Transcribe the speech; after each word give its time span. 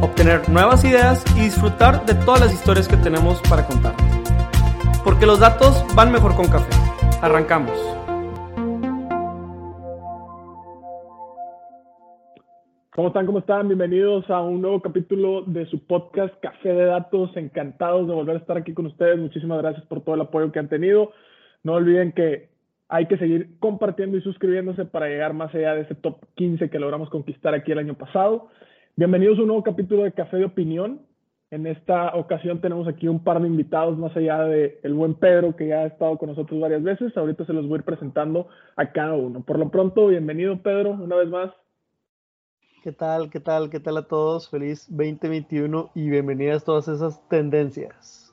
obtener 0.00 0.48
nuevas 0.48 0.84
ideas 0.84 1.24
y 1.36 1.40
disfrutar 1.40 2.04
de 2.06 2.14
todas 2.24 2.40
las 2.40 2.52
historias 2.52 2.88
que 2.88 2.96
tenemos 2.96 3.40
para 3.48 3.66
contar. 3.66 3.94
Porque 5.04 5.26
los 5.26 5.40
datos 5.40 5.84
van 5.94 6.10
mejor 6.12 6.34
con 6.34 6.46
café. 6.46 6.70
Arrancamos. 7.20 7.72
¿Cómo 12.94 13.08
están? 13.08 13.26
¿Cómo 13.26 13.40
están? 13.40 13.66
Bienvenidos 13.66 14.30
a 14.30 14.40
un 14.40 14.62
nuevo 14.62 14.80
capítulo 14.80 15.42
de 15.42 15.66
su 15.66 15.84
podcast 15.84 16.32
Café 16.40 16.72
de 16.72 16.84
Datos. 16.84 17.36
Encantados 17.36 18.06
de 18.06 18.14
volver 18.14 18.36
a 18.36 18.38
estar 18.38 18.56
aquí 18.56 18.72
con 18.72 18.86
ustedes. 18.86 19.18
Muchísimas 19.18 19.58
gracias 19.58 19.84
por 19.86 20.02
todo 20.02 20.14
el 20.14 20.20
apoyo 20.20 20.52
que 20.52 20.60
han 20.60 20.68
tenido. 20.68 21.10
No 21.64 21.72
olviden 21.72 22.12
que 22.12 22.50
hay 22.88 23.06
que 23.06 23.18
seguir 23.18 23.58
compartiendo 23.58 24.16
y 24.16 24.22
suscribiéndose 24.22 24.84
para 24.84 25.08
llegar 25.08 25.34
más 25.34 25.52
allá 25.54 25.74
de 25.74 25.80
ese 25.82 25.96
top 25.96 26.18
15 26.36 26.70
que 26.70 26.78
logramos 26.78 27.10
conquistar 27.10 27.52
aquí 27.52 27.72
el 27.72 27.80
año 27.80 27.94
pasado. 27.94 28.48
Bienvenidos 28.96 29.38
a 29.38 29.40
un 29.40 29.48
nuevo 29.48 29.64
capítulo 29.64 30.04
de 30.04 30.12
Café 30.12 30.36
de 30.36 30.44
Opinión. 30.44 31.00
En 31.50 31.66
esta 31.66 32.14
ocasión 32.14 32.60
tenemos 32.60 32.86
aquí 32.86 33.08
un 33.08 33.24
par 33.24 33.40
de 33.40 33.48
invitados 33.48 33.98
más 33.98 34.16
allá 34.16 34.44
de 34.44 34.78
el 34.84 34.94
buen 34.94 35.14
Pedro 35.14 35.56
que 35.56 35.66
ya 35.66 35.80
ha 35.80 35.86
estado 35.86 36.16
con 36.16 36.28
nosotros 36.28 36.60
varias 36.60 36.84
veces. 36.84 37.16
Ahorita 37.16 37.44
se 37.44 37.52
los 37.52 37.66
voy 37.66 37.74
a 37.74 37.78
ir 37.78 37.84
presentando 37.84 38.46
a 38.76 38.92
cada 38.92 39.14
uno. 39.14 39.42
Por 39.42 39.58
lo 39.58 39.68
pronto, 39.68 40.06
bienvenido 40.06 40.62
Pedro, 40.62 40.92
una 40.92 41.16
vez 41.16 41.28
más. 41.28 41.50
¿Qué 42.84 42.92
tal? 42.92 43.30
¿Qué 43.30 43.40
tal? 43.40 43.68
¿Qué 43.68 43.80
tal 43.80 43.96
a 43.96 44.06
todos? 44.06 44.48
Feliz 44.48 44.86
2021 44.88 45.90
y 45.96 46.08
bienvenidas 46.08 46.64
todas 46.64 46.86
esas 46.86 47.28
tendencias. 47.28 48.32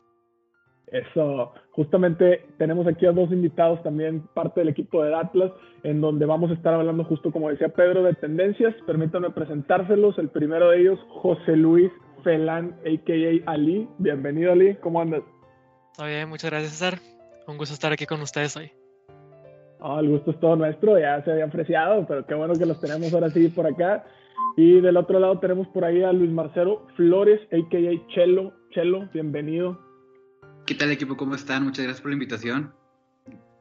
Eso, 0.86 1.54
justamente 1.72 2.46
tenemos 2.58 2.88
aquí 2.88 3.06
a 3.06 3.12
dos 3.12 3.32
invitados 3.32 3.82
también, 3.84 4.22
parte 4.34 4.62
del 4.62 4.70
equipo 4.70 5.04
de 5.04 5.16
Atlas, 5.16 5.52
en 5.84 6.02
donde 6.02 6.26
vamos 6.26 6.52
a 6.52 6.54
estar 6.54 6.74
hablando 6.74 7.04
justo 7.06 7.32
como 7.32 7.50
decía 7.50 7.70
Pedro 7.70 8.04
de 8.04 8.14
tendencias. 8.16 8.76
Permítanme 8.86 9.32
presentárselos. 9.32 10.18
El 10.18 10.30
primero 10.30 10.70
de 10.70 10.82
ellos, 10.82 11.00
José 11.10 11.56
Luis 11.56 11.92
Felán, 12.24 12.76
a.k.a. 12.86 13.52
Ali. 13.52 13.88
Bienvenido 13.98 14.52
Ali, 14.52 14.76
¿cómo 14.76 15.02
andas? 15.02 15.24
Está 15.92 16.06
bien, 16.06 16.30
muchas 16.30 16.52
gracias 16.52 16.74
César. 16.74 17.00
Un 17.48 17.58
gusto 17.58 17.74
estar 17.74 17.92
aquí 17.92 18.06
con 18.06 18.22
ustedes 18.22 18.56
hoy. 18.56 18.72
Oh, 19.80 20.00
el 20.00 20.10
gusto 20.10 20.32
es 20.32 20.40
todo 20.40 20.56
nuestro, 20.56 21.00
ya 21.00 21.24
se 21.24 21.32
había 21.32 21.46
apreciado, 21.46 22.06
pero 22.08 22.26
qué 22.28 22.36
bueno 22.36 22.54
que 22.54 22.68
los 22.68 22.80
tenemos 22.80 23.12
ahora 23.14 23.32
sí 23.32 23.50
por 23.50 23.66
acá. 23.66 24.06
Y 24.56 24.80
del 24.80 24.98
otro 24.98 25.20
lado 25.20 25.40
tenemos 25.40 25.68
por 25.70 25.86
ahí 25.86 26.04
a 26.04 26.12
Luis 26.12 26.30
Marcelo 26.30 26.86
Flores, 26.96 27.42
a.k.a. 27.52 28.08
Chelo. 28.14 28.54
Chelo, 28.72 29.10
bienvenido. 29.12 29.91
¿Qué 30.72 30.78
tal 30.78 30.90
equipo? 30.90 31.18
¿Cómo 31.18 31.36
están? 31.36 31.66
Muchas 31.66 31.84
gracias 31.84 32.00
por 32.00 32.12
la 32.12 32.16
invitación. 32.16 32.72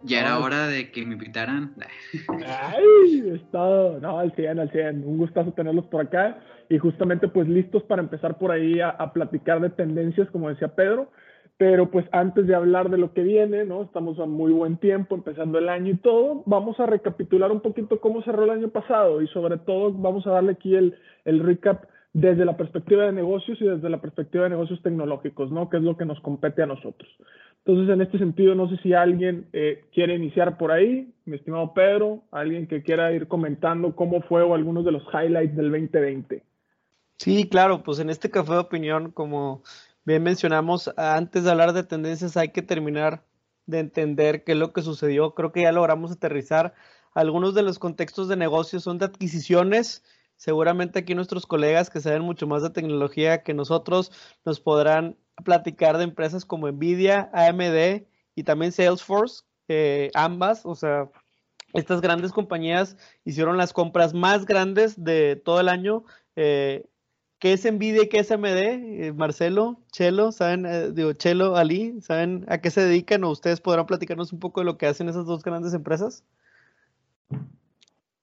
Ya 0.05 0.21
era 0.21 0.39
hora 0.39 0.69
de 0.69 0.93
que 0.93 1.05
me 1.05 1.15
invitaran. 1.15 1.75
Ay, 2.47 3.33
está, 3.35 3.59
no, 4.01 4.21
al 4.21 4.33
100, 4.33 4.61
al 4.61 4.71
100. 4.71 5.05
Un 5.05 5.19
gustazo 5.19 5.53
tenerlos 5.53 5.87
por 5.87 6.07
acá 6.07 6.39
y 6.69 6.79
justamente 6.79 7.27
pues 7.27 7.49
listos 7.49 7.83
para 7.83 8.01
empezar 8.01 8.39
por 8.39 8.53
ahí 8.53 8.79
a, 8.79 8.91
a, 8.91 9.13
platicar 9.13 9.61
de 9.61 9.71
tendencias, 9.71 10.31
como 10.31 10.51
decía 10.51 10.77
Pedro. 10.77 11.11
Pero 11.57 11.91
pues 11.91 12.07
antes 12.13 12.47
de 12.47 12.55
hablar 12.55 12.91
de 12.91 12.99
lo 12.99 13.13
que 13.13 13.25
viene, 13.25 13.65
¿no? 13.65 13.83
Estamos 13.83 14.21
a 14.21 14.27
muy 14.27 14.53
buen 14.53 14.77
tiempo, 14.77 15.17
empezando 15.17 15.59
el 15.59 15.69
año 15.69 15.91
y 15.91 15.97
todo. 15.97 16.45
Vamos 16.47 16.79
a 16.79 16.87
recapitular 16.87 17.51
un 17.51 17.61
poquito 17.61 18.01
cómo 18.01 18.23
cerró 18.23 18.45
el 18.45 18.51
año 18.51 18.69
pasado 18.69 19.21
y 19.21 19.27
sobre 19.27 19.59
todo 19.59 19.93
vamos 19.93 20.29
a 20.29 20.31
darle 20.31 20.53
aquí 20.53 20.77
el, 20.77 20.97
el 21.25 21.41
recap 21.41 21.87
desde 22.13 22.45
la 22.45 22.57
perspectiva 22.57 23.05
de 23.05 23.13
negocios 23.13 23.61
y 23.61 23.65
desde 23.65 23.89
la 23.89 24.01
perspectiva 24.01 24.45
de 24.45 24.51
negocios 24.51 24.83
tecnológicos, 24.83 25.51
¿no? 25.51 25.69
Que 25.69 25.77
es 25.77 25.83
lo 25.83 25.97
que 25.97 26.05
nos 26.05 26.21
compete 26.21 26.63
a 26.63 26.67
nosotros. 26.67 27.09
Entonces, 27.65 27.93
en 27.93 28.01
este 28.01 28.19
sentido, 28.19 28.55
no 28.55 28.69
sé 28.69 28.79
si 28.83 28.95
alguien 28.95 29.47
eh, 29.53 29.85
quiere 29.93 30.15
iniciar 30.15 30.57
por 30.57 30.73
ahí, 30.73 31.13
mi 31.25 31.37
estimado 31.37 31.75
Pedro, 31.75 32.23
alguien 32.31 32.67
que 32.67 32.83
quiera 32.83 33.13
ir 33.13 33.29
comentando 33.29 33.95
cómo 33.95 34.23
fue 34.23 34.43
o 34.43 34.55
algunos 34.55 34.85
de 34.85 34.93
los 34.93 35.03
highlights 35.13 35.57
del 35.57 35.71
2020. 35.71 36.43
Sí, 37.19 37.49
claro, 37.49 37.83
pues 37.83 37.99
en 37.99 38.09
este 38.09 38.31
café 38.31 38.53
de 38.55 38.59
opinión, 38.61 39.11
como 39.13 39.63
bien 40.05 40.23
mencionamos, 40.23 40.91
antes 40.97 41.45
de 41.45 41.51
hablar 41.51 41.75
de 41.75 41.85
tendencias 41.85 42.37
hay 42.39 42.49
que 42.49 42.63
terminar 42.63 43.23
de 43.67 43.79
entender 43.79 44.43
qué 44.43 44.53
es 44.53 44.59
lo 44.59 44.73
que 44.73 44.81
sucedió. 44.81 45.35
Creo 45.35 45.53
que 45.53 45.63
ya 45.63 45.73
logramos 45.73 46.11
aterrizar. 46.11 46.75
Algunos 47.13 47.55
de 47.55 47.63
los 47.63 47.79
contextos 47.79 48.27
de 48.29 48.37
negocios 48.37 48.85
son 48.85 48.99
de 48.99 49.05
adquisiciones, 49.05 50.03
Seguramente 50.41 50.99
aquí 50.99 51.15
nuestros 51.15 51.45
colegas 51.45 51.91
que 51.91 52.01
saben 52.01 52.23
mucho 52.23 52.47
más 52.47 52.63
de 52.63 52.71
tecnología 52.71 53.43
que 53.43 53.53
nosotros 53.53 54.11
nos 54.47 54.59
podrán 54.59 55.19
platicar 55.45 55.99
de 55.99 56.05
empresas 56.05 56.47
como 56.47 56.67
Nvidia, 56.67 57.29
AMD 57.35 58.07
y 58.35 58.43
también 58.45 58.73
Salesforce, 58.73 59.43
eh, 59.69 60.11
ambas, 60.15 60.65
o 60.65 60.75
sea, 60.75 61.11
estas 61.75 62.01
grandes 62.01 62.33
compañías 62.33 62.97
hicieron 63.23 63.59
las 63.59 63.75
compras 63.75 64.15
más 64.15 64.47
grandes 64.47 65.05
de 65.05 65.37
todo 65.37 65.61
el 65.61 65.69
año. 65.69 66.05
Eh, 66.37 66.87
¿Qué 67.39 67.53
es 67.53 67.71
Nvidia 67.71 68.05
y 68.05 68.09
qué 68.09 68.21
es 68.21 68.33
AMD? 68.33 68.47
Eh, 68.47 69.13
Marcelo, 69.15 69.83
Chelo, 69.93 70.33
¿saben? 70.33 70.95
digo, 70.95 71.13
Chelo, 71.13 71.57
Ali, 71.57 72.01
¿saben 72.01 72.47
a 72.49 72.63
qué 72.63 72.71
se 72.71 72.83
dedican 72.83 73.25
o 73.25 73.31
ustedes 73.31 73.61
podrán 73.61 73.85
platicarnos 73.85 74.33
un 74.33 74.41
poco 74.41 74.63
de 74.63 74.65
lo 74.65 74.79
que 74.79 74.87
hacen 74.87 75.11
esas 75.11 75.27
dos 75.27 75.43
grandes 75.43 75.75
empresas? 75.75 76.25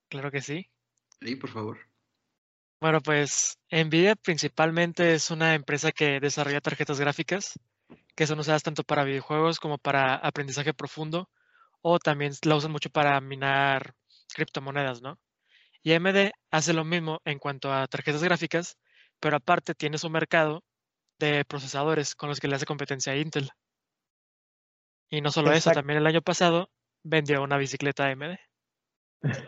Claro 0.09 0.31
que 0.31 0.41
sí. 0.41 0.66
Sí, 1.22 1.35
por 1.35 1.51
favor. 1.51 1.86
Bueno, 2.79 3.01
pues 3.01 3.57
Nvidia 3.71 4.15
principalmente 4.15 5.13
es 5.13 5.31
una 5.31 5.55
empresa 5.55 5.91
que 5.91 6.19
desarrolla 6.19 6.61
tarjetas 6.61 6.99
gráficas 6.99 7.59
que 8.15 8.27
son 8.27 8.39
usadas 8.39 8.63
tanto 8.63 8.83
para 8.83 9.03
videojuegos 9.03 9.59
como 9.59 9.77
para 9.77 10.15
aprendizaje 10.15 10.73
profundo 10.73 11.29
o 11.81 11.99
también 11.99 12.33
la 12.43 12.55
usan 12.55 12.71
mucho 12.71 12.89
para 12.89 13.21
minar 13.21 13.93
criptomonedas, 14.33 15.01
¿no? 15.01 15.19
Y 15.83 15.93
AMD 15.93 16.31
hace 16.51 16.73
lo 16.73 16.83
mismo 16.83 17.21
en 17.25 17.39
cuanto 17.39 17.71
a 17.71 17.88
tarjetas 17.88 18.23
gráficas, 18.23 18.77
pero 19.19 19.38
aparte 19.38 19.75
tiene 19.75 19.97
su 19.97 20.09
mercado 20.09 20.63
de 21.19 21.45
procesadores 21.45 22.15
con 22.15 22.29
los 22.29 22.39
que 22.39 22.47
le 22.47 22.55
hace 22.55 22.65
competencia 22.65 23.13
a 23.13 23.17
Intel. 23.17 23.51
Y 25.09 25.21
no 25.21 25.31
solo 25.31 25.51
eso, 25.51 25.71
también 25.71 25.99
el 25.99 26.07
año 26.07 26.21
pasado 26.21 26.69
vendió 27.03 27.41
una 27.41 27.57
bicicleta 27.57 28.07
AMD. 28.07 28.38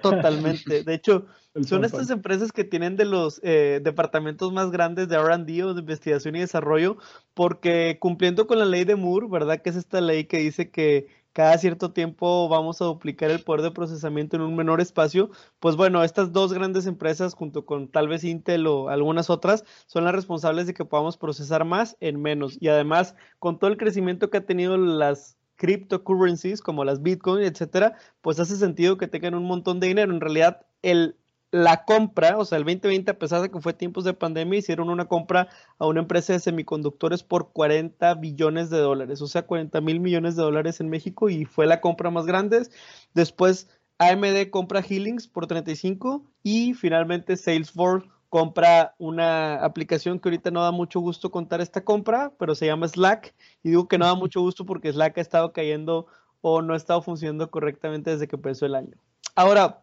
Totalmente. 0.02 0.84
De 0.84 0.94
hecho, 0.94 1.25
son 1.62 1.85
estas 1.85 2.09
empresas 2.09 2.52
que 2.52 2.63
tienen 2.63 2.96
de 2.96 3.06
los 3.06 3.40
eh, 3.44 3.81
departamentos 3.84 4.52
más 4.52 4.72
grandes 4.72 5.07
de 5.07 5.18
RD 5.18 5.63
o 5.66 5.74
de 5.74 5.81
investigación 5.81 6.35
y 6.35 6.40
desarrollo, 6.40 6.97
porque 7.34 7.97
cumpliendo 8.00 8.47
con 8.47 8.59
la 8.59 8.66
ley 8.66 8.84
de 8.84 8.96
Moore, 8.96 9.28
¿verdad? 9.29 9.62
Que 9.62 9.69
es 9.69 9.75
esta 9.75 10.02
ley 10.02 10.25
que 10.25 10.40
dice 10.40 10.72
que 10.72 11.08
cada 11.34 11.58
cierto 11.58 11.94
tiempo 11.94 12.50
vamos 12.50 12.81
a 12.81 12.85
duplicar 12.85 13.29
el 13.31 13.44
poder 13.44 13.62
de 13.62 13.72
procesamiento 13.72 14.35
en 14.35 14.41
un 14.41 14.56
menor 14.56 14.81
espacio, 14.81 15.29
pues 15.59 15.75
bueno, 15.75 16.03
estas 16.03 16.34
dos 16.34 16.52
grandes 16.53 16.85
empresas, 16.85 17.34
junto 17.34 17.66
con 17.66 17.88
tal 17.88 18.08
vez 18.08 18.24
Intel 18.24 18.68
o 18.68 18.90
algunas 18.90 19.29
otras, 19.29 19.63
son 19.85 20.03
las 20.03 20.16
responsables 20.16 20.68
de 20.68 20.74
que 20.74 20.85
podamos 20.85 21.18
procesar 21.18 21.66
más 21.66 21.96
en 22.00 22.22
menos. 22.22 22.58
Y 22.59 22.68
además, 22.68 23.16
con 23.38 23.59
todo 23.59 23.69
el 23.69 23.78
crecimiento 23.78 24.29
que 24.29 24.38
ha 24.40 24.46
tenido 24.46 24.75
las 24.78 25.38
cryptocurrencies 25.59 26.62
como 26.62 26.86
las 26.86 27.03
Bitcoin, 27.03 27.44
etcétera, 27.44 27.96
pues 28.22 28.40
hace 28.40 28.56
sentido 28.56 28.97
que 28.97 29.08
tengan 29.08 29.36
un 29.36 29.44
montón 29.44 29.80
de 29.80 29.88
dinero. 29.88 30.14
En 30.14 30.22
realidad, 30.22 30.66
el, 30.81 31.18
la 31.52 31.84
compra, 31.84 32.38
o 32.38 32.46
sea, 32.46 32.58
el 32.58 32.64
2020, 32.64 33.12
a 33.12 33.20
pesar 33.20 33.42
de 33.42 33.52
que 33.52 33.59
fue 33.59 33.74
tiempos 33.74 34.06
de 34.06 34.14
pandemia, 34.14 34.59
hicieron 34.59 34.90
una 34.90 35.06
compra 35.06 35.50
a 35.78 35.85
una 35.85 36.00
empresa 36.00 36.32
de 36.32 36.40
semiconductores 36.40 37.23
por 37.23 37.52
40 37.52 38.14
billones 38.16 38.70
de 38.70 38.78
dólares, 38.78 39.22
o 39.22 39.28
sea, 39.28 39.46
40 39.46 39.82
mil 39.82 40.00
millones 40.00 40.38
de 40.38 40.44
dólares 40.44 40.79
en 40.79 40.90
México 40.90 41.29
y 41.29 41.44
fue 41.44 41.67
la 41.67 41.82
compra 41.82 42.09
más 42.09 42.26
grande. 42.26 42.66
Después, 43.14 43.70
AMD 43.97 44.50
compra 44.52 44.82
Healings 44.82 45.28
por 45.28 45.46
35 45.46 46.23
y 46.41 46.73
finalmente 46.73 47.35
Salesforce 47.35 48.08
compra 48.29 48.96
una 48.99 49.64
aplicación 49.64 50.20
que 50.20 50.29
ahorita 50.29 50.52
no 50.52 50.64
da 50.64 50.72
mucho 50.72 50.99
gusto 50.99 51.31
contar 51.31 51.61
esta 51.61 51.84
compra, 51.84 52.31
pero 52.37 52.55
se 52.55 52.67
llama 52.67 52.87
Slack. 52.87 53.34
Y 53.64 53.70
digo 53.70 53.87
que 53.87 53.97
no 53.97 54.05
da 54.05 54.16
mucho 54.16 54.41
gusto 54.41 54.66
porque 54.66 54.91
Slack 54.93 55.17
ha 55.17 55.22
estado 55.22 55.52
cayendo 55.52 56.08
o 56.41 56.61
no 56.61 56.73
ha 56.73 56.78
estado 56.78 57.02
funcionando 57.02 57.49
correctamente 57.49 58.11
desde 58.11 58.28
que 58.28 58.35
empezó 58.35 58.66
el 58.66 58.76
año. 58.76 58.96
Ahora, 59.35 59.81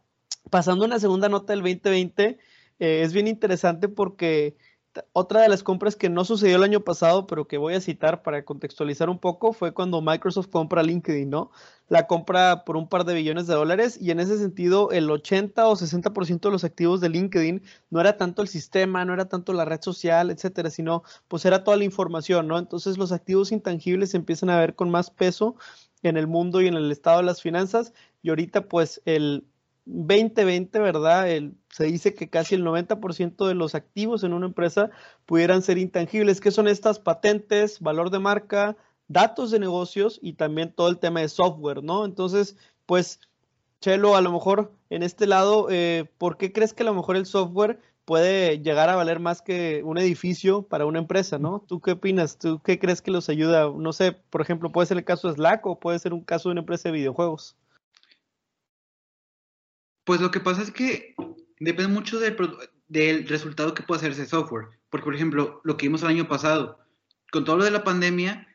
pasando 0.50 0.84
a 0.84 0.88
una 0.88 1.00
segunda 1.00 1.28
nota 1.28 1.52
del 1.52 1.62
2020, 1.62 2.38
eh, 2.78 3.02
es 3.02 3.12
bien 3.12 3.26
interesante 3.26 3.88
porque 3.88 4.56
otra 5.12 5.42
de 5.42 5.48
las 5.48 5.62
compras 5.62 5.96
que 5.96 6.08
no 6.08 6.24
sucedió 6.24 6.56
el 6.56 6.62
año 6.62 6.80
pasado, 6.80 7.26
pero 7.26 7.46
que 7.46 7.58
voy 7.58 7.74
a 7.74 7.80
citar 7.80 8.22
para 8.22 8.44
contextualizar 8.44 9.10
un 9.10 9.18
poco, 9.18 9.52
fue 9.52 9.72
cuando 9.72 10.00
Microsoft 10.02 10.48
compra 10.48 10.82
LinkedIn, 10.82 11.28
¿no? 11.28 11.50
La 11.88 12.06
compra 12.06 12.64
por 12.64 12.76
un 12.76 12.88
par 12.88 13.04
de 13.04 13.14
billones 13.14 13.46
de 13.46 13.54
dólares 13.54 13.98
y 14.00 14.10
en 14.10 14.20
ese 14.20 14.38
sentido 14.38 14.90
el 14.90 15.10
80 15.10 15.68
o 15.68 15.76
60% 15.76 16.48
de 16.48 16.50
los 16.50 16.64
activos 16.64 17.00
de 17.00 17.08
LinkedIn 17.08 17.62
no 17.90 18.00
era 18.00 18.16
tanto 18.16 18.42
el 18.42 18.48
sistema, 18.48 19.04
no 19.04 19.14
era 19.14 19.28
tanto 19.28 19.52
la 19.52 19.64
red 19.64 19.80
social, 19.80 20.30
etcétera, 20.30 20.70
sino 20.70 21.02
pues 21.28 21.44
era 21.44 21.64
toda 21.64 21.76
la 21.76 21.84
información, 21.84 22.48
¿no? 22.48 22.58
Entonces 22.58 22.98
los 22.98 23.12
activos 23.12 23.52
intangibles 23.52 24.10
se 24.10 24.16
empiezan 24.16 24.50
a 24.50 24.58
ver 24.58 24.74
con 24.74 24.90
más 24.90 25.10
peso 25.10 25.56
en 26.02 26.16
el 26.16 26.26
mundo 26.26 26.60
y 26.60 26.66
en 26.66 26.74
el 26.74 26.90
estado 26.90 27.18
de 27.18 27.24
las 27.24 27.42
finanzas 27.42 27.92
y 28.22 28.30
ahorita 28.30 28.68
pues 28.68 29.00
el 29.04 29.46
2020, 29.86 30.78
¿verdad? 30.80 31.26
se 31.70 31.84
dice 31.84 32.14
que 32.14 32.28
casi 32.28 32.54
el 32.54 32.64
90% 32.64 33.46
de 33.46 33.54
los 33.54 33.74
activos 33.74 34.24
en 34.24 34.32
una 34.32 34.46
empresa 34.46 34.90
pudieran 35.24 35.62
ser 35.62 35.78
intangibles. 35.78 36.40
¿Qué 36.40 36.50
son 36.50 36.68
estas 36.68 36.98
patentes, 36.98 37.80
valor 37.80 38.10
de 38.10 38.18
marca, 38.18 38.76
datos 39.08 39.50
de 39.50 39.60
negocios 39.60 40.18
y 40.20 40.34
también 40.34 40.72
todo 40.72 40.88
el 40.88 40.98
tema 40.98 41.20
de 41.20 41.28
software, 41.28 41.82
¿no? 41.82 42.04
Entonces, 42.04 42.56
pues, 42.86 43.20
Chelo, 43.80 44.16
a 44.16 44.20
lo 44.20 44.32
mejor 44.32 44.72
en 44.90 45.02
este 45.02 45.26
lado, 45.26 45.68
eh, 45.70 46.10
¿por 46.18 46.36
qué 46.36 46.52
crees 46.52 46.72
que 46.74 46.82
a 46.82 46.86
lo 46.86 46.94
mejor 46.94 47.16
el 47.16 47.26
software 47.26 47.80
puede 48.04 48.60
llegar 48.60 48.88
a 48.88 48.96
valer 48.96 49.20
más 49.20 49.42
que 49.42 49.82
un 49.84 49.98
edificio 49.98 50.62
para 50.62 50.86
una 50.86 51.00
empresa, 51.00 51.38
¿no? 51.38 51.64
¿Tú 51.66 51.80
qué 51.80 51.92
opinas? 51.92 52.38
¿Tú 52.38 52.60
qué 52.62 52.78
crees 52.78 53.02
que 53.02 53.10
los 53.10 53.28
ayuda? 53.28 53.70
No 53.76 53.92
sé, 53.92 54.12
por 54.12 54.40
ejemplo, 54.40 54.72
puede 54.72 54.86
ser 54.86 54.96
el 54.98 55.04
caso 55.04 55.28
de 55.28 55.34
Slack 55.34 55.66
o 55.66 55.78
puede 55.78 55.98
ser 55.98 56.14
un 56.14 56.22
caso 56.22 56.48
de 56.48 56.52
una 56.52 56.60
empresa 56.60 56.88
de 56.88 56.94
videojuegos. 56.94 57.56
Pues 60.06 60.20
lo 60.20 60.30
que 60.30 60.38
pasa 60.38 60.62
es 60.62 60.70
que 60.70 61.16
depende 61.58 61.92
mucho 61.92 62.20
del, 62.20 62.36
del 62.86 63.26
resultado 63.26 63.74
que 63.74 63.82
pueda 63.82 63.98
hacer 63.98 64.12
ese 64.12 64.24
software. 64.24 64.68
Porque, 64.88 65.04
por 65.04 65.16
ejemplo, 65.16 65.60
lo 65.64 65.76
que 65.76 65.86
vimos 65.86 66.02
el 66.02 66.10
año 66.10 66.28
pasado, 66.28 66.78
con 67.32 67.44
todo 67.44 67.56
lo 67.56 67.64
de 67.64 67.72
la 67.72 67.82
pandemia, 67.82 68.46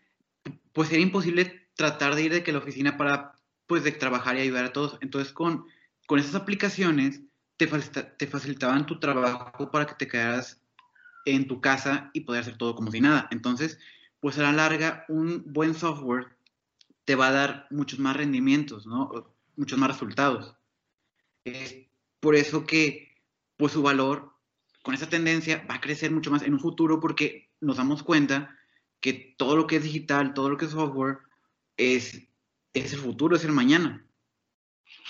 pues 0.71 0.89
era 0.93 1.01
imposible 1.01 1.67
tratar 1.75 2.15
de 2.15 2.23
ir 2.23 2.31
de 2.31 2.41
que 2.41 2.53
la 2.53 2.59
oficina 2.59 2.95
para, 2.95 3.33
pues, 3.67 3.83
de 3.83 3.91
trabajar 3.91 4.37
y 4.37 4.39
ayudar 4.39 4.63
a 4.63 4.71
todos. 4.71 4.97
Entonces, 5.01 5.33
con, 5.33 5.65
con 6.07 6.19
esas 6.19 6.35
aplicaciones, 6.35 7.19
te, 7.57 7.67
te 7.67 8.27
facilitaban 8.27 8.85
tu 8.85 9.01
trabajo 9.01 9.69
para 9.71 9.85
que 9.85 9.95
te 9.95 10.07
quedaras 10.07 10.61
en 11.25 11.49
tu 11.49 11.59
casa 11.59 12.11
y 12.13 12.21
poder 12.21 12.43
hacer 12.43 12.57
todo 12.57 12.75
como 12.75 12.91
si 12.91 13.01
nada. 13.01 13.27
Entonces, 13.29 13.77
pues 14.21 14.39
a 14.39 14.43
la 14.43 14.53
larga, 14.53 15.03
un 15.09 15.43
buen 15.47 15.73
software 15.73 16.27
te 17.03 17.15
va 17.15 17.27
a 17.27 17.31
dar 17.33 17.67
muchos 17.71 17.99
más 17.99 18.15
rendimientos, 18.15 18.87
¿no? 18.87 19.33
Muchos 19.57 19.77
más 19.77 19.89
resultados. 19.89 20.55
Es 21.43 21.75
por 22.19 22.35
eso 22.35 22.65
que 22.65 23.09
pues 23.57 23.73
su 23.73 23.81
valor 23.81 24.31
con 24.83 24.93
esa 24.93 25.09
tendencia 25.09 25.65
va 25.69 25.75
a 25.75 25.81
crecer 25.81 26.11
mucho 26.11 26.31
más 26.31 26.41
en 26.41 26.53
un 26.53 26.59
futuro 26.59 26.99
porque 26.99 27.49
nos 27.59 27.77
damos 27.77 28.03
cuenta 28.03 28.55
que 28.99 29.35
todo 29.37 29.55
lo 29.55 29.67
que 29.67 29.77
es 29.77 29.83
digital, 29.83 30.33
todo 30.33 30.49
lo 30.49 30.57
que 30.57 30.65
es 30.65 30.71
software 30.71 31.19
es, 31.77 32.27
es 32.73 32.93
el 32.93 32.99
futuro, 32.99 33.35
es 33.35 33.43
el 33.43 33.51
mañana. 33.51 34.05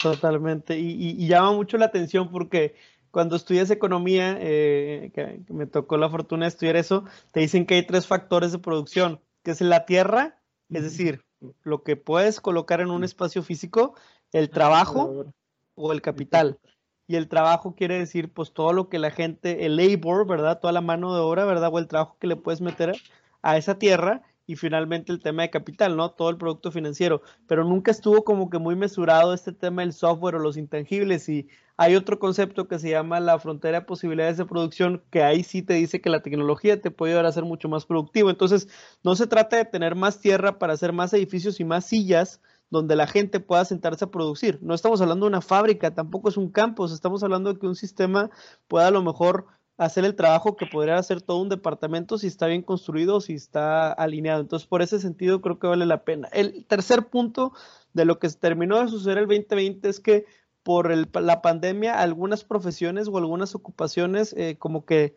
Totalmente. 0.02 0.80
Y, 0.80 1.28
llama 1.28 1.54
mucho 1.54 1.78
la 1.78 1.86
atención 1.86 2.32
porque 2.32 2.76
cuando 3.12 3.36
estudias 3.36 3.70
economía, 3.70 4.38
eh, 4.40 5.12
que, 5.14 5.42
me 5.54 5.68
tocó 5.68 5.98
la 5.98 6.10
fortuna 6.10 6.46
de 6.46 6.50
estudiar 6.50 6.76
eso, 6.76 7.06
te 7.32 7.42
dicen 7.42 7.66
que 7.66 7.76
hay 7.76 7.86
tres 7.86 8.08
factores 8.08 8.52
de 8.52 8.60
producción, 8.60 9.20
que 9.44 9.52
es 9.52 9.62
la 9.62 9.86
tierra, 9.86 10.42
es 10.70 10.84
decir, 10.84 11.26
lo 11.64 11.84
que 11.84 11.98
puedes 11.98 12.40
colocar 12.40 12.80
en 12.80 12.92
un 12.92 13.04
espacio 13.04 13.44
físico, 13.44 13.96
el 14.32 14.50
trabajo 14.50 15.34
o 15.88 15.94
el 15.94 16.02
capital. 16.02 16.60
Y 17.08 17.16
el 17.16 17.28
trabajo 17.28 17.76
quiere 17.76 18.00
decir, 18.00 18.32
pues, 18.34 18.54
todo 18.54 18.74
lo 18.74 18.90
que 18.90 19.00
la 19.00 19.12
gente, 19.12 19.66
el 19.66 19.76
labor, 19.76 20.28
¿verdad? 20.28 20.60
Toda 20.60 20.74
la 20.74 20.82
mano 20.82 21.14
de 21.14 21.22
obra, 21.22 21.46
¿verdad? 21.46 21.70
O 21.74 21.80
el 21.80 21.88
trabajo 21.88 22.18
que 22.20 22.28
le 22.28 22.36
puedes 22.38 22.62
meter 22.62 22.96
a 23.42 23.58
esa 23.58 23.78
tierra 23.78 24.22
y 24.48 24.56
finalmente 24.56 25.12
el 25.12 25.22
tema 25.22 25.44
de 25.44 25.50
capital, 25.50 25.96
¿no? 25.96 26.12
Todo 26.12 26.30
el 26.30 26.38
producto 26.38 26.72
financiero. 26.72 27.22
Pero 27.48 27.64
nunca 27.64 27.92
estuvo 27.92 28.24
como 28.24 28.50
que 28.50 28.60
muy 28.60 28.76
mesurado 28.76 29.34
este 29.34 29.52
tema 29.54 29.82
del 29.82 29.94
software 29.94 30.36
o 30.36 30.40
los 30.40 30.58
intangibles. 30.58 31.28
Y 31.30 31.48
hay 31.78 31.96
otro 31.96 32.20
concepto 32.20 32.68
que 32.68 32.80
se 32.80 32.90
llama 32.90 33.20
la 33.20 33.40
frontera 33.40 33.80
de 33.80 33.86
posibilidades 33.86 34.38
de 34.38 34.46
producción, 34.46 35.04
que 35.10 35.24
ahí 35.24 35.44
sí 35.44 35.62
te 35.62 35.76
dice 35.76 36.02
que 36.02 36.10
la 36.10 36.22
tecnología 36.22 36.82
te 36.82 36.92
puede 36.92 37.14
ayudar 37.14 37.26
a 37.28 37.32
ser 37.32 37.44
mucho 37.44 37.70
más 37.70 37.86
productivo. 37.86 38.30
Entonces, 38.30 38.68
no 39.04 39.16
se 39.16 39.28
trata 39.28 39.58
de 39.58 39.66
tener 39.66 39.96
más 39.96 40.20
tierra 40.20 40.60
para 40.60 40.74
hacer 40.74 40.94
más 40.94 41.14
edificios 41.14 41.60
y 41.60 41.66
más 41.66 41.86
sillas, 41.86 42.42
donde 42.72 42.96
la 42.96 43.06
gente 43.06 43.40
pueda 43.40 43.64
sentarse 43.66 44.06
a 44.06 44.12
producir. 44.12 44.58
No 44.62 44.74
estamos 44.74 45.02
hablando 45.02 45.26
de 45.26 45.32
una 45.32 45.42
fábrica, 45.42 45.94
tampoco 45.94 46.30
es 46.30 46.38
un 46.38 46.50
campus, 46.50 46.92
estamos 46.92 47.22
hablando 47.22 47.54
de 47.54 47.60
que 47.60 47.68
un 47.68 47.76
sistema 47.76 48.32
pueda 48.68 48.88
a 48.88 48.92
lo 48.92 49.04
mejor 49.04 49.46
hacer 49.78 50.06
el 50.06 50.16
trabajo 50.16 50.56
que 50.56 50.66
podría 50.66 50.98
hacer 50.98 51.22
todo 51.22 51.42
un 51.42 51.50
departamento 51.50 52.18
si 52.18 52.28
está 52.28 52.48
bien 52.48 52.62
construido, 52.62 53.20
si 53.20 53.34
está 53.34 53.92
alineado. 53.92 54.42
Entonces, 54.42 54.68
por 54.68 54.82
ese 54.82 55.00
sentido, 55.00 55.42
creo 55.42 55.60
que 55.60 55.68
vale 55.68 55.86
la 55.86 56.04
pena. 56.04 56.30
El 56.32 56.66
tercer 56.66 57.08
punto 57.08 57.54
de 57.94 58.06
lo 58.06 58.20
que 58.20 58.30
terminó 58.30 58.80
de 58.80 58.88
suceder 58.88 59.18
el 59.18 59.28
2020 59.28 59.90
es 59.90 60.00
que 60.00 60.26
por 60.64 60.96
la 61.22 61.42
pandemia, 61.42 62.00
algunas 62.00 62.44
profesiones 62.44 63.08
o 63.08 63.18
algunas 63.18 63.56
ocupaciones 63.56 64.34
eh, 64.38 64.56
como 64.60 64.86
que 64.86 65.16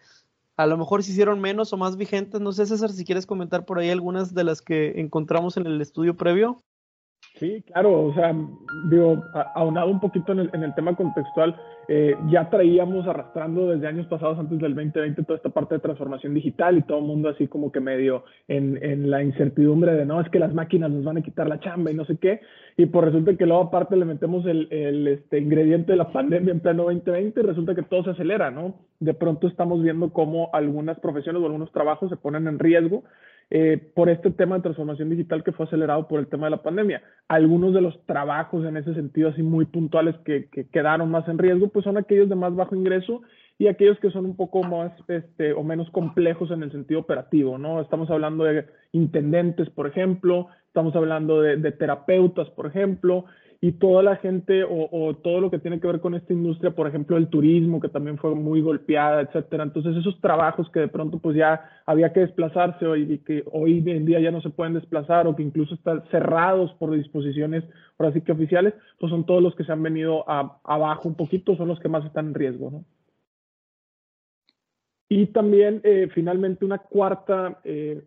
a 0.56 0.66
lo 0.66 0.78
mejor 0.78 1.02
se 1.02 1.12
hicieron 1.12 1.40
menos 1.40 1.72
o 1.72 1.76
más 1.76 1.96
vigentes. 1.96 2.40
No 2.40 2.52
sé, 2.52 2.66
César, 2.66 2.90
si 2.90 3.04
quieres 3.04 3.26
comentar 3.26 3.64
por 3.66 3.78
ahí 3.78 3.90
algunas 3.90 4.34
de 4.34 4.44
las 4.44 4.62
que 4.62 5.00
encontramos 5.00 5.56
en 5.56 5.66
el 5.66 5.80
estudio 5.80 6.16
previo. 6.16 6.62
Sí, 7.40 7.64
claro, 7.66 8.04
o 8.04 8.14
sea, 8.14 8.32
digo, 8.88 9.24
aunado 9.56 9.90
un 9.90 9.98
poquito 9.98 10.30
en 10.32 10.38
el, 10.38 10.50
en 10.52 10.62
el 10.62 10.72
tema 10.76 10.94
contextual, 10.94 11.56
eh, 11.88 12.16
ya 12.28 12.48
traíamos 12.48 13.08
arrastrando 13.08 13.70
desde 13.70 13.88
años 13.88 14.06
pasados, 14.06 14.38
antes 14.38 14.60
del 14.60 14.76
2020, 14.76 15.24
toda 15.24 15.36
esta 15.36 15.48
parte 15.48 15.74
de 15.74 15.80
transformación 15.80 16.32
digital 16.32 16.78
y 16.78 16.82
todo 16.82 16.98
el 16.98 17.04
mundo 17.04 17.28
así 17.28 17.48
como 17.48 17.72
que 17.72 17.80
medio 17.80 18.24
en, 18.46 18.78
en 18.84 19.10
la 19.10 19.24
incertidumbre 19.24 19.94
de 19.94 20.06
no, 20.06 20.20
es 20.20 20.28
que 20.30 20.38
las 20.38 20.54
máquinas 20.54 20.92
nos 20.92 21.02
van 21.02 21.18
a 21.18 21.22
quitar 21.22 21.48
la 21.48 21.58
chamba 21.58 21.90
y 21.90 21.94
no 21.94 22.04
sé 22.04 22.18
qué, 22.18 22.40
y 22.76 22.86
pues 22.86 23.06
resulta 23.06 23.36
que 23.36 23.46
luego 23.46 23.64
aparte 23.64 23.96
le 23.96 24.04
metemos 24.04 24.46
el, 24.46 24.68
el 24.70 25.08
este, 25.08 25.40
ingrediente 25.40 25.90
de 25.90 25.98
la 25.98 26.12
pandemia 26.12 26.52
en 26.52 26.60
pleno 26.60 26.84
2020 26.84 27.40
y 27.40 27.42
resulta 27.42 27.74
que 27.74 27.82
todo 27.82 28.04
se 28.04 28.10
acelera, 28.10 28.52
¿no? 28.52 28.76
De 29.00 29.12
pronto 29.12 29.48
estamos 29.48 29.82
viendo 29.82 30.12
cómo 30.12 30.50
algunas 30.52 31.00
profesiones 31.00 31.42
o 31.42 31.46
algunos 31.46 31.72
trabajos 31.72 32.10
se 32.10 32.16
ponen 32.16 32.46
en 32.46 32.60
riesgo 32.60 33.02
eh, 33.50 33.78
por 33.94 34.08
este 34.08 34.30
tema 34.30 34.56
de 34.56 34.62
transformación 34.62 35.10
digital 35.10 35.44
que 35.44 35.52
fue 35.52 35.66
acelerado 35.66 36.08
por 36.08 36.20
el 36.20 36.26
tema 36.26 36.46
de 36.46 36.52
la 36.52 36.62
pandemia. 36.62 37.02
Algunos 37.28 37.74
de 37.74 37.80
los 37.80 38.04
trabajos 38.06 38.64
en 38.64 38.76
ese 38.76 38.94
sentido 38.94 39.28
así 39.28 39.42
muy 39.42 39.66
puntuales 39.66 40.16
que, 40.24 40.48
quedaron 40.72 41.10
más 41.10 41.28
en 41.28 41.38
riesgo, 41.38 41.68
pues 41.68 41.84
son 41.84 41.96
aquellos 41.96 42.28
de 42.28 42.34
más 42.34 42.54
bajo 42.54 42.74
ingreso 42.74 43.22
y 43.58 43.68
aquellos 43.68 43.98
que 44.00 44.10
son 44.10 44.24
un 44.24 44.36
poco 44.36 44.62
más 44.62 44.92
este, 45.08 45.52
o 45.52 45.62
menos 45.62 45.88
complejos 45.90 46.50
en 46.50 46.62
el 46.62 46.72
sentido 46.72 47.00
operativo, 47.00 47.58
¿no? 47.58 47.80
Estamos 47.80 48.10
hablando 48.10 48.44
de 48.44 48.66
intendentes, 48.92 49.70
por 49.70 49.86
ejemplo, 49.86 50.48
estamos 50.66 50.96
hablando 50.96 51.40
de, 51.40 51.56
de 51.56 51.70
terapeutas, 51.70 52.50
por 52.50 52.66
ejemplo, 52.66 53.26
y 53.64 53.72
toda 53.72 54.02
la 54.02 54.16
gente 54.16 54.62
o, 54.62 55.16
todo 55.22 55.40
lo 55.40 55.50
que 55.50 55.58
tiene 55.58 55.80
que 55.80 55.86
ver 55.86 55.98
con 55.98 56.14
esta 56.14 56.34
industria, 56.34 56.72
por 56.72 56.86
ejemplo, 56.86 57.16
el 57.16 57.28
turismo, 57.28 57.80
que 57.80 57.88
también 57.88 58.18
fue 58.18 58.34
muy 58.34 58.60
golpeada, 58.60 59.22
etcétera. 59.22 59.62
Entonces, 59.64 59.96
esos 59.96 60.20
trabajos 60.20 60.68
que 60.70 60.80
de 60.80 60.88
pronto 60.88 61.18
pues 61.18 61.34
ya 61.34 61.64
había 61.86 62.12
que 62.12 62.20
desplazarse 62.20 62.84
hoy 62.84 63.10
y 63.10 63.18
que 63.20 63.42
hoy 63.50 63.82
en 63.86 64.04
día 64.04 64.20
ya 64.20 64.30
no 64.30 64.42
se 64.42 64.50
pueden 64.50 64.74
desplazar 64.74 65.26
o 65.26 65.34
que 65.34 65.42
incluso 65.42 65.76
están 65.76 66.04
cerrados 66.10 66.74
por 66.74 66.90
disposiciones, 66.90 67.64
por 67.96 68.04
así 68.04 68.20
que 68.20 68.32
oficiales, 68.32 68.74
pues 69.00 69.08
son 69.08 69.24
todos 69.24 69.42
los 69.42 69.54
que 69.54 69.64
se 69.64 69.72
han 69.72 69.82
venido 69.82 70.28
abajo 70.28 71.08
un 71.08 71.14
poquito, 71.14 71.56
son 71.56 71.68
los 71.68 71.80
que 71.80 71.88
más 71.88 72.04
están 72.04 72.26
en 72.26 72.34
riesgo. 72.34 72.84
Y 75.08 75.28
también, 75.28 75.80
eh, 75.84 76.10
finalmente, 76.12 76.66
una 76.66 76.80
cuarta 76.80 77.60
eh, 77.64 78.04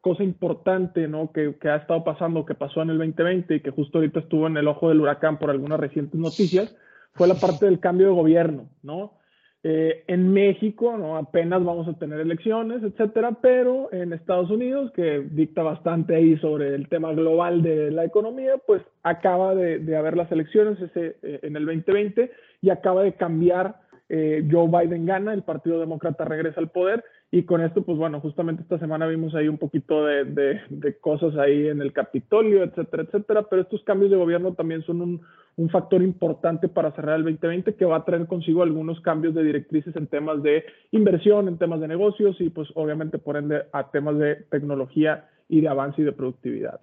cosa 0.00 0.22
importante 0.22 1.08
¿no? 1.08 1.32
que, 1.32 1.54
ha 1.68 1.76
estado 1.76 2.04
pasando, 2.04 2.44
que 2.44 2.54
pasó 2.54 2.82
en 2.82 2.90
el 2.90 2.98
2020 2.98 3.56
y 3.56 3.60
que 3.60 3.70
justo 3.70 3.98
ahorita 3.98 4.20
estuvo 4.20 4.46
en 4.46 4.56
el 4.56 4.68
ojo 4.68 4.88
del 4.88 5.00
huracán 5.00 5.38
por 5.38 5.50
algunas 5.50 5.80
recientes 5.80 6.18
noticias, 6.18 6.76
fue 7.14 7.28
la 7.28 7.34
parte 7.34 7.66
del 7.66 7.80
cambio 7.80 8.08
de 8.08 8.14
gobierno, 8.14 8.68
¿no? 8.82 9.18
Eh, 9.64 10.04
en 10.06 10.32
México, 10.32 10.96
¿no? 10.96 11.16
Apenas 11.16 11.64
vamos 11.64 11.88
a 11.88 11.98
tener 11.98 12.20
elecciones, 12.20 12.80
etcétera, 12.84 13.38
pero 13.42 13.92
en 13.92 14.12
Estados 14.12 14.50
Unidos, 14.50 14.92
que 14.92 15.26
dicta 15.30 15.64
bastante 15.64 16.14
ahí 16.14 16.36
sobre 16.38 16.76
el 16.76 16.88
tema 16.88 17.12
global 17.12 17.60
de 17.62 17.90
la 17.90 18.04
economía, 18.04 18.52
pues 18.64 18.82
acaba 19.02 19.56
de, 19.56 19.96
haber 19.96 20.16
las 20.16 20.30
elecciones 20.30 20.80
ese, 20.80 21.16
eh, 21.22 21.40
en 21.42 21.56
el 21.56 21.66
2020 21.66 22.30
y 22.62 22.70
acaba 22.70 23.02
de 23.02 23.14
cambiar 23.14 23.80
eh, 24.08 24.46
Joe 24.50 24.68
Biden 24.68 25.06
gana, 25.06 25.34
el 25.34 25.42
Partido 25.42 25.80
Demócrata 25.80 26.24
regresa 26.24 26.60
al 26.60 26.70
poder 26.70 27.04
y 27.30 27.42
con 27.42 27.60
esto, 27.60 27.82
pues 27.82 27.98
bueno, 27.98 28.20
justamente 28.20 28.62
esta 28.62 28.78
semana 28.78 29.06
vimos 29.06 29.34
ahí 29.34 29.48
un 29.48 29.58
poquito 29.58 30.06
de, 30.06 30.24
de, 30.70 30.98
cosas 30.98 31.36
ahí 31.36 31.68
en 31.68 31.82
el 31.82 31.92
Capitolio, 31.92 32.64
etcétera, 32.64 33.02
etcétera, 33.02 33.42
pero 33.42 33.62
estos 33.62 33.82
cambios 33.84 34.10
de 34.10 34.16
gobierno 34.16 34.54
también 34.54 34.82
son 34.84 35.02
un, 35.02 35.20
un, 35.56 35.68
factor 35.68 36.02
importante 36.02 36.68
para 36.68 36.90
cerrar 36.92 37.16
el 37.16 37.24
2020 37.24 37.74
que 37.74 37.84
va 37.84 37.98
a 37.98 38.04
traer 38.06 38.26
consigo 38.26 38.62
algunos 38.62 38.98
cambios 39.02 39.34
de 39.34 39.44
directrices 39.44 39.94
en 39.96 40.06
temas 40.06 40.42
de 40.42 40.64
inversión, 40.90 41.48
en 41.48 41.58
temas 41.58 41.80
de 41.80 41.88
negocios 41.88 42.40
y 42.40 42.48
pues 42.48 42.68
obviamente 42.74 43.18
por 43.18 43.36
ende 43.36 43.64
a 43.72 43.90
temas 43.90 44.18
de 44.18 44.36
tecnología 44.50 45.28
y 45.50 45.60
de 45.60 45.68
avance 45.68 46.00
y 46.00 46.04
de 46.04 46.12
productividad. 46.12 46.80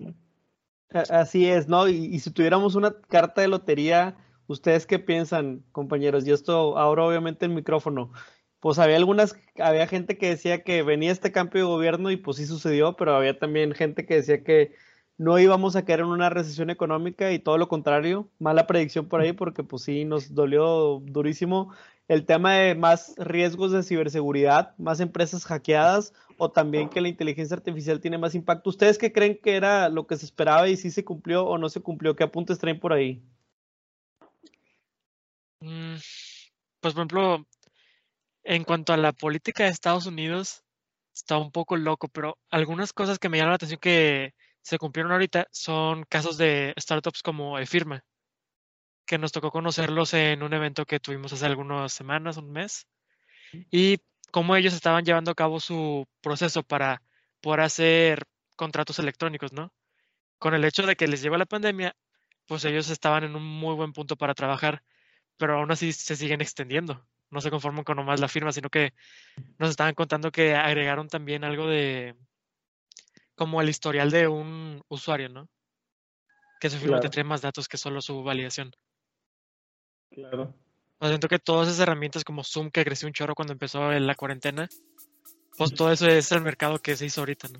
Así 0.92 1.48
es, 1.48 1.68
¿no? 1.68 1.88
Y, 1.88 1.96
y 1.96 2.20
si 2.20 2.32
tuviéramos 2.32 2.75
una 2.75 2.94
carta 3.10 3.42
de 3.42 3.48
lotería, 3.48 4.16
¿ustedes 4.46 4.86
qué 4.86 5.00
piensan, 5.00 5.64
compañeros? 5.72 6.28
Y 6.28 6.32
esto 6.32 6.78
ahora 6.78 7.04
obviamente 7.04 7.48
el 7.48 7.52
micrófono 7.52 8.12
pues 8.65 8.79
había 8.79 8.95
algunas, 8.95 9.38
había 9.60 9.86
gente 9.86 10.17
que 10.17 10.29
decía 10.29 10.63
que 10.63 10.81
venía 10.81 11.12
este 11.12 11.31
cambio 11.31 11.62
de 11.62 11.67
gobierno 11.67 12.10
y 12.10 12.17
pues 12.17 12.38
sí 12.38 12.48
sucedió, 12.48 12.95
pero 12.95 13.15
había 13.15 13.38
también 13.38 13.75
gente 13.75 14.07
que 14.07 14.15
decía 14.15 14.43
que 14.43 14.74
no 15.19 15.38
íbamos 15.38 15.75
a 15.75 15.86
caer 15.86 16.00
en 16.00 16.07
una 16.07 16.31
recesión 16.31 16.72
económica 16.72 17.31
y 17.31 17.38
todo 17.38 17.60
lo 17.60 17.67
contrario, 17.67 18.27
mala 18.39 18.65
predicción 18.65 19.07
por 19.07 19.22
ahí 19.22 19.34
porque 19.34 19.62
pues 19.63 19.84
sí 19.84 20.03
nos 20.03 20.34
dolió 20.34 21.00
durísimo 21.05 21.75
el 22.07 22.25
tema 22.25 22.55
de 22.55 22.74
más 22.74 23.13
riesgos 23.17 23.72
de 23.72 23.84
ciberseguridad, 23.84 24.75
más 24.79 25.00
empresas 25.00 25.45
hackeadas 25.45 26.15
o 26.39 26.50
también 26.50 26.89
que 26.89 27.01
la 27.01 27.10
inteligencia 27.10 27.55
artificial 27.55 28.01
tiene 28.01 28.17
más 28.17 28.34
impacto. 28.34 28.72
¿Ustedes 28.72 28.98
qué 28.98 29.12
creen 29.12 29.39
que 29.39 29.57
era 29.57 29.89
lo 29.89 30.07
que 30.07 30.17
se 30.17 30.25
esperaba 30.25 30.67
y 30.67 30.75
si 30.75 30.89
se 30.89 31.05
cumplió 31.05 31.45
o 31.45 31.60
no 31.60 31.69
se 31.69 31.81
cumplió? 31.81 32.15
¿Qué 32.15 32.24
apuntes 32.24 32.57
traen 32.57 32.79
por 32.79 32.93
ahí? 32.93 33.22
Mm, 35.60 35.98
pues 36.79 36.93
por 36.95 37.01
ejemplo, 37.03 37.45
en 38.46 38.64
cuanto 38.64 38.94
a 38.94 38.98
la 38.98 39.12
política 39.12 39.66
de 39.66 39.70
Estados 39.72 40.06
Unidos, 40.06 40.64
está 41.14 41.38
un 41.38 41.52
poco 41.52 41.75
loco, 41.78 42.08
pero 42.08 42.38
algunas 42.50 42.94
cosas 42.94 43.20
que 43.20 43.30
me 43.30 43.38
llaman 43.38 43.52
la 43.52 43.56
atención 43.56 43.80
que 43.82 44.34
se 44.62 44.78
cumplieron 44.78 45.12
ahorita 45.12 45.48
son 45.52 46.06
casos 46.06 46.38
de 46.38 46.74
startups 46.80 47.22
como 47.24 47.60
Efirma 47.60 48.04
que 49.06 49.18
nos 49.18 49.32
tocó 49.32 49.52
conocerlos 49.52 50.14
en 50.14 50.44
un 50.44 50.54
evento 50.54 50.86
que 50.86 51.00
tuvimos 51.00 51.32
hace 51.34 51.46
algunas 51.46 51.94
semanas, 51.94 52.38
un 52.38 52.52
mes, 52.52 52.88
y 53.72 54.00
cómo 54.32 54.56
ellos 54.56 54.74
estaban 54.74 55.06
llevando 55.06 55.32
a 55.32 55.36
cabo 55.36 55.60
su 55.60 56.08
proceso 56.22 56.64
para 56.64 57.02
poder 57.42 57.62
hacer 57.62 58.24
contratos 58.56 59.00
electrónicos, 59.00 59.54
¿no? 59.54 59.72
Con 60.40 60.54
el 60.54 60.66
hecho 60.66 60.86
de 60.86 60.96
que 60.96 61.08
les 61.08 61.22
llegó 61.22 61.38
la 61.38 61.46
pandemia, 61.46 61.96
pues 62.48 62.66
ellos 62.66 62.90
estaban 62.90 63.24
en 63.24 63.36
un 63.36 63.44
muy 63.44 63.75
buen 63.75 63.94
punto 63.94 64.18
para 64.18 64.34
trabajar, 64.34 64.84
pero 65.38 65.58
aún 65.58 65.72
así 65.72 65.94
se 65.94 66.16
siguen 66.16 66.42
extendiendo. 66.42 67.06
No 67.32 67.41
se 67.41 67.50
conforman 67.50 67.84
con 67.84 67.98
nomás 67.98 68.20
la 68.20 68.27
firma, 68.27 68.51
sino 68.51 68.70
que 68.70 68.94
nos 69.58 69.70
estaban 69.70 69.94
contando 69.96 70.32
que 70.32 70.55
agregaron 70.55 71.08
también 71.08 71.44
algo 71.44 71.67
de 71.67 72.15
como 73.36 73.62
el 73.62 73.70
historial 73.70 74.12
de 74.12 74.27
un 74.27 74.82
usuario, 74.88 75.29
¿no? 75.29 75.50
Que 76.60 76.70
su 76.70 76.77
firma 76.77 77.00
tendría 77.00 77.24
más 77.24 77.41
datos 77.41 77.67
que 77.67 77.77
solo 77.77 78.01
su 78.01 78.24
validación. 78.24 78.72
Claro. 80.10 80.53
siento 81.01 81.27
que 81.27 81.39
todas 81.39 81.67
esas 81.67 81.82
herramientas 81.82 82.24
como 82.24 82.44
Zoom 82.44 82.72
que 82.72 82.86
creció 82.86 83.08
un 83.08 83.13
chorro 83.13 83.36
cuando 83.36 83.51
empezó 83.51 83.91
la 83.91 84.15
cuarentena, 84.15 84.70
pues 85.58 85.74
todo 85.74 85.91
eso 85.91 86.08
es 86.08 86.32
el 86.32 86.41
mercado 86.41 86.79
que 86.79 86.96
se 86.96 87.05
hizo 87.05 87.22
ahorita, 87.22 87.50
¿no? 87.50 87.60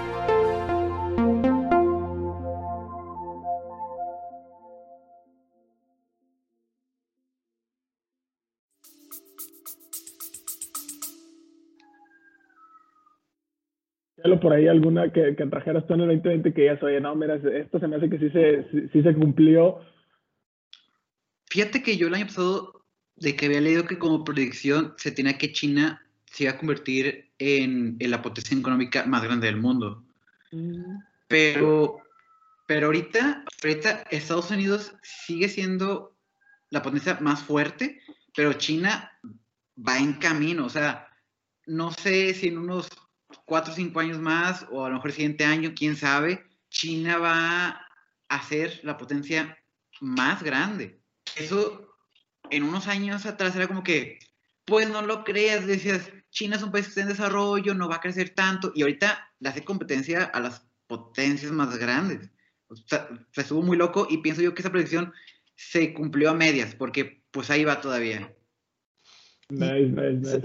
por 14.51 14.57
ahí 14.57 14.67
alguna 14.67 15.13
que, 15.13 15.33
que 15.37 15.45
trajeras 15.45 15.87
tú 15.87 15.93
en 15.93 16.01
el 16.01 16.07
2020 16.07 16.53
que 16.53 16.65
ya 16.65 16.77
oye, 16.85 16.99
no, 16.99 17.15
mira, 17.15 17.35
esto 17.35 17.79
se 17.79 17.87
me 17.87 17.95
hace 17.95 18.09
que 18.09 18.19
sí 18.19 18.29
se, 18.31 18.89
sí, 18.91 19.01
se 19.01 19.13
cumplió. 19.13 19.79
Fíjate 21.49 21.81
que 21.81 21.95
yo 21.95 22.07
el 22.07 22.15
año 22.15 22.25
pasado, 22.25 22.83
de 23.15 23.37
que 23.37 23.45
había 23.45 23.61
leído 23.61 23.85
que 23.85 23.97
como 23.97 24.25
predicción 24.25 24.93
se 24.97 25.11
tenía 25.11 25.37
que 25.37 25.53
China 25.53 26.05
se 26.25 26.43
iba 26.43 26.51
a 26.51 26.57
convertir 26.57 27.31
en, 27.39 27.95
en 27.99 28.11
la 28.11 28.21
potencia 28.21 28.57
económica 28.57 29.05
más 29.05 29.23
grande 29.23 29.47
del 29.47 29.55
mundo. 29.55 30.03
Mm. 30.51 30.97
Pero, 31.29 31.99
pero 32.67 32.87
ahorita, 32.87 33.45
ahorita 33.63 34.03
Estados 34.11 34.51
Unidos 34.51 34.93
sigue 35.01 35.47
siendo 35.47 36.13
la 36.71 36.81
potencia 36.81 37.17
más 37.21 37.41
fuerte, 37.41 38.01
pero 38.35 38.51
China 38.51 39.17
va 39.77 39.97
en 39.97 40.11
camino. 40.15 40.65
O 40.65 40.69
sea, 40.69 41.07
no 41.67 41.91
sé 41.91 42.33
si 42.33 42.49
en 42.49 42.57
unos 42.57 42.89
cuatro 43.45 43.73
o 43.73 43.75
cinco 43.75 43.99
años 43.99 44.19
más, 44.19 44.65
o 44.71 44.85
a 44.85 44.89
lo 44.89 44.95
mejor 44.95 45.09
el 45.09 45.15
siguiente 45.15 45.45
año, 45.45 45.73
quién 45.75 45.95
sabe, 45.95 46.43
China 46.69 47.17
va 47.17 47.87
a 48.29 48.43
ser 48.43 48.79
la 48.83 48.97
potencia 48.97 49.57
más 49.99 50.41
grande. 50.43 51.01
Eso 51.35 51.95
en 52.49 52.63
unos 52.63 52.87
años 52.87 53.25
atrás 53.25 53.55
era 53.55 53.67
como 53.67 53.83
que, 53.83 54.19
pues 54.65 54.89
no 54.89 55.01
lo 55.01 55.23
creas, 55.23 55.65
decías, 55.65 56.11
China 56.29 56.55
es 56.55 56.63
un 56.63 56.71
país 56.71 56.85
que 56.85 56.89
está 56.89 57.01
en 57.01 57.09
desarrollo, 57.09 57.73
no 57.73 57.89
va 57.89 57.97
a 57.97 58.01
crecer 58.01 58.29
tanto, 58.29 58.71
y 58.73 58.81
ahorita 58.81 59.33
le 59.39 59.49
hace 59.49 59.63
competencia 59.63 60.23
a 60.23 60.39
las 60.39 60.65
potencias 60.87 61.51
más 61.51 61.77
grandes. 61.77 62.29
O 62.67 62.75
sea, 62.75 63.09
se 63.31 63.41
estuvo 63.41 63.61
muy 63.61 63.77
loco 63.77 64.07
y 64.09 64.19
pienso 64.19 64.41
yo 64.41 64.53
que 64.53 64.61
esa 64.61 64.71
predicción 64.71 65.13
se 65.55 65.93
cumplió 65.93 66.29
a 66.29 66.33
medias, 66.33 66.73
porque 66.75 67.23
pues 67.31 67.49
ahí 67.49 67.63
va 67.63 67.81
todavía. 67.81 68.33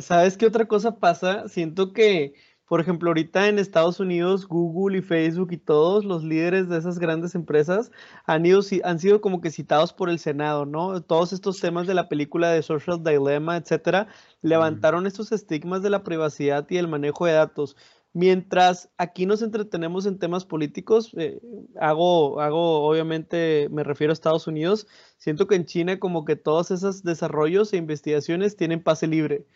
¿Sabes 0.01 0.37
qué 0.37 0.47
otra 0.47 0.67
cosa 0.67 0.99
pasa? 0.99 1.49
Siento 1.49 1.93
que 1.93 2.35
por 2.67 2.81
ejemplo, 2.81 3.11
ahorita 3.11 3.49
en 3.49 3.59
Estados 3.59 4.01
Unidos, 4.01 4.49
Google 4.49 4.99
y 4.99 5.03
Facebook 5.03 5.53
y 5.53 5.57
todos 5.57 6.05
los 6.05 6.25
líderes 6.25 6.69
de 6.69 6.79
esas 6.79 6.99
grandes 6.99 7.35
empresas 7.37 7.93
han, 8.25 8.45
ido, 8.45 8.61
han 8.83 8.99
sido 8.99 9.21
como 9.21 9.41
que 9.41 9.53
citados 9.53 9.93
por 9.93 10.11
el 10.11 10.19
Senado, 10.19 10.67
¿no? 10.67 11.01
Todos 11.03 11.33
estos 11.33 11.61
temas 11.61 11.87
de 11.87 11.95
la 11.95 12.09
película 12.09 12.51
de 12.51 12.63
Social 12.63 13.05
Dilemma, 13.05 13.57
etcétera, 13.57 14.09
levantaron 14.43 15.07
estos 15.07 15.31
estigmas 15.31 15.83
de 15.83 15.91
la 15.91 16.03
privacidad 16.03 16.67
y 16.69 16.77
el 16.79 16.89
manejo 16.89 17.27
de 17.27 17.33
datos. 17.35 17.77
Mientras 18.13 18.91
aquí 18.97 19.27
nos 19.27 19.43
entretenemos 19.43 20.07
en 20.07 20.19
temas 20.19 20.45
políticos, 20.45 21.13
eh, 21.19 21.39
hago, 21.79 22.41
hago, 22.41 22.89
obviamente, 22.89 23.69
me 23.71 23.85
refiero 23.85 24.11
a 24.11 24.15
Estados 24.15 24.47
Unidos, 24.47 24.89
siento 25.19 25.47
que 25.47 25.55
en 25.55 25.67
China 25.67 26.01
como 26.01 26.25
que 26.25 26.35
todos 26.35 26.71
esos 26.71 27.03
desarrollos 27.05 27.73
e 27.73 27.77
investigaciones 27.77 28.57
tienen 28.57 28.83
pase 28.83 29.07
libre. 29.07 29.47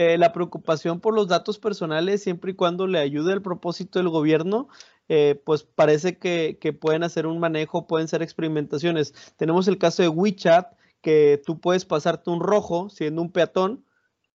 Eh, 0.00 0.16
la 0.16 0.32
preocupación 0.32 1.00
por 1.00 1.12
los 1.12 1.26
datos 1.26 1.58
personales, 1.58 2.22
siempre 2.22 2.52
y 2.52 2.54
cuando 2.54 2.86
le 2.86 3.00
ayude 3.00 3.32
al 3.32 3.42
propósito 3.42 3.98
del 3.98 4.08
gobierno, 4.10 4.68
eh, 5.08 5.42
pues 5.44 5.64
parece 5.64 6.18
que, 6.18 6.56
pueden 6.80 7.02
hacer 7.02 7.26
un 7.26 7.40
manejo, 7.40 7.88
pueden 7.88 8.06
ser 8.06 8.22
experimentaciones. 8.22 9.12
Tenemos 9.36 9.66
el 9.66 9.76
caso 9.76 10.04
de 10.04 10.08
WeChat, 10.08 10.72
que 11.00 11.42
tú 11.44 11.58
puedes 11.58 11.84
pasarte 11.84 12.30
un 12.30 12.38
rojo 12.38 12.88
siendo 12.90 13.22
un 13.22 13.32
peatón 13.32 13.84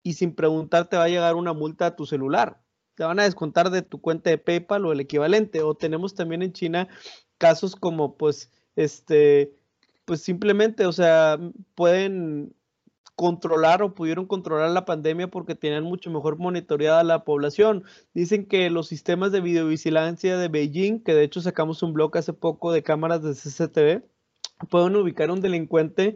y 0.05 0.13
sin 0.13 0.33
preguntar 0.37 0.89
te 0.89 0.97
va 0.97 1.03
a 1.03 1.09
llegar 1.09 1.35
una 1.35 1.55
multa 1.55 1.87
a 1.87 1.97
tu 1.97 2.07
celular. 2.07 2.61
Te 2.95 3.03
van 3.03 3.19
a 3.19 3.25
descontar 3.25 3.71
de 3.71 3.83
tu 3.83 4.01
cuenta 4.01 4.31
de 4.31 4.39
PayPal 4.39 4.87
o 4.87 4.93
el 4.93 5.01
equivalente. 5.01 5.63
O 5.63 5.75
tenemos 5.75 6.15
también 6.15 6.43
en 6.43 6.53
China 6.53 6.87
casos 7.37 7.75
como 7.75 8.17
pues 8.17 8.53
este 8.77 9.59
pues 10.05 10.23
simplemente, 10.23 10.87
o 10.87 10.93
sea, 10.93 11.37
pueden 11.75 12.55
controlar 13.19 13.83
o 13.83 13.95
pudieron 13.95 14.27
controlar 14.27 14.71
la 14.71 14.85
pandemia 14.85 15.27
porque 15.27 15.57
tenían 15.57 15.83
mucho 15.83 16.09
mejor 16.09 16.39
monitoreada 16.39 17.03
la 17.03 17.25
población. 17.25 17.83
Dicen 18.15 18.47
que 18.47 18.71
los 18.71 18.87
sistemas 18.87 19.33
de 19.33 19.41
videovigilancia 19.41 20.39
de 20.39 20.47
Beijing, 20.47 21.01
que 21.03 21.15
de 21.15 21.25
hecho 21.25 21.41
sacamos 21.41 21.83
un 21.83 21.95
blog 21.95 22.17
hace 22.17 22.33
poco 22.33 22.71
de 22.71 22.85
cámaras 22.85 23.25
de 23.25 23.35
CCTV, 23.35 24.05
pueden 24.71 24.95
ubicar 24.95 25.31
a 25.31 25.33
un 25.33 25.41
delincuente 25.41 26.15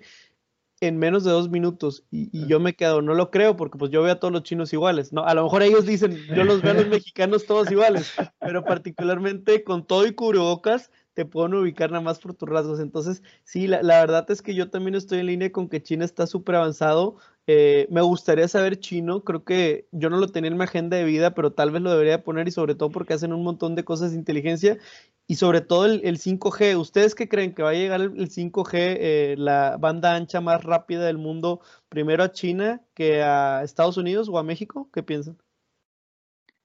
en 0.81 0.97
menos 0.97 1.25
de 1.25 1.33
dos 1.33 1.51
minutos 1.51 2.05
y, 2.13 2.47
yo 2.47 2.61
me 2.61 2.75
quedo, 2.75 3.03
no 3.03 3.15
lo 3.15 3.33
creo 3.33 3.57
porque 3.57 3.79
pues 3.79 3.91
yo 3.91 4.01
veo 4.05 4.13
a 4.13 4.21
todos 4.21 4.33
los 4.33 4.45
chinos 4.45 4.73
iguales, 4.73 5.13
¿no? 5.13 5.25
A 5.25 5.35
lo 5.35 5.43
mejor 5.43 5.65
ellos 5.65 5.85
dicen, 5.85 6.17
yo 6.29 6.45
los 6.45 6.63
veo 6.63 6.71
a 6.71 6.75
los 6.75 6.87
mexicanos 6.89 7.47
todos 7.47 7.69
iguales, 7.73 8.13
pero 8.39 8.63
particularmente 8.65 9.65
con 9.65 9.85
todo 9.85 10.07
y 10.07 10.13
cubrebocas, 10.13 10.93
te 11.15 11.25
pueden 11.25 11.55
ubicar 11.55 11.91
nada 11.91 12.03
más 12.03 12.19
por 12.19 12.35
tus 12.35 12.49
rasgos. 12.49 12.81
Entonces, 12.81 13.23
sí, 13.45 13.67
la, 13.67 13.81
verdad 13.83 14.31
es 14.31 14.43
que 14.43 14.55
yo 14.55 14.71
también 14.71 14.95
estoy 14.95 15.19
en 15.21 15.27
línea 15.27 15.53
con 15.53 15.69
que 15.69 15.83
China 15.83 16.05
está 16.05 16.27
súper 16.27 16.57
avanzado. 16.57 17.17
Eh, 17.47 17.87
me 17.91 18.01
gustaría 18.03 18.47
saber 18.49 18.79
chino, 18.79 19.25
creo 19.25 19.45
que 19.45 19.89
yo 19.91 20.11
no 20.11 20.19
lo 20.19 20.29
tenía 20.29 20.51
en 20.51 20.57
mi 20.57 20.65
agenda 20.65 20.97
de 20.97 21.05
vida, 21.05 21.35
pero 21.35 21.53
tal 21.53 21.73
vez 21.73 21.83
lo 21.83 21.91
debería 21.91 22.23
poner 22.23 22.47
y 22.49 22.53
sobre 22.53 22.75
todo 22.75 22.91
porque 22.91 23.15
hacen 23.15 23.33
un 23.33 23.43
montón 23.43 23.75
de 23.75 23.85
cosas 23.85 24.13
de 24.13 24.19
inteligencia 24.19 24.79
y 25.27 25.37
sobre 25.37 25.61
todo 25.61 25.87
el, 25.87 26.19
5G. 26.19 26.79
¿Ustedes 26.79 27.15
qué 27.15 27.29
creen 27.29 27.55
que 27.55 27.63
va 27.63 27.71
a 27.71 27.75
llegar 27.75 28.01
el, 28.01 28.31
5G, 28.31 28.71
eh, 28.75 29.35
la 29.39 29.77
banda 29.79 30.15
ancha 30.15 30.41
más 30.41 30.63
rápida 30.65 31.05
del 31.05 31.19
mundo, 31.19 31.61
primero 31.89 32.23
a 32.25 32.33
China 32.33 32.83
que 32.95 33.23
a 33.23 33.63
Estados 33.65 33.97
Unidos 33.97 34.29
o 34.29 34.39
a 34.39 34.43
México? 34.43 34.89
¿Qué 34.93 35.03
piensan? 35.03 35.37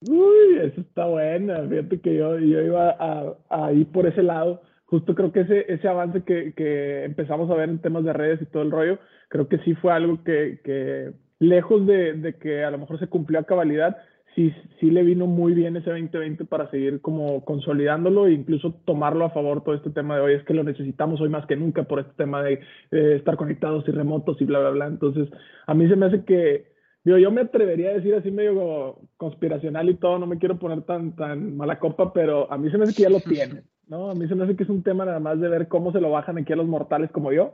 Uy, 0.02 0.60
eso 0.62 0.82
está 0.82 1.06
buena. 1.06 1.68
Fíjate 1.68 2.00
que 2.02 2.16
yo, 2.16 2.38
yo 2.38 2.62
iba 2.62 2.92
a, 2.92 3.34
a, 3.50 3.74
ir 3.74 3.88
por 3.88 4.06
ese 4.06 4.22
lado. 4.22 4.62
Justo 4.86 5.16
creo 5.16 5.32
que 5.32 5.42
ese, 5.42 5.72
ese 5.74 5.88
avance 5.88 6.24
que, 6.24 6.54
que, 6.54 7.04
empezamos 7.04 7.50
a 7.50 7.56
ver 7.56 7.70
en 7.70 7.80
temas 7.80 8.04
de 8.04 8.14
redes 8.14 8.42
y 8.42 8.46
todo 8.46 8.64
el 8.64 8.72
rollo, 8.72 9.00
creo 9.30 9.48
que 9.50 9.58
sí 9.60 9.74
fue 9.76 9.92
algo 9.92 10.24
que, 10.24 10.60
que 10.64 11.12
lejos 11.40 11.86
de, 11.88 12.14
de, 12.14 12.36
que 12.36 12.64
a 12.64 12.72
lo 12.72 12.78
mejor 12.78 13.00
se 13.00 13.08
cumplió 13.08 13.40
a 13.40 13.44
cabalidad, 13.44 13.98
sí, 14.36 14.54
sí 14.80 14.92
le 14.92 15.04
vino 15.04 15.26
muy 15.26 15.54
bien 15.54 15.76
ese 15.76 15.90
2020 15.90 16.46
para 16.46 16.70
seguir 16.70 17.02
como 17.02 17.44
consolidándolo 17.44 18.28
e 18.28 18.34
incluso 18.34 18.76
tomarlo 18.86 19.26
a 19.26 19.32
favor 19.32 19.64
todo 19.64 19.76
este 19.76 19.90
tema 19.90 20.16
de 20.16 20.22
hoy. 20.22 20.34
Es 20.36 20.44
que 20.44 20.54
lo 20.54 20.64
necesitamos 20.64 21.20
hoy 21.20 21.30
más 21.30 21.46
que 21.48 21.58
nunca 21.58 21.84
por 21.84 22.00
este 22.00 22.14
tema 22.16 22.44
de 22.44 22.62
estar 22.92 23.36
conectados 23.36 23.84
y 23.88 23.92
remotos 23.92 24.40
y 24.40 24.46
bla, 24.46 24.60
bla, 24.60 24.70
bla. 24.70 24.88
Entonces, 24.88 25.28
a 25.66 25.74
mí 25.74 25.88
se 25.90 25.96
me 25.96 26.06
hace 26.06 26.24
que 26.24 26.77
yo 27.16 27.32
me 27.32 27.42
atrevería 27.42 27.92
a 27.92 27.94
decir 27.94 28.14
así 28.16 28.32
medio 28.32 28.98
conspiracional 29.16 29.88
y 29.90 29.96
todo, 29.96 30.20
no 30.20 30.28
me 30.28 30.40
quiero 30.40 30.60
poner 30.60 30.82
tan, 30.82 31.16
tan 31.16 31.56
mala 31.56 31.80
copa, 31.80 32.12
pero 32.12 32.52
a 32.52 32.58
mí 32.58 32.70
se 32.70 32.78
me 32.78 32.84
hace 32.84 32.96
que 32.96 33.04
ya 33.04 33.10
lo 33.10 33.22
tienen, 33.22 33.64
¿no? 33.88 34.10
A 34.10 34.16
mí 34.16 34.28
se 34.28 34.36
me 34.36 34.44
hace 34.44 34.56
que 34.56 34.64
es 34.64 34.70
un 34.70 34.84
tema 34.84 35.06
nada 35.06 35.20
más 35.20 35.40
de 35.40 35.48
ver 35.48 35.68
cómo 35.68 35.94
se 35.94 36.02
lo 36.02 36.10
bajan 36.10 36.38
aquí 36.38 36.52
a 36.52 36.58
los 36.58 36.68
mortales 36.68 37.10
como 37.12 37.32
yo, 37.32 37.54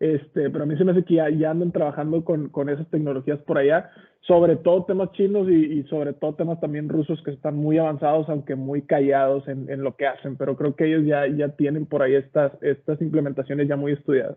este, 0.00 0.48
pero 0.48 0.64
a 0.64 0.66
mí 0.66 0.76
se 0.78 0.84
me 0.84 0.92
hace 0.92 1.04
que 1.04 1.14
ya, 1.14 1.28
ya 1.28 1.50
andan 1.50 1.72
trabajando 1.72 2.24
con, 2.24 2.48
con, 2.48 2.68
esas 2.68 2.88
tecnologías 2.88 3.40
por 3.40 3.58
allá, 3.58 3.90
sobre 4.20 4.56
todo 4.56 4.84
temas 4.84 5.12
chinos 5.12 5.48
y, 5.48 5.80
y, 5.80 5.82
sobre 5.84 6.14
todo 6.14 6.34
temas 6.34 6.60
también 6.60 6.88
rusos 6.88 7.22
que 7.24 7.32
están 7.32 7.56
muy 7.56 7.78
avanzados, 7.78 8.28
aunque 8.28 8.54
muy 8.54 8.82
callados 8.82 9.46
en, 9.48 9.70
en, 9.70 9.82
lo 9.82 9.96
que 9.96 10.06
hacen, 10.06 10.36
pero 10.36 10.56
creo 10.56 10.76
que 10.76 10.86
ellos 10.86 11.04
ya, 11.04 11.26
ya 11.26 11.48
tienen 11.50 11.86
por 11.86 12.02
ahí 12.02 12.14
estas, 12.14 12.52
estas 12.62 13.00
implementaciones 13.00 13.68
ya 13.68 13.76
muy 13.76 13.92
estudiadas. 13.92 14.36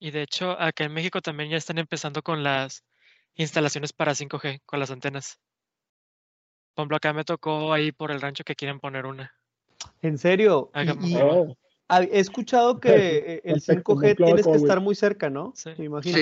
Y 0.00 0.10
de 0.10 0.22
hecho, 0.22 0.52
acá 0.60 0.84
en 0.84 0.94
México 0.94 1.20
también 1.20 1.50
ya 1.50 1.56
están 1.56 1.78
empezando 1.78 2.22
con 2.22 2.44
las 2.44 2.84
instalaciones 3.38 3.92
para 3.92 4.12
5G 4.12 4.60
con 4.66 4.80
las 4.80 4.90
antenas. 4.90 5.38
Por 6.74 6.82
ejemplo, 6.82 6.96
acá 6.96 7.12
me 7.12 7.24
tocó 7.24 7.72
ahí 7.72 7.92
por 7.92 8.10
el 8.10 8.20
rancho 8.20 8.44
que 8.44 8.54
quieren 8.54 8.78
poner 8.80 9.06
una. 9.06 9.32
¿En 10.02 10.18
serio? 10.18 10.70
he 10.74 12.20
escuchado 12.20 12.80
que 12.80 12.90
eh, 12.90 13.40
el 13.44 13.60
5G 13.60 14.16
tienes 14.16 14.46
que 14.46 14.56
estar 14.56 14.80
muy 14.80 14.94
cerca, 14.94 15.30
¿no? 15.30 15.52
Sí. 15.56 15.70
Me 15.78 15.86
imagino. 15.86 16.18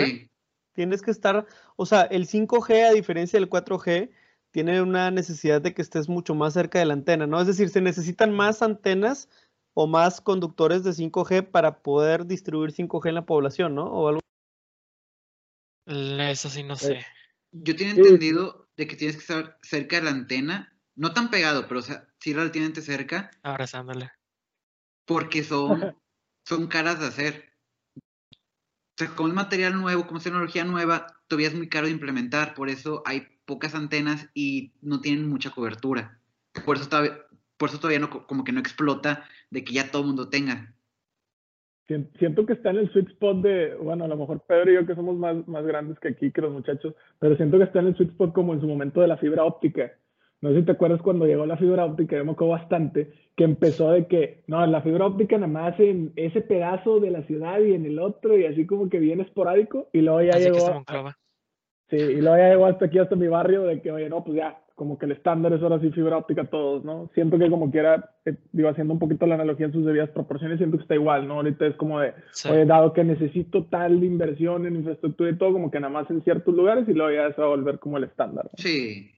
Tienes 0.72 1.00
que 1.00 1.10
estar, 1.10 1.46
o 1.76 1.86
sea, 1.86 2.02
el 2.02 2.26
5G 2.26 2.84
a 2.84 2.92
diferencia 2.92 3.40
del 3.40 3.48
4G 3.48 4.10
tiene 4.50 4.82
una 4.82 5.10
necesidad 5.10 5.60
de 5.60 5.72
que 5.72 5.80
estés 5.82 6.08
mucho 6.08 6.34
más 6.34 6.52
cerca 6.52 6.78
de 6.78 6.84
la 6.84 6.92
antena, 6.92 7.26
¿no? 7.26 7.40
Es 7.40 7.46
decir, 7.46 7.70
se 7.70 7.80
necesitan 7.80 8.32
más 8.32 8.60
antenas 8.60 9.28
o 9.72 9.86
más 9.86 10.20
conductores 10.20 10.84
de 10.84 10.90
5G 10.90 11.50
para 11.50 11.80
poder 11.80 12.26
distribuir 12.26 12.72
5G 12.72 13.08
en 13.08 13.14
la 13.14 13.26
población, 13.26 13.74
¿no? 13.74 13.86
O 13.86 14.08
algo 14.08 14.20
eso 15.86 16.50
sí, 16.50 16.62
no 16.62 16.74
eh, 16.74 16.78
sé. 16.78 17.06
Yo 17.52 17.76
tengo 17.76 17.92
entendido 17.92 18.68
de 18.76 18.86
que 18.86 18.96
tienes 18.96 19.16
que 19.16 19.22
estar 19.22 19.58
cerca 19.62 19.96
de 19.96 20.02
la 20.02 20.10
antena, 20.10 20.76
no 20.94 21.12
tan 21.12 21.30
pegado, 21.30 21.68
pero 21.68 21.80
o 21.80 21.82
sea, 21.82 22.06
sí 22.18 22.32
relativamente 22.32 22.82
cerca. 22.82 23.30
Abrazándole. 23.42 24.10
Porque 25.04 25.44
son, 25.44 25.96
son 26.44 26.66
caras 26.66 27.00
de 27.00 27.06
hacer. 27.06 27.52
O 27.96 28.98
sea, 28.98 29.08
como 29.14 29.28
es 29.28 29.34
material 29.34 29.80
nuevo, 29.80 30.06
como 30.06 30.18
es 30.18 30.24
tecnología 30.24 30.64
nueva, 30.64 31.06
todavía 31.28 31.48
es 31.48 31.54
muy 31.54 31.68
caro 31.68 31.86
de 31.86 31.92
implementar, 31.92 32.54
por 32.54 32.68
eso 32.68 33.02
hay 33.04 33.28
pocas 33.44 33.74
antenas 33.74 34.28
y 34.34 34.72
no 34.80 35.00
tienen 35.00 35.28
mucha 35.28 35.50
cobertura. 35.50 36.20
Por 36.64 36.76
eso 36.76 36.88
todavía, 36.88 37.18
por 37.56 37.68
eso 37.68 37.78
todavía 37.78 38.00
no, 38.00 38.26
como 38.26 38.42
que 38.42 38.52
no 38.52 38.60
explota 38.60 39.28
de 39.50 39.64
que 39.64 39.74
ya 39.74 39.90
todo 39.90 40.02
el 40.02 40.08
mundo 40.08 40.28
tenga 40.28 40.75
siento 41.86 42.46
que 42.46 42.54
está 42.54 42.70
en 42.70 42.78
el 42.78 42.90
sweet 42.90 43.08
spot 43.08 43.42
de, 43.42 43.74
bueno, 43.76 44.04
a 44.04 44.08
lo 44.08 44.16
mejor 44.16 44.40
Pedro 44.46 44.70
y 44.70 44.74
yo 44.74 44.86
que 44.86 44.94
somos 44.94 45.16
más, 45.16 45.46
más 45.46 45.64
grandes 45.64 45.98
que 46.00 46.08
aquí, 46.08 46.32
que 46.32 46.40
los 46.40 46.52
muchachos, 46.52 46.94
pero 47.18 47.36
siento 47.36 47.58
que 47.58 47.64
está 47.64 47.80
en 47.80 47.88
el 47.88 47.96
sweet 47.96 48.10
spot 48.10 48.32
como 48.32 48.54
en 48.54 48.60
su 48.60 48.66
momento 48.66 49.00
de 49.00 49.08
la 49.08 49.16
fibra 49.16 49.44
óptica. 49.44 49.92
No 50.42 50.50
sé 50.50 50.60
si 50.60 50.66
te 50.66 50.72
acuerdas 50.72 51.00
cuando 51.00 51.26
llegó 51.26 51.46
la 51.46 51.56
fibra 51.56 51.84
óptica, 51.84 52.16
yo 52.16 52.24
me 52.24 52.32
acuerdo 52.32 52.52
bastante, 52.52 53.10
que 53.36 53.44
empezó 53.44 53.90
de 53.92 54.06
que, 54.06 54.42
no, 54.46 54.66
la 54.66 54.82
fibra 54.82 55.06
óptica 55.06 55.38
nada 55.38 55.52
más 55.52 55.80
en 55.80 56.12
ese 56.16 56.42
pedazo 56.42 57.00
de 57.00 57.10
la 57.10 57.22
ciudad 57.22 57.58
y 57.60 57.72
en 57.72 57.86
el 57.86 57.98
otro, 57.98 58.36
y 58.36 58.44
así 58.44 58.66
como 58.66 58.90
que 58.90 58.98
bien 58.98 59.20
esporádico, 59.20 59.88
y 59.92 60.02
luego 60.02 60.22
ya 60.22 60.38
llegó... 60.38 60.84
sí, 61.88 61.96
y 61.96 62.20
luego 62.20 62.36
ya 62.36 62.50
llegó 62.50 62.66
hasta 62.66 62.84
aquí, 62.84 62.98
hasta 62.98 63.16
mi 63.16 63.28
barrio, 63.28 63.62
de 63.62 63.80
que, 63.80 63.90
oye, 63.90 64.10
no, 64.10 64.24
pues 64.24 64.36
ya, 64.36 64.60
como 64.76 64.98
que 64.98 65.06
el 65.06 65.12
estándar 65.12 65.54
es 65.54 65.62
ahora 65.62 65.80
sí 65.80 65.90
fibra 65.90 66.18
óptica 66.18 66.44
todos, 66.44 66.84
¿no? 66.84 67.10
Siento 67.14 67.38
que 67.38 67.48
como 67.48 67.70
quiera, 67.70 68.10
eh, 68.26 68.36
digo, 68.52 68.68
haciendo 68.68 68.92
un 68.92 68.98
poquito 68.98 69.26
la 69.26 69.34
analogía 69.34 69.66
en 69.66 69.72
sus 69.72 69.86
debidas 69.86 70.10
proporciones, 70.10 70.58
siento 70.58 70.76
que 70.76 70.82
está 70.82 70.94
igual, 70.94 71.26
¿no? 71.26 71.36
Ahorita 71.36 71.66
es 71.66 71.74
como 71.76 71.98
de, 71.98 72.12
oye, 72.48 72.66
dado 72.66 72.92
que 72.92 73.02
necesito 73.02 73.64
tal 73.64 74.04
inversión 74.04 74.66
en 74.66 74.76
infraestructura 74.76 75.30
y 75.30 75.38
todo, 75.38 75.54
como 75.54 75.70
que 75.70 75.80
nada 75.80 75.92
más 75.92 76.10
en 76.10 76.22
ciertos 76.22 76.54
lugares 76.54 76.86
y 76.88 76.92
luego 76.92 77.10
ya 77.10 77.34
se 77.34 77.40
va 77.40 77.46
a 77.46 77.50
volver 77.50 77.78
como 77.78 77.96
el 77.96 78.04
estándar. 78.04 78.50
Sí. 78.58 79.10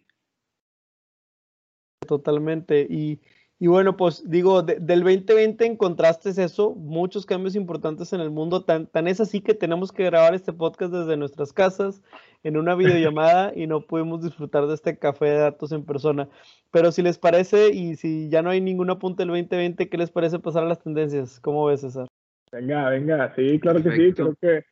Totalmente. 2.07 2.87
Y 2.88 3.21
y 3.61 3.66
bueno, 3.66 3.97
pues 3.97 4.23
digo, 4.31 4.62
del 4.62 5.03
2020 5.03 5.66
encontraste 5.66 6.31
eso, 6.31 6.77
muchos 6.77 7.27
cambios 7.27 7.57
importantes 7.57 8.12
en 8.12 8.21
el 8.21 8.31
mundo, 8.31 8.62
tan, 8.62 8.87
tan 8.87 9.09
es 9.09 9.21
así 9.21 9.40
que 9.40 9.53
tenemos 9.53 9.90
que 9.90 10.05
grabar 10.05 10.33
este 10.37 10.53
podcast 10.53 10.92
desde 10.92 11.16
nuestras 11.16 11.53
casas 11.53 12.01
en 12.44 12.57
una 12.57 12.77
videollamada 12.77 13.53
y 13.57 13.66
no 13.66 13.81
pudimos 13.81 14.23
disfrutar 14.23 14.68
de 14.68 14.75
este 14.75 14.97
café 14.97 15.25
de 15.27 15.38
datos 15.38 15.73
en 15.73 15.85
persona. 15.85 16.29
Pero 16.71 16.92
si 16.92 17.03
les 17.03 17.18
parece 17.18 17.71
y 17.75 17.97
si 17.97 18.29
ya 18.29 18.42
no 18.42 18.51
hay 18.51 18.61
ningún 18.61 18.90
apunte 18.90 19.23
del 19.23 19.31
2020, 19.31 19.88
¿qué 19.88 19.99
les 19.99 20.12
parece 20.12 20.38
pasar 20.38 20.62
a 20.62 20.68
las 20.68 20.81
tendencias? 20.81 21.40
¿Cómo 21.40 21.66
ves, 21.66 21.81
César? 21.81 22.07
Venga, 22.53 22.88
venga, 22.90 23.35
sí, 23.35 23.59
claro 23.59 23.83
que 23.83 23.90
sí, 23.90 24.12
creo 24.12 24.37
que 24.40 24.64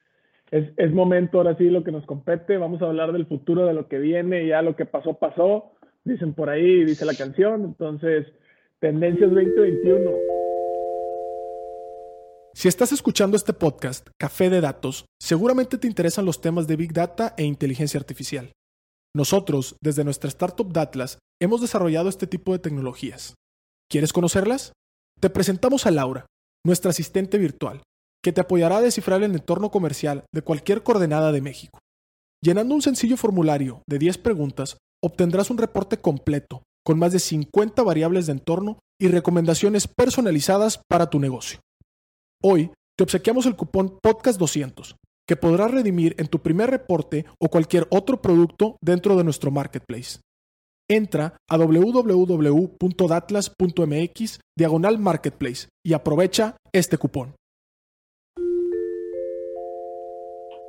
es, 0.52 0.70
es 0.76 0.92
momento 0.92 1.38
ahora 1.38 1.56
sí 1.56 1.70
lo 1.70 1.82
que 1.82 1.90
nos 1.90 2.06
compete, 2.06 2.56
vamos 2.56 2.80
a 2.82 2.86
hablar 2.86 3.12
del 3.12 3.26
futuro, 3.26 3.66
de 3.66 3.74
lo 3.74 3.88
que 3.88 3.98
viene, 3.98 4.46
ya 4.46 4.62
lo 4.62 4.76
que 4.76 4.86
pasó, 4.86 5.14
pasó, 5.14 5.72
dicen 6.04 6.34
por 6.34 6.50
ahí, 6.50 6.84
dice 6.84 7.04
la 7.04 7.14
canción, 7.18 7.64
entonces... 7.64 8.28
Tendencias 8.78 9.30
2021. 9.30 10.10
Si 12.52 12.68
estás 12.68 12.92
escuchando 12.92 13.34
este 13.34 13.54
podcast, 13.54 14.06
Café 14.20 14.50
de 14.50 14.60
Datos, 14.60 15.06
seguramente 15.18 15.78
te 15.78 15.86
interesan 15.86 16.26
los 16.26 16.42
temas 16.42 16.66
de 16.66 16.76
Big 16.76 16.92
Data 16.92 17.32
e 17.38 17.44
inteligencia 17.44 17.98
artificial. 17.98 18.52
Nosotros, 19.14 19.76
desde 19.80 20.04
nuestra 20.04 20.28
startup 20.28 20.70
Datlas, 20.70 21.18
hemos 21.40 21.62
desarrollado 21.62 22.10
este 22.10 22.26
tipo 22.26 22.52
de 22.52 22.58
tecnologías. 22.58 23.34
¿Quieres 23.90 24.12
conocerlas? 24.12 24.74
Te 25.20 25.30
presentamos 25.30 25.86
a 25.86 25.90
Laura, 25.90 26.26
nuestra 26.62 26.90
asistente 26.90 27.38
virtual, 27.38 27.80
que 28.22 28.32
te 28.32 28.42
apoyará 28.42 28.76
a 28.76 28.82
descifrar 28.82 29.22
el 29.22 29.32
entorno 29.32 29.70
comercial 29.70 30.26
de 30.34 30.42
cualquier 30.42 30.82
coordenada 30.82 31.32
de 31.32 31.40
México. 31.40 31.78
Llenando 32.44 32.74
un 32.74 32.82
sencillo 32.82 33.16
formulario 33.16 33.80
de 33.88 33.98
10 33.98 34.18
preguntas, 34.18 34.76
obtendrás 35.02 35.48
un 35.48 35.56
reporte 35.56 35.96
completo 35.96 36.60
con 36.86 36.98
más 37.00 37.12
de 37.12 37.18
50 37.18 37.82
variables 37.82 38.26
de 38.26 38.32
entorno 38.32 38.78
y 39.00 39.08
recomendaciones 39.08 39.88
personalizadas 39.88 40.80
para 40.88 41.10
tu 41.10 41.18
negocio. 41.18 41.58
Hoy 42.40 42.70
te 42.96 43.02
obsequiamos 43.02 43.46
el 43.46 43.56
cupón 43.56 43.98
Podcast200, 43.98 44.94
que 45.26 45.34
podrás 45.34 45.72
redimir 45.72 46.14
en 46.18 46.28
tu 46.28 46.38
primer 46.38 46.70
reporte 46.70 47.26
o 47.40 47.48
cualquier 47.48 47.88
otro 47.90 48.22
producto 48.22 48.76
dentro 48.80 49.16
de 49.16 49.24
nuestro 49.24 49.50
marketplace. 49.50 50.20
Entra 50.88 51.36
a 51.50 51.56
www.datlas.mx 51.56 54.40
diagonal 54.56 55.00
marketplace 55.00 55.66
y 55.84 55.92
aprovecha 55.92 56.56
este 56.72 56.98
cupón. 56.98 57.34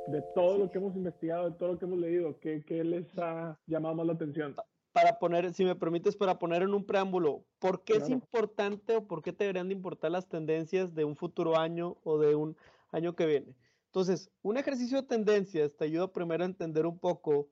De 0.08 0.20
todo 0.34 0.58
lo 0.58 0.68
que 0.68 0.78
hemos 0.78 0.96
investigado, 0.96 1.50
de 1.50 1.56
todo 1.56 1.74
lo 1.74 1.78
que 1.78 1.84
hemos 1.84 2.00
leído, 2.00 2.40
¿qué, 2.40 2.64
qué 2.66 2.82
les 2.82 3.06
ha 3.18 3.56
llamado 3.68 3.94
más 3.94 4.06
la 4.06 4.14
atención? 4.14 4.56
Para 4.98 5.18
poner, 5.20 5.54
si 5.54 5.64
me 5.64 5.76
permites, 5.76 6.16
para 6.16 6.40
poner 6.40 6.62
en 6.62 6.74
un 6.74 6.84
preámbulo, 6.84 7.44
¿por 7.60 7.84
qué 7.84 7.94
es 7.94 8.08
importante 8.08 8.96
o 8.96 9.06
por 9.06 9.22
qué 9.22 9.32
te 9.32 9.44
deberían 9.44 9.68
de 9.68 9.74
importar 9.74 10.10
las 10.10 10.28
tendencias 10.28 10.92
de 10.92 11.04
un 11.04 11.14
futuro 11.14 11.56
año 11.56 11.98
o 12.02 12.18
de 12.18 12.34
un 12.34 12.56
año 12.90 13.14
que 13.14 13.26
viene? 13.26 13.54
Entonces, 13.86 14.32
un 14.42 14.56
ejercicio 14.56 15.00
de 15.00 15.06
tendencias 15.06 15.76
te 15.76 15.84
ayuda 15.84 16.12
primero 16.12 16.42
a 16.42 16.46
entender 16.46 16.84
un 16.84 16.98
poco, 16.98 17.48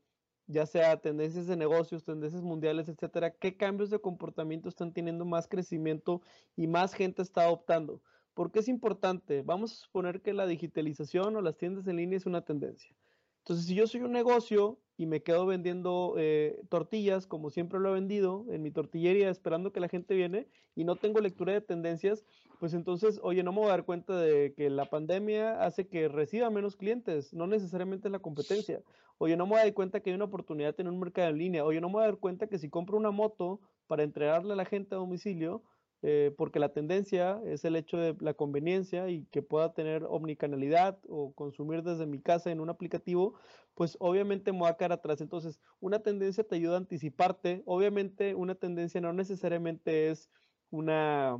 ya 0.48 0.66
sea 0.66 1.00
tendencias 1.00 1.46
de 1.46 1.56
negocios, 1.56 2.02
tendencias 2.02 2.42
mundiales, 2.42 2.88
etcétera, 2.88 3.30
qué 3.30 3.56
cambios 3.56 3.90
de 3.90 4.00
comportamiento 4.00 4.68
están 4.68 4.92
teniendo 4.92 5.24
más 5.24 5.46
crecimiento 5.46 6.22
y 6.56 6.66
más 6.66 6.94
gente 6.94 7.22
está 7.22 7.42
adoptando. 7.42 8.02
¿Por 8.34 8.50
qué 8.50 8.58
es 8.58 8.66
importante? 8.66 9.42
Vamos 9.42 9.72
a 9.72 9.76
suponer 9.76 10.20
que 10.20 10.34
la 10.34 10.46
digitalización 10.46 11.36
o 11.36 11.40
las 11.42 11.56
tiendas 11.56 11.86
en 11.86 11.96
línea 11.96 12.16
es 12.16 12.26
una 12.26 12.44
tendencia. 12.44 12.90
Entonces, 13.38 13.66
si 13.66 13.76
yo 13.76 13.86
soy 13.86 14.00
un 14.00 14.10
negocio 14.10 14.80
y 14.98 15.06
me 15.06 15.22
quedo 15.22 15.46
vendiendo 15.46 16.14
eh, 16.16 16.60
tortillas 16.68 17.26
como 17.26 17.50
siempre 17.50 17.80
lo 17.80 17.90
he 17.90 17.94
vendido 17.94 18.46
en 18.50 18.62
mi 18.62 18.70
tortillería 18.70 19.30
esperando 19.30 19.72
que 19.72 19.80
la 19.80 19.88
gente 19.88 20.14
viene 20.14 20.46
y 20.74 20.84
no 20.84 20.96
tengo 20.96 21.20
lectura 21.20 21.52
de 21.52 21.60
tendencias, 21.60 22.24
pues 22.58 22.74
entonces, 22.74 23.20
oye, 23.22 23.42
no 23.42 23.52
me 23.52 23.60
voy 23.60 23.68
a 23.68 23.72
dar 23.72 23.84
cuenta 23.84 24.18
de 24.18 24.54
que 24.54 24.70
la 24.70 24.86
pandemia 24.86 25.62
hace 25.62 25.88
que 25.88 26.08
reciba 26.08 26.50
menos 26.50 26.76
clientes, 26.76 27.32
no 27.34 27.46
necesariamente 27.46 28.08
la 28.08 28.18
competencia. 28.18 28.82
Oye, 29.18 29.36
no 29.36 29.46
me 29.46 29.52
voy 29.52 29.60
a 29.60 29.64
dar 29.64 29.74
cuenta 29.74 30.00
que 30.00 30.10
hay 30.10 30.16
una 30.16 30.26
oportunidad 30.26 30.78
en 30.78 30.88
un 30.88 30.98
mercado 30.98 31.30
en 31.30 31.38
línea. 31.38 31.64
Oye, 31.64 31.80
no 31.80 31.88
me 31.88 31.94
voy 31.94 32.02
a 32.02 32.06
dar 32.06 32.18
cuenta 32.18 32.46
que 32.46 32.58
si 32.58 32.68
compro 32.68 32.96
una 32.98 33.10
moto 33.10 33.60
para 33.86 34.02
entregarle 34.02 34.52
a 34.52 34.56
la 34.56 34.64
gente 34.64 34.94
a 34.94 34.98
domicilio, 34.98 35.62
eh, 36.02 36.32
porque 36.36 36.58
la 36.58 36.72
tendencia 36.72 37.40
es 37.44 37.64
el 37.64 37.74
hecho 37.76 37.96
de 37.96 38.14
la 38.20 38.34
conveniencia 38.34 39.08
y 39.08 39.24
que 39.26 39.42
pueda 39.42 39.72
tener 39.72 40.04
omnicanalidad 40.04 40.98
o 41.08 41.32
consumir 41.32 41.82
desde 41.82 42.06
mi 42.06 42.20
casa 42.20 42.50
en 42.50 42.60
un 42.60 42.70
aplicativo, 42.70 43.34
pues 43.74 43.96
obviamente 44.00 44.52
me 44.52 44.60
voy 44.60 44.68
a 44.68 44.76
quedar 44.76 44.92
atrás. 44.92 45.20
Entonces, 45.20 45.60
una 45.80 46.00
tendencia 46.00 46.44
te 46.44 46.56
ayuda 46.56 46.74
a 46.74 46.78
anticiparte. 46.78 47.62
Obviamente, 47.64 48.34
una 48.34 48.54
tendencia 48.54 49.00
no 49.00 49.12
necesariamente 49.12 50.10
es 50.10 50.30
una, 50.70 51.38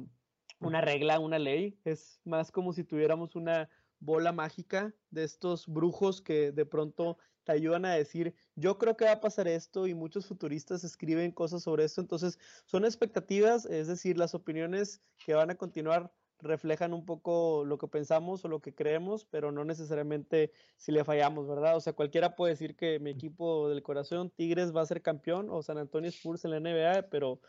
una 0.60 0.80
regla, 0.80 1.20
una 1.20 1.38
ley, 1.38 1.78
es 1.84 2.20
más 2.24 2.50
como 2.50 2.72
si 2.72 2.84
tuviéramos 2.84 3.36
una 3.36 3.68
bola 4.00 4.32
mágica 4.32 4.94
de 5.10 5.24
estos 5.24 5.66
brujos 5.66 6.20
que 6.20 6.52
de 6.52 6.66
pronto 6.66 7.18
te 7.44 7.52
ayudan 7.52 7.84
a 7.84 7.94
decir, 7.94 8.34
yo 8.56 8.76
creo 8.76 8.96
que 8.96 9.04
va 9.04 9.12
a 9.12 9.20
pasar 9.20 9.46
esto 9.46 9.86
y 9.86 9.94
muchos 9.94 10.26
futuristas 10.26 10.82
escriben 10.82 11.30
cosas 11.30 11.62
sobre 11.62 11.84
esto. 11.84 12.00
Entonces, 12.00 12.38
son 12.64 12.84
expectativas, 12.84 13.66
es 13.66 13.86
decir, 13.86 14.18
las 14.18 14.34
opiniones 14.34 15.00
que 15.24 15.34
van 15.34 15.50
a 15.50 15.54
continuar 15.54 16.12
reflejan 16.40 16.92
un 16.92 17.04
poco 17.06 17.64
lo 17.64 17.78
que 17.78 17.88
pensamos 17.88 18.44
o 18.44 18.48
lo 18.48 18.60
que 18.60 18.74
creemos, 18.74 19.24
pero 19.24 19.52
no 19.52 19.64
necesariamente 19.64 20.52
si 20.76 20.92
le 20.92 21.04
fallamos, 21.04 21.46
¿verdad? 21.46 21.76
O 21.76 21.80
sea, 21.80 21.92
cualquiera 21.92 22.36
puede 22.36 22.52
decir 22.52 22.76
que 22.76 22.98
mi 22.98 23.10
equipo 23.10 23.68
del 23.68 23.82
corazón, 23.82 24.30
Tigres, 24.30 24.74
va 24.74 24.82
a 24.82 24.86
ser 24.86 25.02
campeón 25.02 25.48
o 25.50 25.62
San 25.62 25.78
Antonio 25.78 26.10
Spurs 26.10 26.44
en 26.44 26.50
la 26.50 26.60
NBA, 26.60 27.08
pero 27.10 27.40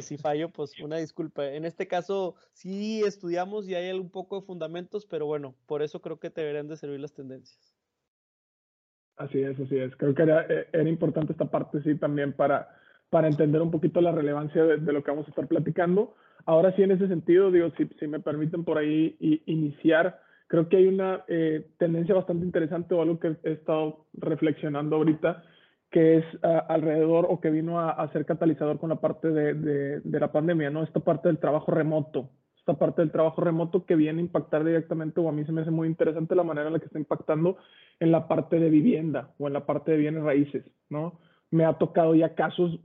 si 0.00 0.18
fallo, 0.18 0.50
pues 0.50 0.78
una 0.80 0.96
disculpa. 0.96 1.46
En 1.46 1.64
este 1.64 1.86
caso, 1.86 2.34
sí 2.52 3.02
estudiamos 3.04 3.68
y 3.68 3.74
hay 3.74 3.90
un 3.98 4.10
poco 4.10 4.40
de 4.40 4.46
fundamentos, 4.46 5.06
pero 5.06 5.26
bueno, 5.26 5.54
por 5.66 5.82
eso 5.82 6.00
creo 6.00 6.18
que 6.18 6.30
te 6.30 6.42
deberían 6.42 6.68
de 6.68 6.76
servir 6.76 7.00
las 7.00 7.14
tendencias. 7.14 7.74
Así 9.16 9.42
es, 9.42 9.58
así 9.58 9.76
es. 9.78 9.94
Creo 9.96 10.14
que 10.14 10.22
era, 10.22 10.46
eh, 10.48 10.68
era 10.72 10.88
importante 10.88 11.32
esta 11.32 11.46
parte, 11.46 11.82
sí, 11.82 11.96
también 11.96 12.32
para, 12.32 12.68
para 13.10 13.26
entender 13.26 13.60
un 13.60 13.70
poquito 13.70 14.00
la 14.00 14.12
relevancia 14.12 14.64
de, 14.64 14.92
lo 14.92 15.02
que 15.02 15.10
vamos 15.10 15.26
a 15.26 15.30
estar 15.30 15.48
platicando. 15.48 16.14
Ahora 16.44 16.74
sí, 16.76 16.82
en 16.82 16.92
ese 16.92 17.08
sentido, 17.08 17.50
digo, 17.50 17.70
si, 17.76 17.86
si 17.98 18.06
me 18.06 18.20
permiten 18.20 18.64
por 18.64 18.78
ahí 18.78 19.16
iniciar, 19.46 20.20
creo 20.46 20.68
que 20.68 20.76
hay 20.76 20.86
una 20.86 21.24
eh, 21.28 21.66
tendencia 21.78 22.14
bastante 22.14 22.44
interesante 22.44 22.94
o 22.94 23.02
algo 23.02 23.18
que 23.18 23.36
he 23.42 23.52
estado 23.52 24.06
reflexionando 24.14 24.96
ahorita, 24.96 25.44
que 25.90 26.18
es 26.18 26.24
ah, 26.42 26.66
alrededor 26.68 27.26
o 27.28 27.40
que 27.40 27.50
vino 27.50 27.80
a, 27.80 28.10
ser 28.12 28.26
catalizador 28.26 28.78
con 28.78 28.90
la 28.90 28.96
parte 28.96 29.28
de, 29.28 29.54
de, 29.54 30.00
de, 30.00 30.20
la 30.20 30.32
pandemia, 30.32 30.70
¿no? 30.70 30.82
Esta 30.82 31.00
parte 31.00 31.28
del 31.28 31.38
trabajo 31.38 31.70
remoto, 31.70 32.30
esta 32.58 32.74
parte 32.74 33.00
del 33.00 33.10
trabajo 33.10 33.40
remoto 33.40 33.86
que 33.86 33.96
viene 33.96 34.18
a 34.18 34.24
impactar 34.24 34.64
directamente, 34.64 35.20
o 35.20 35.28
a 35.28 35.32
mí 35.32 35.44
se 35.44 35.52
me 35.52 35.62
hace 35.62 35.70
muy 35.70 35.88
interesante 35.88 36.34
la 36.34 36.44
manera 36.44 36.66
en 36.66 36.74
la 36.74 36.78
que 36.78 36.86
está 36.86 36.98
impactando 36.98 37.56
en 38.00 38.12
la 38.12 38.28
parte 38.28 38.60
de 38.60 38.68
vivienda 38.68 39.30
o 39.38 39.46
en 39.46 39.54
la 39.54 39.64
parte 39.64 39.92
de 39.92 39.98
bienes 39.98 40.22
raíces, 40.22 40.64
¿no? 40.90 41.18
Me 41.50 41.64
ha 41.64 41.78
tocado 41.78 42.14
ya 42.14 42.34
casos 42.34 42.78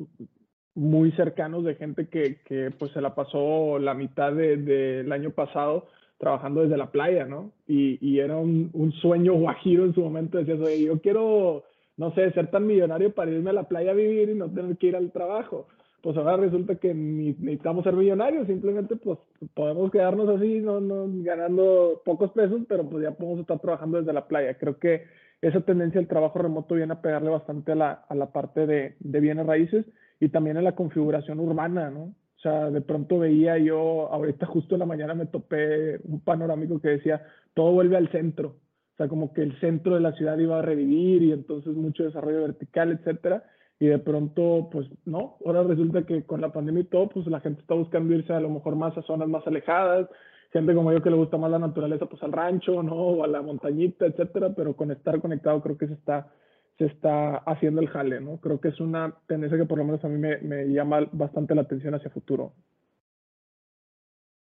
muy 0.76 1.12
cercanos 1.12 1.64
de 1.64 1.76
gente 1.76 2.08
que, 2.08 2.42
que 2.46 2.72
pues 2.72 2.92
se 2.94 3.02
la 3.02 3.14
pasó 3.14 3.78
la 3.80 3.94
mitad 3.94 4.34
del 4.34 4.66
de, 4.66 5.08
año 5.12 5.32
pasado 5.32 5.88
trabajando 6.18 6.62
desde 6.62 6.78
la 6.78 6.92
playa, 6.92 7.26
¿no? 7.26 7.52
Y, 7.68 7.98
y 8.02 8.20
era 8.20 8.38
un, 8.38 8.70
un, 8.74 8.92
sueño 8.94 9.34
guajiro 9.34 9.84
en 9.84 9.94
su 9.94 10.02
momento, 10.02 10.38
decías, 10.38 10.60
oye, 10.60 10.84
yo 10.84 11.02
quiero, 11.02 11.64
no 11.98 12.14
sé, 12.16 12.32
ser 12.32 12.50
tan 12.52 12.68
millonario 12.68 13.14
para 13.14 13.32
irme 13.32 13.52
a 13.52 13.54
la 13.54 13.68
playa 13.68 13.92
a 13.92 13.96
vivir 13.96 14.30
y 14.30 14.36
no 14.36 14.50
tener 14.50 14.78
que 14.78 14.88
ir 14.88 14.96
al 14.96 15.12
trabajo 15.12 15.68
pues 16.04 16.18
ahora 16.18 16.36
resulta 16.36 16.76
que 16.76 16.94
ni, 16.94 17.32
necesitamos 17.32 17.86
ser 17.86 17.94
millonarios, 17.94 18.46
simplemente 18.46 18.98
pues 18.98 19.18
podemos 19.54 19.90
quedarnos 19.90 20.28
así, 20.28 20.60
no, 20.60 20.82
no, 20.82 21.06
ganando 21.24 22.02
pocos 22.04 22.30
pesos, 22.32 22.62
pero 22.68 22.84
pues 22.90 23.04
ya 23.04 23.12
podemos 23.12 23.40
estar 23.40 23.58
trabajando 23.60 24.00
desde 24.00 24.12
la 24.12 24.28
playa. 24.28 24.58
Creo 24.58 24.78
que 24.80 25.06
esa 25.42 25.62
tendencia 25.62 26.02
del 26.02 26.10
trabajo 26.10 26.40
remoto 26.40 26.76
viene 26.76 26.92
a 26.92 27.02
pegarle 27.02 27.30
bastante 27.30 27.72
a 27.72 27.76
la, 27.76 27.92
a 28.10 28.16
la 28.16 28.34
parte 28.34 28.68
de, 28.68 28.96
de 29.00 29.20
bienes 29.22 29.46
raíces 29.46 29.86
y 30.20 30.28
también 30.28 30.58
a 30.58 30.62
la 30.62 30.76
configuración 30.76 31.40
urbana, 31.40 31.90
¿no? 31.90 32.02
O 32.02 32.40
sea, 32.42 32.70
de 32.70 32.82
pronto 32.82 33.20
veía 33.20 33.58
yo, 33.58 34.12
ahorita 34.12 34.46
justo 34.46 34.76
en 34.76 34.80
la 34.80 34.86
mañana 34.86 35.14
me 35.14 35.28
topé 35.28 36.02
un 36.04 36.20
panorámico 36.20 36.82
que 36.82 36.90
decía, 36.90 37.26
todo 37.54 37.72
vuelve 37.72 37.96
al 37.96 38.12
centro. 38.12 38.58
O 38.94 38.96
sea, 38.98 39.08
como 39.08 39.34
que 39.34 39.42
el 39.42 39.60
centro 39.60 39.96
de 39.96 40.02
la 40.02 40.14
ciudad 40.14 40.38
iba 40.38 40.60
a 40.60 40.62
revivir 40.62 41.24
y 41.24 41.32
entonces 41.32 41.74
mucho 41.74 42.04
desarrollo 42.04 42.42
vertical, 42.42 42.92
etcétera 42.92 43.44
y 43.84 43.88
de 43.88 44.00
pronto, 44.00 44.70
pues 44.72 44.88
no, 45.04 45.38
ahora 45.46 45.64
resulta 45.64 46.06
que 46.06 46.24
con 46.24 46.40
la 46.40 46.54
pandemia 46.54 46.84
y 46.84 46.86
todo, 46.86 47.10
pues 47.10 47.28
la 47.28 47.42
gente 47.42 47.60
está 47.60 47.74
buscando 47.74 48.14
irse 48.14 48.32
a 48.32 48.40
lo 48.40 48.50
mejor 48.50 48.78
más 48.78 48.98
a 48.98 49.02
zonas 49.02 49.28
más 49.28 49.46
alejadas, 49.46 50.08
gente 50.54 50.74
como 50.74 50.94
yo 50.94 51.02
que 51.02 51.10
le 51.10 51.18
gusta 51.18 51.36
más 51.36 51.52
la 51.52 51.60
naturaleza, 51.60 52.06
pues 52.06 52.24
al 52.24 52.32
rancho, 52.32 52.82
¿no? 52.82 52.96
O 52.96 53.24
a 53.26 53.28
la 53.28 53.42
montañita, 53.42 54.06
etcétera, 54.06 54.54
pero 54.56 54.78
con 54.78 54.92
estar 54.92 55.20
conectado 55.20 55.62
creo 55.62 55.78
que 55.78 55.88
se 55.88 55.96
está, 55.96 56.32
se 56.78 56.86
está 56.86 57.36
haciendo 57.40 57.82
el 57.82 57.90
jale, 57.90 58.22
¿no? 58.22 58.38
Creo 58.38 58.62
que 58.62 58.70
es 58.70 58.80
una 58.80 59.18
tendencia 59.28 59.58
que 59.58 59.66
por 59.66 59.80
lo 59.80 59.84
menos 59.84 60.02
a 60.06 60.08
mí 60.08 60.18
me, 60.18 60.66
llama 60.68 61.06
bastante 61.12 61.54
la 61.54 61.64
atención 61.64 61.94
hacia 61.94 62.10
futuro. 62.10 62.54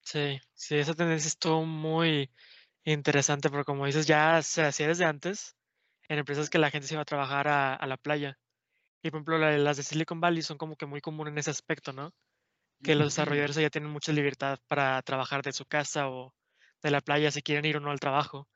Sí, 0.01 0.39
sí, 0.55 0.77
esa 0.77 0.95
tendencia 0.95 1.27
estuvo 1.27 1.63
muy 1.63 2.31
interesante, 2.93 3.50
porque 3.50 3.65
como 3.65 3.86
dices, 3.86 4.08
ya 4.08 4.41
se 4.41 4.63
hacía 4.63 4.88
desde 4.88 5.06
antes 5.06 5.56
en 6.10 6.19
empresas 6.19 6.50
que 6.50 6.60
la 6.60 6.71
gente 6.71 6.88
se 6.88 6.95
iba 6.95 7.02
a 7.02 7.06
trabajar 7.06 7.47
a, 7.47 7.76
a 7.76 7.88
la 7.88 7.97
playa. 7.97 8.39
Y 9.04 9.12
por 9.12 9.19
ejemplo, 9.19 9.39
las 9.39 9.78
de 9.78 9.84
Silicon 9.84 10.21
Valley 10.21 10.41
son 10.43 10.58
como 10.58 10.76
que 10.78 10.86
muy 10.88 11.02
comunes 11.02 11.34
en 11.34 11.39
ese 11.39 11.52
aspecto, 11.52 11.93
¿no? 11.93 12.13
Que 12.84 12.95
los 12.95 13.08
desarrolladores 13.08 13.58
ya 13.58 13.69
tienen 13.69 13.91
mucha 13.91 14.13
libertad 14.13 14.60
para 14.67 15.02
trabajar 15.04 15.43
de 15.43 15.54
su 15.54 15.65
casa 15.65 16.10
o 16.10 16.36
de 16.84 16.91
la 16.91 17.02
playa 17.02 17.32
si 17.32 17.41
quieren 17.43 17.65
ir 17.65 17.78
o 17.78 17.80
no 17.82 17.91
al 17.91 18.00
trabajo. 18.00 18.47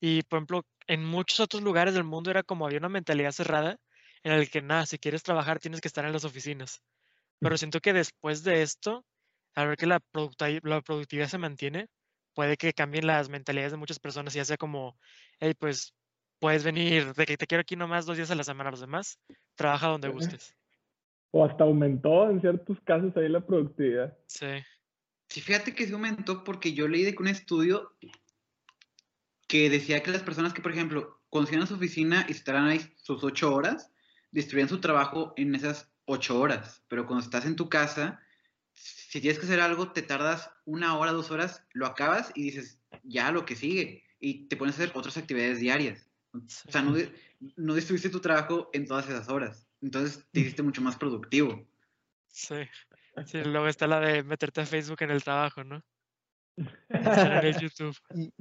Y 0.00 0.22
por 0.24 0.38
ejemplo, 0.38 0.62
en 0.86 1.04
muchos 1.04 1.40
otros 1.40 1.62
lugares 1.62 1.94
del 1.94 2.04
mundo 2.04 2.30
era 2.30 2.42
como 2.42 2.66
había 2.66 2.78
una 2.78 2.88
mentalidad 2.88 3.32
cerrada 3.32 3.78
en 4.22 4.32
el 4.32 4.50
que 4.50 4.62
nada, 4.62 4.86
si 4.86 4.98
quieres 4.98 5.22
trabajar 5.22 5.58
tienes 5.60 5.80
que 5.80 5.88
estar 5.88 6.04
en 6.04 6.12
las 6.12 6.24
oficinas. 6.24 6.82
Pero 7.40 7.56
siento 7.58 7.80
que 7.80 7.92
después 7.92 8.44
de 8.44 8.62
esto, 8.62 9.04
a 9.54 9.64
ver 9.66 9.76
que 9.76 9.86
la, 9.86 10.00
la 10.62 10.80
productividad 10.82 11.28
se 11.28 11.38
mantiene, 11.38 11.88
puede 12.36 12.58
que 12.58 12.74
cambien 12.74 13.06
las 13.06 13.30
mentalidades 13.30 13.72
de 13.72 13.78
muchas 13.78 13.98
personas 13.98 14.34
y 14.34 14.38
ya 14.38 14.44
sea 14.44 14.58
como, 14.58 14.98
hey, 15.40 15.54
pues 15.58 15.94
puedes 16.38 16.62
venir, 16.62 17.14
de 17.14 17.24
que 17.24 17.38
te 17.38 17.46
quiero 17.46 17.62
aquí 17.62 17.76
nomás 17.76 18.04
dos 18.04 18.18
días 18.18 18.30
a 18.30 18.34
la 18.34 18.44
semana, 18.44 18.70
los 18.70 18.80
demás, 18.80 19.18
trabaja 19.54 19.88
donde 19.88 20.10
gustes. 20.10 20.54
O 21.30 21.46
hasta 21.46 21.64
aumentó 21.64 22.30
en 22.30 22.42
ciertos 22.42 22.78
casos 22.82 23.16
ahí 23.16 23.30
la 23.30 23.40
productividad. 23.40 24.16
Sí. 24.26 24.46
Sí, 25.30 25.40
fíjate 25.40 25.74
que 25.74 25.86
se 25.86 25.94
aumentó 25.94 26.44
porque 26.44 26.74
yo 26.74 26.86
leí 26.86 27.04
de 27.04 27.16
un 27.18 27.28
estudio 27.28 27.96
que 29.48 29.70
decía 29.70 30.02
que 30.02 30.10
las 30.10 30.22
personas 30.22 30.52
que, 30.52 30.60
por 30.60 30.72
ejemplo, 30.72 31.22
a 31.32 31.66
su 31.66 31.74
oficina 31.74 32.26
y 32.28 32.32
estarán 32.32 32.66
ahí 32.66 32.80
sus 32.96 33.24
ocho 33.24 33.54
horas, 33.54 33.92
destruían 34.30 34.68
su 34.68 34.80
trabajo 34.80 35.32
en 35.36 35.54
esas 35.54 35.90
ocho 36.04 36.38
horas. 36.38 36.84
Pero 36.88 37.06
cuando 37.06 37.24
estás 37.24 37.46
en 37.46 37.56
tu 37.56 37.68
casa, 37.68 38.20
si 38.76 39.20
tienes 39.20 39.38
que 39.38 39.46
hacer 39.46 39.60
algo, 39.60 39.92
te 39.92 40.02
tardas 40.02 40.50
una 40.64 40.96
hora, 40.98 41.12
dos 41.12 41.30
horas, 41.30 41.64
lo 41.72 41.86
acabas 41.86 42.30
y 42.34 42.42
dices, 42.44 42.78
ya 43.02 43.32
lo 43.32 43.44
que 43.44 43.56
sigue. 43.56 44.04
Y 44.20 44.48
te 44.48 44.56
pones 44.56 44.78
a 44.78 44.82
hacer 44.82 44.96
otras 44.96 45.16
actividades 45.16 45.60
diarias. 45.60 46.10
O 46.32 46.70
sea, 46.70 46.82
no, 46.82 46.94
no 47.56 47.74
destruiste 47.74 48.10
tu 48.10 48.20
trabajo 48.20 48.70
en 48.72 48.86
todas 48.86 49.08
esas 49.08 49.28
horas. 49.28 49.66
Entonces 49.80 50.24
te 50.32 50.40
hiciste 50.40 50.62
mucho 50.62 50.82
más 50.82 50.96
productivo. 50.96 51.66
Sí. 52.28 52.56
sí. 53.24 53.42
Luego 53.44 53.68
está 53.68 53.86
la 53.86 54.00
de 54.00 54.22
meterte 54.22 54.60
a 54.60 54.66
Facebook 54.66 55.02
en 55.02 55.10
el 55.10 55.24
trabajo, 55.24 55.64
¿no? 55.64 55.82
en 56.56 57.44
el 57.44 57.56
YouTube. 57.60 57.96
Y, 58.14 58.32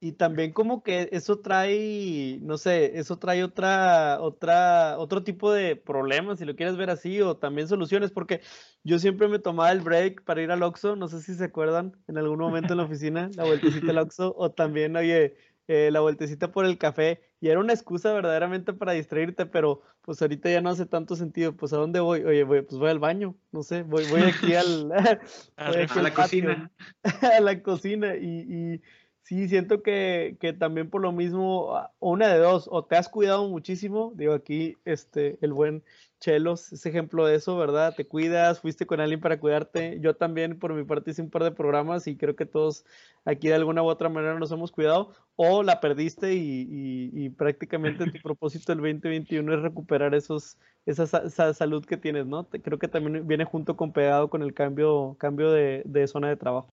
y 0.00 0.12
también 0.12 0.52
como 0.52 0.82
que 0.82 1.08
eso 1.12 1.40
trae, 1.40 2.38
no 2.42 2.58
sé, 2.58 2.98
eso 2.98 3.18
trae 3.18 3.42
otra, 3.42 4.20
otra, 4.20 4.98
otro 4.98 5.24
tipo 5.24 5.52
de 5.52 5.76
problemas, 5.76 6.38
si 6.38 6.44
lo 6.44 6.54
quieres 6.54 6.76
ver 6.76 6.90
así, 6.90 7.20
o 7.20 7.36
también 7.36 7.68
soluciones, 7.68 8.10
porque 8.10 8.40
yo 8.84 8.98
siempre 8.98 9.28
me 9.28 9.38
tomaba 9.38 9.72
el 9.72 9.80
break 9.80 10.24
para 10.24 10.42
ir 10.42 10.50
al 10.50 10.62
Oxxo, 10.62 10.96
no 10.96 11.08
sé 11.08 11.22
si 11.22 11.34
se 11.34 11.44
acuerdan, 11.44 11.96
en 12.08 12.18
algún 12.18 12.38
momento 12.38 12.74
en 12.74 12.78
la 12.78 12.84
oficina, 12.84 13.30
la 13.36 13.44
vueltecita 13.44 13.90
al 13.90 13.98
Oxxo, 13.98 14.34
o 14.36 14.50
también, 14.52 14.96
oye, 14.96 15.36
eh, 15.68 15.90
la 15.90 16.00
vueltecita 16.00 16.52
por 16.52 16.64
el 16.64 16.78
café 16.78 17.22
y 17.40 17.48
era 17.48 17.58
una 17.58 17.72
excusa 17.72 18.12
verdaderamente 18.12 18.72
para 18.72 18.92
distraerte, 18.92 19.46
pero 19.46 19.82
pues 20.02 20.22
ahorita 20.22 20.48
ya 20.48 20.60
no 20.60 20.70
hace 20.70 20.86
tanto 20.86 21.16
sentido. 21.16 21.56
Pues 21.56 21.72
a 21.72 21.76
dónde 21.76 21.98
voy? 21.98 22.22
Oye, 22.22 22.44
voy, 22.44 22.62
pues 22.62 22.78
voy 22.78 22.88
al 22.88 23.00
baño, 23.00 23.34
no 23.50 23.64
sé, 23.64 23.82
voy, 23.82 24.04
voy 24.08 24.22
aquí 24.22 24.54
al, 24.54 24.92
a 25.56 26.00
la 26.02 26.14
cocina. 26.14 26.70
a 27.36 27.40
la 27.40 27.62
cocina 27.62 28.14
y, 28.14 28.46
y 28.48 28.82
Sí, 29.26 29.48
siento 29.48 29.82
que, 29.82 30.36
también 30.56 30.88
por 30.88 31.02
lo 31.02 31.10
mismo, 31.10 31.74
ah, 31.74 31.92
una 31.98 32.32
de 32.32 32.38
dos, 32.38 32.68
o 32.70 32.84
te 32.84 32.94
has 32.94 33.08
cuidado 33.08 33.48
muchísimo, 33.48 34.12
digo 34.14 34.32
aquí, 34.32 34.76
este, 34.84 35.36
el 35.40 35.52
buen 35.52 35.82
Chelos 36.20 36.72
es 36.72 36.86
ejemplo 36.86 37.26
de 37.26 37.34
eso, 37.34 37.56
¿verdad? 37.58 37.92
Te 37.96 38.06
cuidas, 38.06 38.60
fuiste 38.60 38.86
con 38.86 39.00
alguien 39.00 39.20
para 39.20 39.40
cuidarte. 39.40 39.98
Yo 40.00 40.14
también, 40.14 40.60
por 40.60 40.72
mi 40.74 40.84
parte, 40.84 41.10
hice 41.10 41.22
un 41.22 41.30
par 41.30 41.42
de 41.42 41.50
programas 41.50 42.06
y 42.06 42.16
creo 42.16 42.36
que 42.36 42.46
todos 42.46 42.84
aquí 43.24 43.48
de 43.48 43.54
alguna 43.54 43.82
u 43.82 43.86
otra 43.86 44.08
manera 44.08 44.38
nos 44.38 44.52
hemos 44.52 44.70
cuidado, 44.70 45.12
o 45.34 45.64
la 45.64 45.80
perdiste 45.80 46.34
y, 46.34 47.28
prácticamente 47.30 48.08
tu 48.08 48.18
propósito 48.22 48.72
del 48.72 48.78
2021 48.78 49.54
es 49.54 49.60
recuperar 49.60 50.14
esos, 50.14 50.56
esa, 50.86 51.52
salud 51.52 51.84
que 51.84 51.96
tienes, 51.96 52.26
¿no? 52.26 52.48
creo 52.48 52.78
que 52.78 52.86
también 52.86 53.26
viene 53.26 53.44
junto 53.44 53.76
con 53.76 53.92
pegado 53.92 54.30
con 54.30 54.42
el 54.44 54.54
cambio, 54.54 55.16
cambio 55.18 55.50
de, 55.50 55.82
de 55.84 56.06
zona 56.06 56.28
de 56.28 56.36
trabajo. 56.36 56.68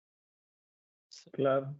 Claro. 1.33 1.75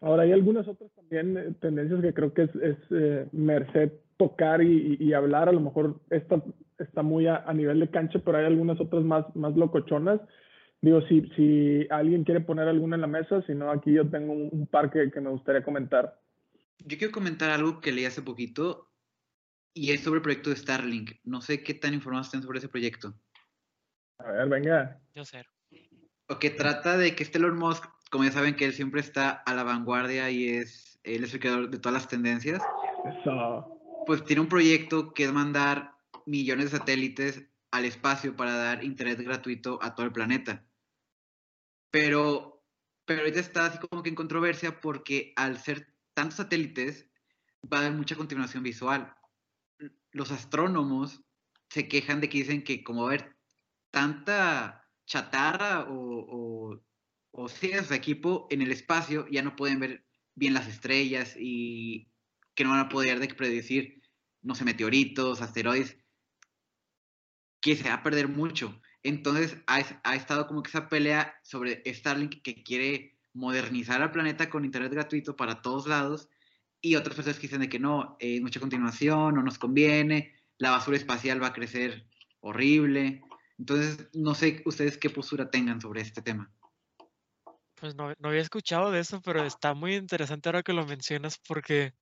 Ahora, 0.00 0.24
hay 0.24 0.32
algunas 0.32 0.66
otras 0.68 0.90
también 0.94 1.36
eh, 1.36 1.54
tendencias 1.60 2.00
que 2.00 2.14
creo 2.14 2.34
que 2.34 2.42
es, 2.42 2.54
es 2.56 2.76
eh, 2.90 3.28
merced 3.32 3.92
tocar 4.16 4.62
y, 4.62 5.12
hablar. 5.12 5.48
A 5.48 5.52
lo 5.52 5.60
mejor 5.60 6.00
esta 6.10 6.42
está 6.78 7.02
muy 7.02 7.26
a, 7.26 7.44
nivel 7.52 7.80
de 7.80 7.90
cancha, 7.90 8.20
pero 8.24 8.38
hay 8.38 8.46
algunas 8.46 8.80
otras 8.80 9.04
más, 9.04 9.24
más 9.34 9.54
locochonas. 9.56 10.20
Digo, 10.80 11.00
si, 11.02 11.22
si 11.36 11.86
alguien 11.90 12.24
quiere 12.24 12.40
poner 12.40 12.68
alguna 12.68 12.96
en 12.96 13.02
la 13.02 13.06
mesa, 13.06 13.42
si 13.42 13.54
no, 13.54 13.70
aquí 13.70 13.92
yo 13.92 14.08
tengo 14.08 14.32
un, 14.32 14.66
par 14.66 14.90
que, 14.90 15.10
que, 15.10 15.20
me 15.20 15.30
gustaría 15.30 15.64
comentar. 15.64 16.20
Yo 16.78 16.98
quiero 16.98 17.12
comentar 17.12 17.50
algo 17.50 17.80
que 17.80 17.92
leí 17.92 18.04
hace 18.04 18.22
poquito 18.22 18.90
y 19.74 19.92
es 19.92 20.00
sobre 20.02 20.18
el 20.18 20.22
proyecto 20.22 20.50
de 20.50 20.56
Starlink. 20.56 21.12
No 21.24 21.40
sé 21.40 21.62
qué 21.62 21.74
tan 21.74 21.94
informados 21.94 22.28
estén 22.28 22.42
sobre 22.42 22.58
ese 22.58 22.68
proyecto. 22.68 23.14
A 24.18 24.30
ver, 24.32 24.48
venga. 24.48 25.00
Yo 25.14 25.24
sé. 25.24 25.44
O 26.28 26.38
que 26.38 26.50
trata 26.50 26.96
de 26.96 27.14
que 27.14 27.22
este 27.22 27.38
Elon 27.38 27.56
Musk 27.56 27.84
como 28.10 28.24
ya 28.24 28.32
saben 28.32 28.56
que 28.56 28.64
él 28.64 28.72
siempre 28.72 29.00
está 29.00 29.30
a 29.30 29.54
la 29.54 29.64
vanguardia 29.64 30.30
y 30.30 30.48
es, 30.48 30.98
él 31.02 31.24
es 31.24 31.34
el 31.34 31.40
creador 31.40 31.70
de 31.70 31.78
todas 31.78 31.94
las 31.94 32.08
tendencias. 32.08 32.62
Pues 34.06 34.24
tiene 34.24 34.42
un 34.42 34.48
proyecto 34.48 35.12
que 35.12 35.24
es 35.24 35.32
mandar 35.32 35.96
millones 36.24 36.70
de 36.70 36.78
satélites 36.78 37.44
al 37.70 37.84
espacio 37.84 38.36
para 38.36 38.54
dar 38.54 38.84
internet 38.84 39.20
gratuito 39.20 39.78
a 39.82 39.94
todo 39.94 40.06
el 40.06 40.12
planeta. 40.12 40.64
Pero, 41.90 42.64
pero 43.04 43.20
ahorita 43.20 43.40
está 43.40 43.66
así 43.66 43.78
como 43.78 44.02
que 44.02 44.10
en 44.10 44.14
controversia 44.14 44.80
porque 44.80 45.32
al 45.36 45.58
ser 45.58 45.92
tantos 46.14 46.36
satélites 46.36 47.08
va 47.72 47.78
a 47.78 47.80
haber 47.80 47.92
mucha 47.92 48.16
continuación 48.16 48.62
visual. 48.62 49.14
Los 50.12 50.30
astrónomos 50.30 51.22
se 51.68 51.88
quejan 51.88 52.20
de 52.20 52.28
que 52.28 52.38
dicen 52.38 52.62
que 52.62 52.84
como 52.84 53.02
va 53.02 53.10
a 53.10 53.14
haber 53.14 53.36
tanta 53.90 54.88
chatarra 55.06 55.86
o 55.88 56.16
o 56.28 56.80
seas 57.48 57.88
de 57.88 57.96
equipo 57.96 58.46
en 58.50 58.62
el 58.62 58.72
espacio 58.72 59.26
ya 59.28 59.42
no 59.42 59.56
pueden 59.56 59.80
ver 59.80 60.04
bien 60.34 60.54
las 60.54 60.68
estrellas 60.68 61.36
y 61.38 62.08
que 62.54 62.64
no 62.64 62.70
van 62.70 62.80
a 62.80 62.88
poder 62.88 63.20
de 63.20 63.28
predecir, 63.28 64.02
no 64.42 64.54
sé, 64.54 64.64
meteoritos, 64.64 65.42
asteroides, 65.42 65.98
que 67.60 67.76
se 67.76 67.88
va 67.88 67.94
a 67.94 68.02
perder 68.02 68.28
mucho. 68.28 68.80
Entonces 69.02 69.58
ha, 69.66 69.82
ha, 70.02 70.16
estado 70.16 70.46
como 70.46 70.62
que 70.62 70.70
esa 70.70 70.88
pelea 70.88 71.38
sobre 71.42 71.82
Starlink 71.86 72.42
que 72.42 72.62
quiere 72.62 73.18
modernizar 73.34 74.02
al 74.02 74.12
planeta 74.12 74.48
con 74.48 74.64
internet 74.64 74.92
gratuito 74.92 75.36
para 75.36 75.62
todos 75.62 75.86
lados 75.86 76.28
y 76.80 76.96
otras 76.96 77.16
personas 77.16 77.40
dicen 77.40 77.60
de 77.60 77.68
que 77.68 77.78
no, 77.78 78.16
es 78.20 78.40
mucha 78.40 78.60
continuación, 78.60 79.34
no 79.34 79.42
nos 79.42 79.58
conviene, 79.58 80.34
la 80.58 80.70
basura 80.70 80.96
espacial 80.96 81.42
va 81.42 81.48
a 81.48 81.52
crecer 81.52 82.06
horrible. 82.40 83.22
Entonces, 83.58 84.08
no 84.14 84.34
sé 84.34 84.62
ustedes 84.64 84.98
qué 84.98 85.10
postura 85.10 85.50
tengan 85.50 85.80
sobre 85.80 86.00
este 86.00 86.22
tema. 86.22 86.50
Pues 87.76 87.94
no, 87.94 88.12
había 88.22 88.40
escuchado 88.40 88.90
de 88.90 89.00
eso, 89.00 89.20
pero 89.20 89.44
está 89.44 89.74
muy 89.74 89.96
interesante 89.96 90.48
ahora 90.48 90.62
que 90.62 90.72
lo 90.72 90.86
mencionas 90.86 91.38
porque, 91.46 91.92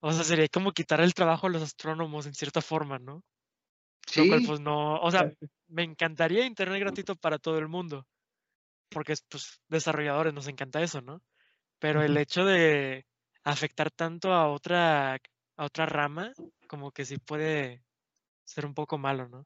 o 0.00 0.12
sea, 0.12 0.22
sería 0.22 0.48
como 0.48 0.72
quitar 0.72 1.00
el 1.00 1.14
trabajo 1.14 1.48
a 1.48 1.50
los 1.50 1.62
astrónomos 1.62 2.26
en 2.26 2.34
cierta 2.34 2.62
forma, 2.62 2.98
¿no? 2.98 3.22
Sí. 4.06 4.30
pues 4.46 4.60
no, 4.60 5.00
o 5.00 5.10
sea, 5.10 5.30
me 5.66 5.82
encantaría 5.82 6.46
internet 6.46 6.80
gratuito 6.80 7.16
para 7.16 7.38
todo 7.38 7.58
el 7.58 7.68
mundo, 7.68 8.06
porque 8.88 9.14
pues 9.28 9.60
desarrolladores 9.68 10.32
nos 10.32 10.48
encanta 10.48 10.80
eso, 10.80 11.00
¿no? 11.02 11.20
Pero 11.78 12.02
el 12.02 12.16
hecho 12.16 12.44
de 12.44 13.04
afectar 13.44 13.90
tanto 13.90 14.32
a 14.32 14.48
otra, 14.48 15.14
a 15.14 15.64
otra 15.64 15.86
rama, 15.86 16.32
como 16.68 16.90
que 16.92 17.04
sí 17.04 17.18
puede 17.18 17.82
ser 18.44 18.64
un 18.64 18.74
poco 18.74 18.96
malo, 18.96 19.28
¿no? 19.28 19.44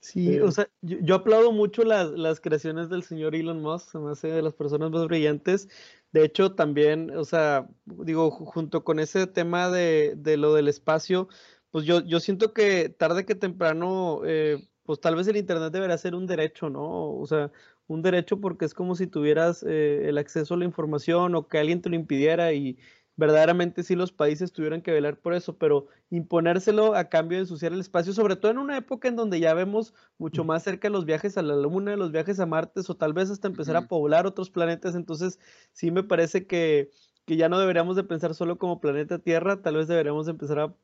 Sí, 0.00 0.38
o 0.38 0.52
sea, 0.52 0.68
yo, 0.82 1.16
aplaudo 1.16 1.50
mucho 1.50 1.82
las, 1.82 2.10
las, 2.10 2.40
creaciones 2.40 2.88
del 2.88 3.02
señor 3.02 3.34
Elon 3.34 3.60
Musk, 3.60 3.90
se 3.90 3.98
me 3.98 4.12
hace 4.12 4.28
de 4.28 4.42
las 4.42 4.54
personas 4.54 4.90
más 4.90 5.06
brillantes. 5.08 5.68
De 6.12 6.24
hecho, 6.24 6.54
también, 6.54 7.10
o 7.16 7.24
sea, 7.24 7.68
digo, 7.86 8.30
junto 8.30 8.84
con 8.84 9.00
ese 9.00 9.26
tema 9.26 9.68
de, 9.70 10.14
de 10.16 10.36
lo 10.36 10.54
del 10.54 10.68
espacio, 10.68 11.28
pues 11.70 11.84
yo, 11.84 12.00
yo 12.04 12.20
siento 12.20 12.52
que 12.52 12.88
tarde 12.88 13.26
que 13.26 13.34
temprano, 13.34 14.20
eh, 14.24 14.66
pues 14.84 15.00
tal 15.00 15.16
vez 15.16 15.26
el 15.28 15.36
Internet 15.36 15.72
debería 15.72 15.98
ser 15.98 16.14
un 16.14 16.26
derecho, 16.26 16.70
¿no? 16.70 17.10
O 17.18 17.26
sea, 17.26 17.50
un 17.88 18.02
derecho 18.02 18.40
porque 18.40 18.64
es 18.64 18.74
como 18.74 18.94
si 18.94 19.06
tuvieras 19.06 19.64
eh, 19.66 20.08
el 20.08 20.18
acceso 20.18 20.54
a 20.54 20.56
la 20.56 20.64
información 20.64 21.34
o 21.34 21.48
que 21.48 21.58
alguien 21.58 21.82
te 21.82 21.90
lo 21.90 21.96
impidiera 21.96 22.52
y, 22.52 22.78
verdaderamente 23.16 23.82
sí 23.82 23.96
los 23.96 24.12
países 24.12 24.52
tuvieran 24.52 24.82
que 24.82 24.92
velar 24.92 25.18
por 25.18 25.34
eso, 25.34 25.56
pero 25.58 25.86
imponérselo 26.10 26.94
a 26.94 27.08
cambio 27.08 27.38
de 27.38 27.42
ensuciar 27.42 27.72
el 27.72 27.80
espacio, 27.80 28.12
sobre 28.12 28.36
todo 28.36 28.50
en 28.50 28.58
una 28.58 28.76
época 28.76 29.08
en 29.08 29.16
donde 29.16 29.40
ya 29.40 29.54
vemos 29.54 29.94
mucho 30.18 30.44
más 30.44 30.62
cerca 30.62 30.90
los 30.90 31.06
viajes 31.06 31.38
a 31.38 31.42
la 31.42 31.56
Luna, 31.56 31.96
los 31.96 32.12
viajes 32.12 32.38
a 32.40 32.46
Marte, 32.46 32.80
o 32.86 32.96
tal 32.96 33.12
vez 33.14 33.30
hasta 33.30 33.48
empezar 33.48 33.76
a 33.76 33.88
poblar 33.88 34.26
otros 34.26 34.50
planetas, 34.50 34.94
entonces 34.94 35.38
sí 35.72 35.90
me 35.90 36.02
parece 36.02 36.46
que, 36.46 36.90
que 37.24 37.36
ya 37.36 37.48
no 37.48 37.58
deberíamos 37.58 37.96
de 37.96 38.04
pensar 38.04 38.34
solo 38.34 38.58
como 38.58 38.80
planeta 38.80 39.18
Tierra, 39.18 39.62
tal 39.62 39.76
vez 39.76 39.88
deberíamos 39.88 40.26
de 40.26 40.32
empezar 40.32 40.58
a 40.60 40.76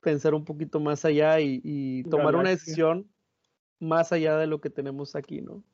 pensar 0.00 0.34
un 0.34 0.44
poquito 0.44 0.80
más 0.80 1.04
allá 1.04 1.40
y, 1.40 1.60
y 1.64 2.04
tomar 2.04 2.36
una 2.36 2.50
decisión 2.50 3.10
más 3.80 4.12
allá 4.12 4.36
de 4.38 4.46
lo 4.46 4.60
que 4.60 4.70
tenemos 4.70 5.16
aquí, 5.16 5.42
¿no? 5.42 5.64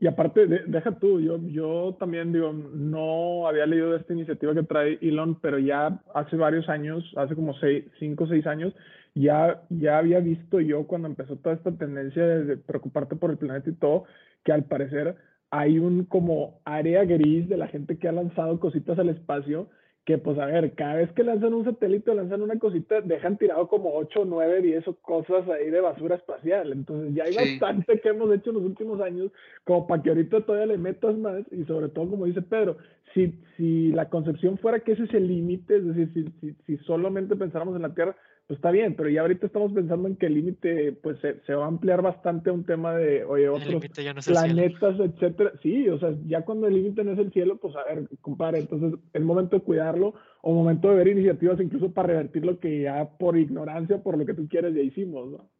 Y 0.00 0.06
aparte, 0.06 0.46
deja 0.46 0.92
tú, 0.98 1.20
yo, 1.20 1.38
yo 1.48 1.96
también 1.98 2.32
digo, 2.32 2.52
no 2.52 3.46
había 3.46 3.66
leído 3.66 3.90
de 3.90 3.98
esta 3.98 4.14
iniciativa 4.14 4.54
que 4.54 4.62
trae 4.62 4.98
Elon, 5.02 5.38
pero 5.40 5.58
ya 5.58 6.00
hace 6.14 6.36
varios 6.36 6.68
años, 6.68 7.04
hace 7.16 7.34
como 7.34 7.54
cinco 7.98 8.24
o 8.24 8.26
seis 8.26 8.46
años, 8.46 8.74
ya, 9.14 9.62
ya 9.68 9.98
había 9.98 10.20
visto 10.20 10.60
yo 10.60 10.86
cuando 10.86 11.08
empezó 11.08 11.36
toda 11.36 11.54
esta 11.54 11.72
tendencia 11.72 12.26
de 12.26 12.56
preocuparte 12.56 13.16
por 13.16 13.30
el 13.30 13.36
planeta 13.36 13.68
y 13.68 13.74
todo, 13.74 14.04
que 14.42 14.52
al 14.52 14.64
parecer 14.64 15.16
hay 15.50 15.78
un 15.78 16.06
como 16.06 16.60
área 16.64 17.04
gris 17.04 17.48
de 17.48 17.58
la 17.58 17.68
gente 17.68 17.98
que 17.98 18.08
ha 18.08 18.12
lanzado 18.12 18.58
cositas 18.58 18.98
al 18.98 19.10
espacio 19.10 19.68
que 20.04 20.18
pues 20.18 20.36
a 20.38 20.46
ver, 20.46 20.74
cada 20.74 20.96
vez 20.96 21.12
que 21.12 21.22
lanzan 21.22 21.54
un 21.54 21.64
satélite 21.64 22.10
o 22.10 22.14
lanzan 22.14 22.42
una 22.42 22.58
cosita, 22.58 23.00
dejan 23.00 23.38
tirado 23.38 23.68
como 23.68 23.94
8, 23.94 24.24
9, 24.26 24.60
10 24.60 24.84
cosas 25.00 25.48
ahí 25.48 25.70
de 25.70 25.80
basura 25.80 26.16
espacial. 26.16 26.72
Entonces 26.72 27.14
ya 27.14 27.24
hay 27.24 27.34
bastante 27.34 28.00
que 28.00 28.08
hemos 28.08 28.32
hecho 28.34 28.50
en 28.50 28.56
los 28.56 28.64
últimos 28.64 29.00
años 29.00 29.30
como 29.64 29.86
para 29.86 30.02
que 30.02 30.08
ahorita 30.08 30.44
todavía 30.44 30.66
le 30.66 30.78
metas 30.78 31.16
más 31.16 31.44
y 31.52 31.64
sobre 31.64 31.88
todo 31.88 32.10
como 32.10 32.26
dice 32.26 32.42
Pedro, 32.42 32.78
si, 33.14 33.38
si 33.56 33.92
la 33.92 34.08
concepción 34.08 34.58
fuera 34.58 34.80
que 34.80 34.92
ese 34.92 35.04
es 35.04 35.14
el 35.14 35.28
límite, 35.28 35.76
es 35.76 35.86
decir, 35.86 36.10
si, 36.14 36.24
si, 36.40 36.56
si 36.66 36.76
solamente 36.84 37.36
pensáramos 37.36 37.76
en 37.76 37.82
la 37.82 37.94
Tierra, 37.94 38.16
pues 38.52 38.58
está 38.58 38.70
bien, 38.70 38.94
pero 38.94 39.08
ya 39.08 39.22
ahorita 39.22 39.46
estamos 39.46 39.72
pensando 39.72 40.08
en 40.08 40.16
que 40.16 40.26
el 40.26 40.34
límite 40.34 40.92
pues 40.92 41.18
se, 41.20 41.54
va 41.54 41.64
a 41.64 41.68
ampliar 41.68 42.02
bastante 42.02 42.50
a 42.50 42.52
un 42.52 42.66
tema 42.66 42.94
de, 42.94 43.24
oye, 43.24 43.48
otros 43.48 43.82
planetas, 44.26 45.00
etcétera. 45.00 45.52
Sí, 45.62 45.88
o 45.88 45.98
sea, 45.98 46.10
ya 46.26 46.44
cuando 46.44 46.66
el 46.66 46.74
límite 46.74 47.02
no 47.02 47.12
es 47.12 47.18
el 47.18 47.32
cielo, 47.32 47.56
pues 47.56 47.74
a 47.76 47.84
ver, 47.84 48.10
compadre, 48.20 48.58
entonces 48.58 49.00
es 49.10 49.22
momento 49.22 49.56
de 49.56 49.62
cuidarlo 49.62 50.12
o 50.42 50.52
momento 50.52 50.90
de 50.90 50.96
ver 50.96 51.08
iniciativas 51.08 51.58
incluso 51.60 51.94
para 51.94 52.08
revertir 52.08 52.44
lo 52.44 52.60
que 52.60 52.82
ya 52.82 53.08
por 53.16 53.38
ignorancia, 53.38 54.02
por 54.02 54.18
lo 54.18 54.26
que 54.26 54.34
tú 54.34 54.46
quieres, 54.46 54.74
ya 54.74 54.82
hicimos, 54.82 55.30
¿no? 55.30 55.50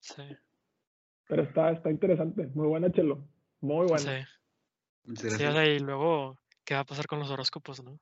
Sí. 0.00 0.24
Pero 1.28 1.44
está, 1.44 1.70
está 1.70 1.88
interesante, 1.88 2.50
muy 2.54 2.66
buena, 2.66 2.90
Chelo, 2.90 3.28
muy 3.60 3.86
buena. 3.86 4.26
Sí. 5.06 5.28
Sí, 5.28 5.44
y 5.44 5.78
luego, 5.78 6.36
¿qué 6.64 6.74
va 6.74 6.80
a 6.80 6.84
pasar 6.84 7.06
con 7.06 7.20
los 7.20 7.30
horóscopos, 7.30 7.84
no? 7.84 8.00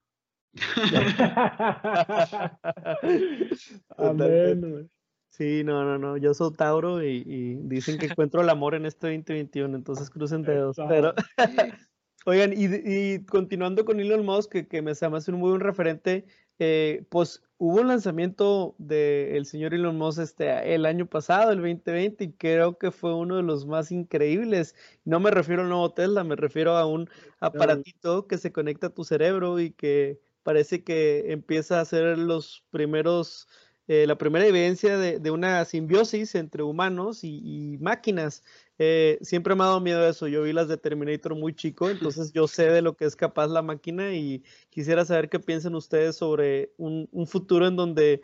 Sí, 5.39 5.63
no, 5.63 5.85
no, 5.85 5.99
no. 5.99 6.17
Yo 6.17 6.35
soy 6.35 6.53
Tauro 6.55 7.01
y, 7.01 7.61
dicen 7.63 7.97
que 7.97 8.07
encuentro 8.07 8.41
el 8.41 8.49
amor 8.49 8.75
en 8.75 8.87
este 8.87 9.07
2021, 9.07 9.77
entonces 9.77 10.11
crucen 10.11 10.43
dedos. 10.43 10.77
Pero, 10.89 11.15
oigan, 12.27 12.53
y, 12.57 13.25
continuando 13.25 13.85
con 13.85 14.01
Elon 14.01 14.27
Musk, 14.27 14.51
que, 14.51 14.67
que 14.67 14.83
me, 14.83 14.91
hace 14.91 15.07
un 15.07 15.39
muy 15.39 15.51
buen 15.51 15.61
referente, 15.61 16.27
eh, 16.59 17.07
pues 17.09 17.45
hubo 17.57 17.81
un 17.81 17.87
lanzamiento 17.87 18.75
del 18.79 19.47
señor 19.47 19.75
Elon 19.75 19.97
Musk 19.97 20.21
este, 20.21 20.75
el 20.75 20.85
año 20.87 21.07
pasado, 21.07 21.53
el 21.53 21.59
2020, 21.59 22.25
y 22.25 22.33
creo 22.33 22.77
que 22.77 22.91
fue 22.91 23.15
uno 23.15 23.37
de 23.37 23.45
los 23.45 23.65
más 23.65 23.93
increíbles. 23.93 24.75
No 25.05 25.21
me 25.21 25.31
refiero 25.31 25.63
al 25.63 25.69
nuevo 25.69 25.93
Tesla, 25.93 26.25
me 26.25 26.35
refiero 26.35 26.77
a 26.77 26.85
un 26.85 27.09
aparatito 27.39 28.27
que 28.27 28.39
se 28.39 28.51
conecta 28.51 28.89
a 28.89 28.95
tu 28.95 29.05
cerebro 29.05 29.61
y 29.61 29.71
que 29.71 30.19
parece 30.49 30.83
que 30.83 31.31
empieza 31.31 31.77
a 31.77 31.83
hacer 31.83 32.17
los 32.17 32.65
primeros 32.71 33.47
eh, 33.87 34.07
la 34.07 34.17
primera 34.17 34.47
evidencia 34.47 34.97
de, 34.97 35.31
una 35.31 35.63
simbiosis 35.67 36.35
entre 36.37 36.63
humanos 36.63 37.23
y, 37.23 37.77
máquinas. 37.83 38.43
Eh, 38.79 39.19
siempre 39.21 39.55
me 39.55 39.65
ha 39.65 39.67
dado 39.67 39.83
miedo 39.83 40.09
eso. 40.09 40.27
Yo 40.27 40.45
vi 40.45 40.55
las 40.55 40.69
de 40.69 40.79
Terminator 40.79 41.35
muy 41.35 41.55
chico, 41.55 41.91
entonces 41.91 42.33
yo 42.33 42.49
sé 42.49 42.71
de 42.71 42.81
lo 42.81 42.97
que 42.97 43.05
es 43.05 43.15
capaz 43.15 43.49
la 43.49 43.61
máquina 43.61 44.15
y 44.15 44.43
quisiera 44.71 45.05
saber 45.05 45.29
qué 45.29 45.39
piensan 45.39 45.75
ustedes 45.75 46.17
sobre 46.17 46.73
un, 46.79 47.11
futuro 47.27 47.67
en 47.67 47.77
donde 47.77 48.23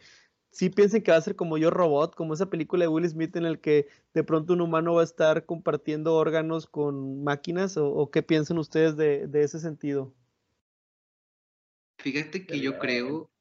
sí 0.51 0.71
piensen 0.71 1.03
que 1.03 1.11
va 1.11 1.19
a 1.19 1.21
ser 1.21 1.37
como 1.37 1.59
yo 1.59 1.69
robot, 1.69 2.15
como 2.15 2.33
esa 2.33 2.49
película 2.49 2.85
de 2.85 2.89
Will 2.89 3.07
Smith 3.07 3.37
en 3.37 3.45
el 3.45 3.61
que 3.61 3.87
de 4.15 4.25
pronto 4.25 4.55
un 4.55 4.63
humano 4.63 4.95
va 4.95 5.03
a 5.03 5.05
estar 5.05 5.45
compartiendo 5.45 6.15
órganos 6.15 6.67
con 6.67 7.23
máquinas 7.23 7.77
o, 7.77 8.11
qué 8.11 8.23
piensan 8.23 8.57
ustedes 8.57 8.97
de, 8.97 9.27
de 9.27 9.43
ese 9.43 9.61
sentido. 9.61 10.15
Fíjate 12.05 12.45
que 12.45 12.61
yo 12.61 12.79
creo 12.79 13.33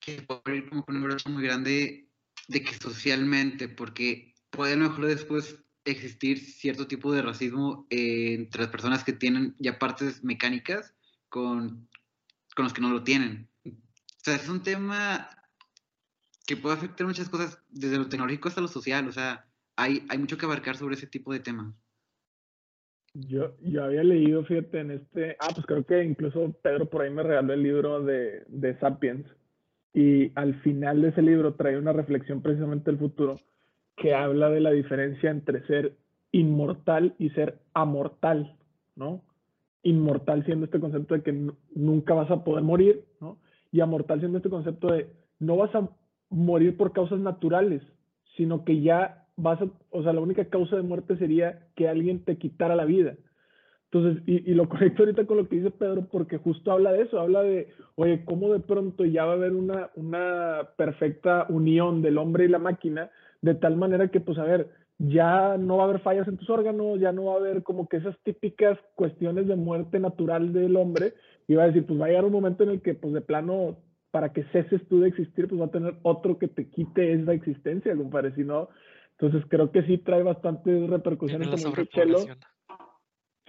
que 0.00 0.20
puede 0.22 0.56
ir 0.56 0.68
como 0.68 0.84
con 0.84 0.96
un 0.96 1.04
brazo 1.04 1.30
muy 1.30 1.44
grande 1.44 2.10
de 2.48 2.60
que 2.60 2.74
socialmente, 2.74 3.68
porque 3.68 4.34
puede 4.50 4.72
a 4.72 4.76
lo 4.76 4.88
mejor 4.88 5.06
después 5.06 5.62
existir 5.84 6.40
cierto 6.40 6.88
tipo 6.88 7.12
de 7.12 7.22
racismo 7.22 7.86
entre 7.88 8.62
las 8.62 8.70
personas 8.72 9.04
que 9.04 9.12
tienen 9.12 9.54
ya 9.60 9.78
partes 9.78 10.24
mecánicas 10.24 10.96
con, 11.28 11.88
con 12.56 12.64
los 12.64 12.72
que 12.72 12.80
no 12.80 12.90
lo 12.90 13.04
tienen. 13.04 13.48
O 13.64 13.70
sea, 14.24 14.34
es 14.34 14.48
un 14.48 14.64
tema 14.64 15.30
que 16.48 16.56
puede 16.56 16.74
afectar 16.74 17.06
muchas 17.06 17.28
cosas, 17.28 17.60
desde 17.68 17.98
lo 17.98 18.08
tecnológico 18.08 18.48
hasta 18.48 18.60
lo 18.60 18.66
social. 18.66 19.06
O 19.06 19.12
sea, 19.12 19.48
hay, 19.76 20.04
hay 20.08 20.18
mucho 20.18 20.36
que 20.36 20.46
abarcar 20.46 20.76
sobre 20.76 20.96
ese 20.96 21.06
tipo 21.06 21.32
de 21.32 21.38
temas. 21.38 21.76
Yo, 23.14 23.56
yo 23.62 23.84
había 23.84 24.04
leído, 24.04 24.44
fíjate, 24.44 24.80
en 24.80 24.90
este, 24.92 25.36
ah, 25.40 25.48
pues 25.52 25.66
creo 25.66 25.84
que 25.84 26.04
incluso 26.04 26.52
Pedro 26.62 26.86
por 26.86 27.02
ahí 27.02 27.10
me 27.10 27.24
regaló 27.24 27.52
el 27.52 27.62
libro 27.62 28.02
de, 28.02 28.44
de 28.46 28.78
Sapiens, 28.78 29.26
y 29.92 30.30
al 30.36 30.54
final 30.60 31.02
de 31.02 31.08
ese 31.08 31.22
libro 31.22 31.54
trae 31.54 31.76
una 31.76 31.92
reflexión 31.92 32.42
precisamente 32.42 32.90
del 32.90 33.00
futuro 33.00 33.40
que 33.96 34.14
habla 34.14 34.48
de 34.48 34.60
la 34.60 34.70
diferencia 34.70 35.30
entre 35.30 35.66
ser 35.66 35.96
inmortal 36.32 37.14
y 37.18 37.30
ser 37.30 37.58
amortal, 37.74 38.56
¿no? 38.94 39.22
Inmortal 39.82 40.44
siendo 40.44 40.66
este 40.66 40.80
concepto 40.80 41.14
de 41.14 41.22
que 41.22 41.50
nunca 41.74 42.14
vas 42.14 42.30
a 42.30 42.44
poder 42.44 42.62
morir, 42.62 43.04
¿no? 43.20 43.38
Y 43.72 43.80
amortal 43.80 44.20
siendo 44.20 44.38
este 44.38 44.50
concepto 44.50 44.92
de 44.92 45.08
no 45.38 45.56
vas 45.56 45.74
a 45.74 45.88
morir 46.28 46.76
por 46.76 46.92
causas 46.92 47.18
naturales, 47.18 47.82
sino 48.36 48.64
que 48.64 48.80
ya 48.80 49.19
vas 49.40 49.60
a, 49.60 49.66
o 49.90 50.02
sea, 50.02 50.12
la 50.12 50.20
única 50.20 50.44
causa 50.46 50.76
de 50.76 50.82
muerte 50.82 51.16
sería 51.16 51.66
que 51.74 51.88
alguien 51.88 52.24
te 52.24 52.38
quitara 52.38 52.76
la 52.76 52.84
vida. 52.84 53.16
Entonces, 53.92 54.22
y, 54.26 54.54
lo 54.54 54.68
conecto 54.68 55.02
ahorita 55.02 55.26
con 55.26 55.38
lo 55.38 55.48
que 55.48 55.56
dice 55.56 55.70
Pedro, 55.70 56.06
porque 56.10 56.38
justo 56.38 56.70
habla 56.70 56.92
de 56.92 57.02
eso, 57.02 57.18
habla 57.18 57.42
de, 57.42 57.68
oye, 57.96 58.24
cómo 58.24 58.52
de 58.52 58.60
pronto 58.60 59.04
ya 59.04 59.24
va 59.24 59.32
a 59.32 59.34
haber 59.34 59.52
una, 59.52 59.90
una 59.96 60.68
perfecta 60.76 61.46
unión 61.48 62.00
del 62.00 62.18
hombre 62.18 62.44
y 62.44 62.48
la 62.48 62.60
máquina, 62.60 63.10
de 63.42 63.54
tal 63.54 63.76
manera 63.76 64.08
que, 64.08 64.20
pues, 64.20 64.38
a 64.38 64.44
ver, 64.44 64.68
ya 64.98 65.56
no 65.56 65.78
va 65.78 65.84
a 65.84 65.88
haber 65.88 66.00
fallas 66.02 66.28
en 66.28 66.36
tus 66.36 66.48
órganos, 66.50 67.00
ya 67.00 67.10
no 67.10 67.24
va 67.24 67.34
a 67.34 67.38
haber 67.38 67.64
como 67.64 67.88
que 67.88 67.96
esas 67.96 68.16
típicas 68.22 68.78
cuestiones 68.94 69.48
de 69.48 69.56
muerte 69.56 69.98
natural 69.98 70.52
del 70.52 70.76
hombre, 70.76 71.14
y 71.48 71.54
va 71.56 71.64
a 71.64 71.66
decir, 71.66 71.84
pues 71.84 72.00
va 72.00 72.04
a 72.04 72.08
llegar 72.10 72.24
un 72.24 72.32
momento 72.32 72.62
en 72.62 72.70
el 72.70 72.82
que, 72.82 72.94
pues, 72.94 73.12
de 73.12 73.22
plano, 73.22 73.78
para 74.12 74.32
que 74.32 74.44
ceses 74.52 74.86
tú 74.88 75.00
de 75.00 75.08
existir, 75.08 75.48
pues 75.48 75.60
va 75.60 75.66
a 75.66 75.70
tener 75.70 75.94
otro 76.02 76.38
que 76.38 76.46
te 76.46 76.68
quite 76.68 77.12
esa 77.12 77.32
existencia, 77.32 77.96
compadre, 77.96 78.32
si 78.34 78.44
no, 78.44 78.68
entonces 79.20 79.46
creo 79.50 79.70
que 79.70 79.82
sí 79.82 79.98
trae 79.98 80.22
bastantes 80.22 80.88
repercusiones 80.88 81.48
como 81.48 81.76
el 81.76 81.88
chelo 81.88 82.26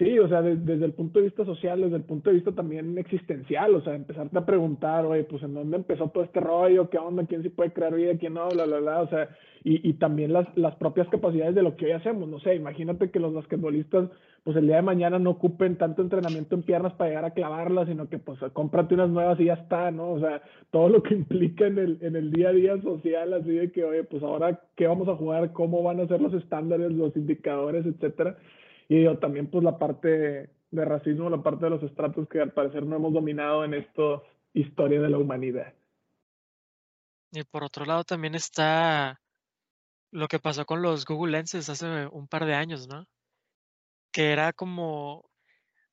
Sí, 0.01 0.17
o 0.17 0.27
sea, 0.27 0.41
desde 0.41 0.83
el 0.83 0.93
punto 0.93 1.19
de 1.19 1.25
vista 1.25 1.45
social, 1.45 1.79
desde 1.79 1.97
el 1.97 2.01
punto 2.01 2.31
de 2.31 2.37
vista 2.37 2.51
también 2.53 2.97
existencial, 2.97 3.75
o 3.75 3.81
sea, 3.81 3.93
empezarte 3.93 4.35
a 4.35 4.47
preguntar, 4.47 5.05
oye, 5.05 5.25
pues 5.25 5.43
en 5.43 5.53
dónde 5.53 5.77
empezó 5.77 6.09
todo 6.09 6.23
este 6.23 6.39
rollo, 6.39 6.89
qué 6.89 6.97
onda, 6.97 7.27
quién 7.27 7.43
sí 7.43 7.49
puede 7.49 7.71
crear 7.71 7.93
vida, 7.93 8.17
quién 8.17 8.33
no, 8.33 8.49
bla, 8.49 8.65
bla, 8.65 8.79
bla, 8.79 9.01
o 9.03 9.09
sea, 9.09 9.29
y, 9.63 9.87
y 9.87 9.93
también 9.93 10.33
las, 10.33 10.47
las 10.57 10.75
propias 10.77 11.07
capacidades 11.09 11.53
de 11.53 11.61
lo 11.61 11.75
que 11.75 11.85
hoy 11.85 11.91
hacemos, 11.91 12.27
no 12.27 12.39
sé, 12.39 12.55
imagínate 12.55 13.11
que 13.11 13.19
los 13.19 13.31
basquetbolistas, 13.31 14.09
pues 14.43 14.57
el 14.57 14.65
día 14.65 14.77
de 14.77 14.81
mañana 14.81 15.19
no 15.19 15.29
ocupen 15.29 15.77
tanto 15.77 16.01
entrenamiento 16.01 16.55
en 16.55 16.63
piernas 16.63 16.93
para 16.93 17.11
llegar 17.11 17.25
a 17.25 17.35
clavarlas, 17.35 17.87
sino 17.87 18.09
que 18.09 18.17
pues 18.17 18.39
cómprate 18.53 18.95
unas 18.95 19.11
nuevas 19.11 19.39
y 19.39 19.45
ya 19.45 19.53
está, 19.53 19.91
¿no? 19.91 20.13
O 20.13 20.19
sea, 20.19 20.41
todo 20.71 20.89
lo 20.89 21.03
que 21.03 21.13
implica 21.13 21.67
en 21.67 21.77
el, 21.77 21.99
en 22.01 22.15
el 22.15 22.31
día 22.31 22.49
a 22.49 22.53
día 22.53 22.81
social, 22.81 23.35
así 23.35 23.51
de 23.51 23.71
que, 23.71 23.83
oye, 23.83 24.03
pues 24.05 24.23
ahora, 24.23 24.61
¿qué 24.75 24.87
vamos 24.87 25.07
a 25.09 25.15
jugar? 25.15 25.53
¿Cómo 25.53 25.83
van 25.83 25.99
a 25.99 26.07
ser 26.07 26.21
los 26.21 26.33
estándares, 26.33 26.91
los 26.91 27.15
indicadores, 27.15 27.85
etcétera? 27.85 28.35
Y 28.87 29.07
también 29.17 29.49
pues 29.49 29.63
la 29.63 29.77
parte 29.77 30.49
de 30.71 30.85
racismo, 30.85 31.29
la 31.29 31.43
parte 31.43 31.65
de 31.65 31.71
los 31.71 31.83
estratos 31.83 32.27
que 32.27 32.41
al 32.41 32.53
parecer 32.53 32.85
no 32.85 32.95
hemos 32.95 33.13
dominado 33.13 33.63
en 33.63 33.73
esta 33.73 34.21
historia 34.53 35.01
de 35.01 35.09
la 35.09 35.17
humanidad. 35.17 35.73
Y 37.31 37.43
por 37.43 37.63
otro 37.63 37.85
lado 37.85 38.03
también 38.03 38.35
está 38.35 39.21
lo 40.11 40.27
que 40.27 40.39
pasó 40.39 40.65
con 40.65 40.81
los 40.81 41.05
Google 41.05 41.31
Lenses 41.31 41.69
hace 41.69 42.07
un 42.07 42.27
par 42.27 42.45
de 42.45 42.53
años, 42.53 42.87
¿no? 42.87 43.07
Que 44.11 44.31
era 44.31 44.51
como, 44.51 45.29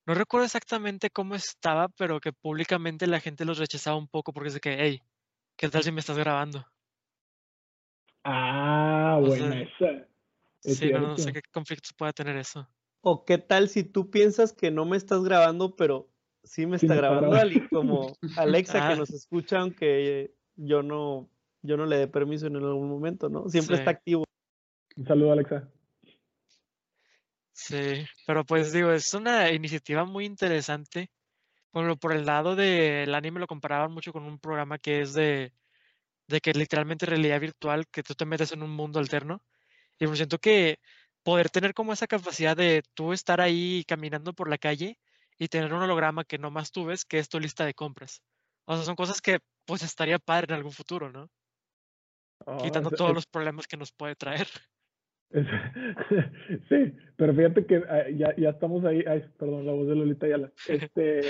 no 0.07 0.14
recuerdo 0.14 0.46
exactamente 0.46 1.11
cómo 1.11 1.37
estaba, 1.37 1.88
pero 1.88 2.20
que 2.20 2.33
públicamente 2.33 3.07
la 3.07 3.20
gente 3.20 3.44
los 3.44 3.59
rechazaba 3.59 3.96
un 3.96 4.09
poco 4.09 4.33
porque 4.33 4.48
es 4.48 4.55
de 4.55 4.61
que, 4.61 4.77
hey, 4.81 5.03
¿qué 5.57 5.68
tal 5.68 5.85
si 5.85 5.92
me 5.92 6.01
estás 6.01 6.18
grabando? 6.18 6.66
Ah, 8.24 9.18
bueno, 9.20 9.53
esa. 9.55 10.07
sí, 10.61 10.92
no, 10.92 11.01
no 11.01 11.18
sé 11.18 11.33
qué 11.33 11.40
conflictos 11.53 11.92
pueda 11.96 12.12
tener 12.12 12.37
eso. 12.37 12.68
O 13.01 13.25
qué 13.25 13.39
tal 13.39 13.69
si 13.69 13.85
tú 13.85 14.11
piensas 14.11 14.53
que 14.53 14.71
no 14.71 14.85
me 14.85 14.97
estás 14.97 15.23
grabando, 15.23 15.77
pero 15.77 16.09
sí 16.43 16.67
me 16.67 16.77
está 16.77 16.95
grabando 16.95 17.35
alguien, 17.35 17.69
como 17.71 18.17
Alexa 18.37 18.89
que 18.89 18.95
ah. 18.95 18.97
nos 18.97 19.11
escucha, 19.11 19.61
aunque 19.61 20.35
yo 20.57 20.83
no, 20.83 21.29
yo 21.63 21.77
no 21.77 21.87
le 21.87 21.97
dé 21.97 22.09
permiso 22.09 22.47
en 22.47 22.57
algún 22.57 22.89
momento, 22.89 23.29
¿no? 23.29 23.49
Siempre 23.49 23.77
está 23.77 23.91
activo. 23.91 24.25
Un 24.97 25.07
saludo, 25.07 25.33
Alexa. 25.33 25.69
Sí, 27.53 28.07
pero 28.27 28.45
pues 28.45 28.73
digo, 28.73 28.93
es 28.93 29.13
una 29.15 29.51
iniciativa 29.53 30.05
muy 30.05 30.25
interesante. 30.25 31.11
Por, 31.71 31.99
por 31.99 32.13
el 32.13 32.25
lado 32.25 32.57
del 32.57 33.15
anime 33.15 33.41
lo 33.41 33.47
comparaban 33.47 33.93
mucho 33.93 34.13
con 34.13 34.25
un 34.25 34.39
programa 34.39 34.79
que 34.79 35.01
es 35.03 35.13
de, 35.13 35.53
de 36.29 36.41
que 36.41 36.53
literalmente 36.53 37.07
realidad 37.07 37.41
virtual, 37.41 37.87
que 37.89 38.03
tú 38.03 38.15
te 38.15 38.25
metes 38.25 38.53
en 38.53 38.63
un 38.63 38.71
mundo 38.71 38.99
alterno. 38.99 39.43
Y 39.99 40.07
me 40.07 40.17
siento 40.17 40.39
que 40.39 40.79
poder 41.29 41.51
tener 41.51 41.75
como 41.75 41.93
esa 41.93 42.07
capacidad 42.07 42.57
de 42.57 42.83
tú 42.95 43.12
estar 43.12 43.43
ahí 43.43 43.85
caminando 43.87 44.33
por 44.33 44.49
la 44.49 44.57
calle 44.57 44.97
y 45.38 45.49
tener 45.49 45.75
un 45.75 45.83
holograma 45.83 46.25
que 46.25 46.38
nomás 46.38 46.73
tú 46.73 46.87
ves 46.87 47.05
que 47.05 47.19
es 47.19 47.29
tu 47.29 47.38
lista 47.38 47.67
de 47.67 47.75
compras. 47.75 48.23
O 48.64 48.75
sea, 48.75 48.83
son 48.83 48.97
cosas 48.97 49.21
que 49.21 49.41
pues 49.67 49.83
estaría 49.83 50.19
padre 50.19 50.47
en 50.49 50.55
algún 50.55 50.73
futuro, 50.73 51.12
¿no? 51.12 51.29
Oh, 52.47 52.57
Quitando 52.57 52.88
todos 52.91 53.12
los 53.12 53.27
problemas 53.27 53.67
que 53.67 53.77
nos 53.77 53.93
puede 53.93 54.17
traer. 54.17 54.47
sí, 56.71 56.97
pero 57.19 57.35
fíjate 57.35 57.67
que 57.67 57.77
ah, 57.77 58.09
ya, 58.09 58.35
ya 58.35 58.49
estamos 58.49 58.83
ahí, 58.87 59.05
ay, 59.07 59.23
perdón, 59.38 59.67
la 59.67 59.73
voz 59.73 59.87
de 59.87 59.97
Lolita 59.97 60.27
Yala. 60.27 60.51
Este, 60.67 61.21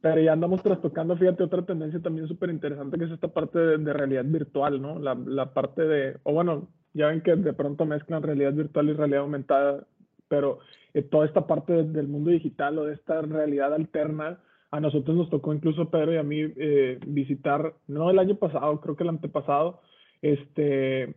pero 0.00 0.20
ya 0.20 0.32
andamos 0.32 0.60
trastocando, 0.60 1.16
fíjate, 1.16 1.44
otra 1.44 1.64
tendencia 1.64 2.02
también 2.02 2.26
súper 2.26 2.50
interesante 2.50 2.98
que 2.98 3.04
es 3.04 3.12
esta 3.12 3.28
parte 3.28 3.60
de, 3.60 3.78
de, 3.78 3.92
realidad 3.92 4.24
virtual, 4.24 4.82
¿no? 4.82 4.98
La, 4.98 5.14
la 5.14 5.54
parte 5.54 5.82
de, 5.82 6.18
o 6.24 6.32
bueno, 6.32 6.74
ya 6.94 7.08
ven 7.08 7.22
que 7.22 7.34
de 7.34 7.52
pronto 7.52 7.86
mezclan 7.86 8.22
realidad 8.22 8.52
virtual 8.52 8.88
y 8.88 8.92
realidad 8.92 9.22
aumentada, 9.22 9.86
pero 10.28 10.60
eh, 10.94 11.02
toda 11.02 11.26
esta 11.26 11.46
parte 11.46 11.84
del 11.84 12.08
mundo 12.08 12.30
digital 12.30 12.78
o 12.78 12.84
de 12.84 12.94
esta 12.94 13.22
realidad 13.22 13.72
alterna, 13.74 14.40
a 14.70 14.80
nosotros 14.80 15.16
nos 15.16 15.30
tocó 15.30 15.52
incluso 15.52 15.90
Pedro 15.90 16.14
y 16.14 16.16
a 16.16 16.22
mí 16.22 16.40
eh, 16.56 16.98
visitar, 17.06 17.74
no 17.88 18.10
el 18.10 18.18
año 18.18 18.36
pasado, 18.36 18.80
creo 18.80 18.96
que 18.96 19.02
el 19.02 19.10
antepasado, 19.10 19.82
este, 20.22 21.14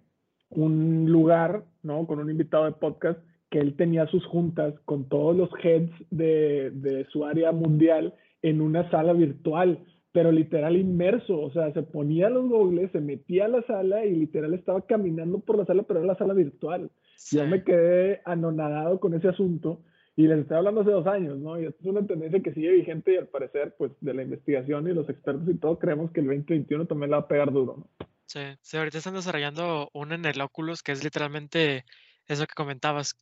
un 0.49 1.05
lugar, 1.09 1.63
¿no? 1.83 2.05
Con 2.05 2.19
un 2.19 2.29
invitado 2.29 2.65
de 2.65 2.73
podcast 2.73 3.19
que 3.49 3.59
él 3.59 3.75
tenía 3.77 4.07
sus 4.07 4.25
juntas 4.25 4.73
con 4.83 5.07
todos 5.07 5.35
los 5.35 5.49
heads 5.63 5.91
de, 6.09 6.71
de 6.71 7.05
su 7.05 7.25
área 7.25 7.51
mundial 7.51 8.13
en 8.41 8.59
una 8.59 8.89
sala 8.91 9.13
virtual 9.13 9.79
pero 10.15 10.31
literal 10.31 10.77
inmerso, 10.77 11.37
o 11.41 11.51
sea, 11.51 11.73
se 11.73 11.83
ponía 11.83 12.29
los 12.29 12.47
goggles, 12.47 12.89
se 12.93 13.01
metía 13.01 13.45
a 13.45 13.49
la 13.49 13.61
sala 13.63 14.05
y 14.05 14.15
literal 14.15 14.53
estaba 14.53 14.79
caminando 14.85 15.41
por 15.41 15.57
la 15.57 15.65
sala, 15.65 15.83
pero 15.83 15.99
era 15.99 16.07
la 16.07 16.17
sala 16.17 16.33
virtual. 16.33 16.89
Yo 17.31 17.45
me 17.45 17.65
quedé 17.65 18.21
anonadado 18.23 19.01
con 19.01 19.13
ese 19.13 19.27
asunto 19.27 19.81
y 20.15 20.25
les 20.27 20.39
estoy 20.39 20.55
hablando 20.55 20.79
hace 20.79 20.91
dos 20.91 21.05
años, 21.05 21.37
¿no? 21.37 21.59
Y 21.59 21.65
esto 21.65 21.81
es 21.81 21.87
una 21.87 22.07
tendencia 22.07 22.41
que 22.41 22.53
sigue 22.53 22.71
vigente 22.71 23.13
y 23.13 23.17
al 23.17 23.27
parecer, 23.27 23.75
pues, 23.77 23.91
de 23.99 24.13
la 24.13 24.23
investigación 24.23 24.87
y 24.87 24.93
los 24.93 25.09
expertos 25.09 25.49
y 25.49 25.57
todo, 25.57 25.77
creemos 25.79 26.09
que 26.11 26.21
el 26.21 26.27
2021 26.27 26.85
también 26.85 27.11
la 27.11 27.17
va 27.17 27.23
a 27.23 27.27
pegar 27.27 27.51
duro, 27.51 27.75
¿no? 27.79 28.07
Sí, 28.25 28.39
sí, 28.61 28.77
ahorita 28.77 28.99
están 28.99 29.15
desarrollando 29.15 29.89
un 29.91 30.13
en 30.13 30.23
el 30.23 30.39
Oculus 30.39 30.81
que 30.81 30.93
es 30.93 31.03
literalmente 31.03 31.83
eso 32.25 32.47
que 32.47 32.55
comentabas, 32.55 33.17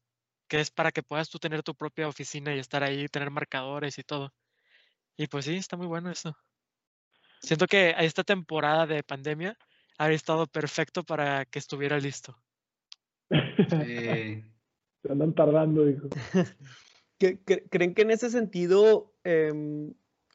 que 0.48 0.60
es 0.60 0.70
para 0.70 0.92
que 0.92 1.02
puedas 1.02 1.32
tú 1.32 1.40
tener 1.40 1.64
tu 1.64 1.74
propia 1.74 2.08
oficina 2.08 2.56
y 2.56 2.60
estar 2.60 2.84
ahí, 2.84 3.08
tener 3.08 3.32
marcadores 3.32 3.98
y 3.98 4.04
todo. 4.04 4.32
Y 5.18 5.26
pues 5.26 5.46
sí, 5.46 5.56
está 5.56 5.76
muy 5.76 5.88
bueno 5.88 6.12
eso. 6.12 6.38
Siento 7.44 7.68
que 7.68 7.94
esta 8.00 8.24
temporada 8.24 8.88
de 8.88 9.04
pandemia 9.04 9.58
habría 9.98 10.16
estado 10.16 10.48
perfecto 10.48 11.04
para 11.04 11.46
que 11.46 11.60
estuviera 11.60 12.00
listo. 12.00 12.36
Se 15.04 15.12
andan 15.12 15.36
tardando, 15.36 15.86
dijo. 15.86 16.08
¿Creen 17.70 17.94
que 17.94 18.02
en 18.02 18.12
ese 18.12 18.30
sentido 18.30 19.14
em, 19.24 19.94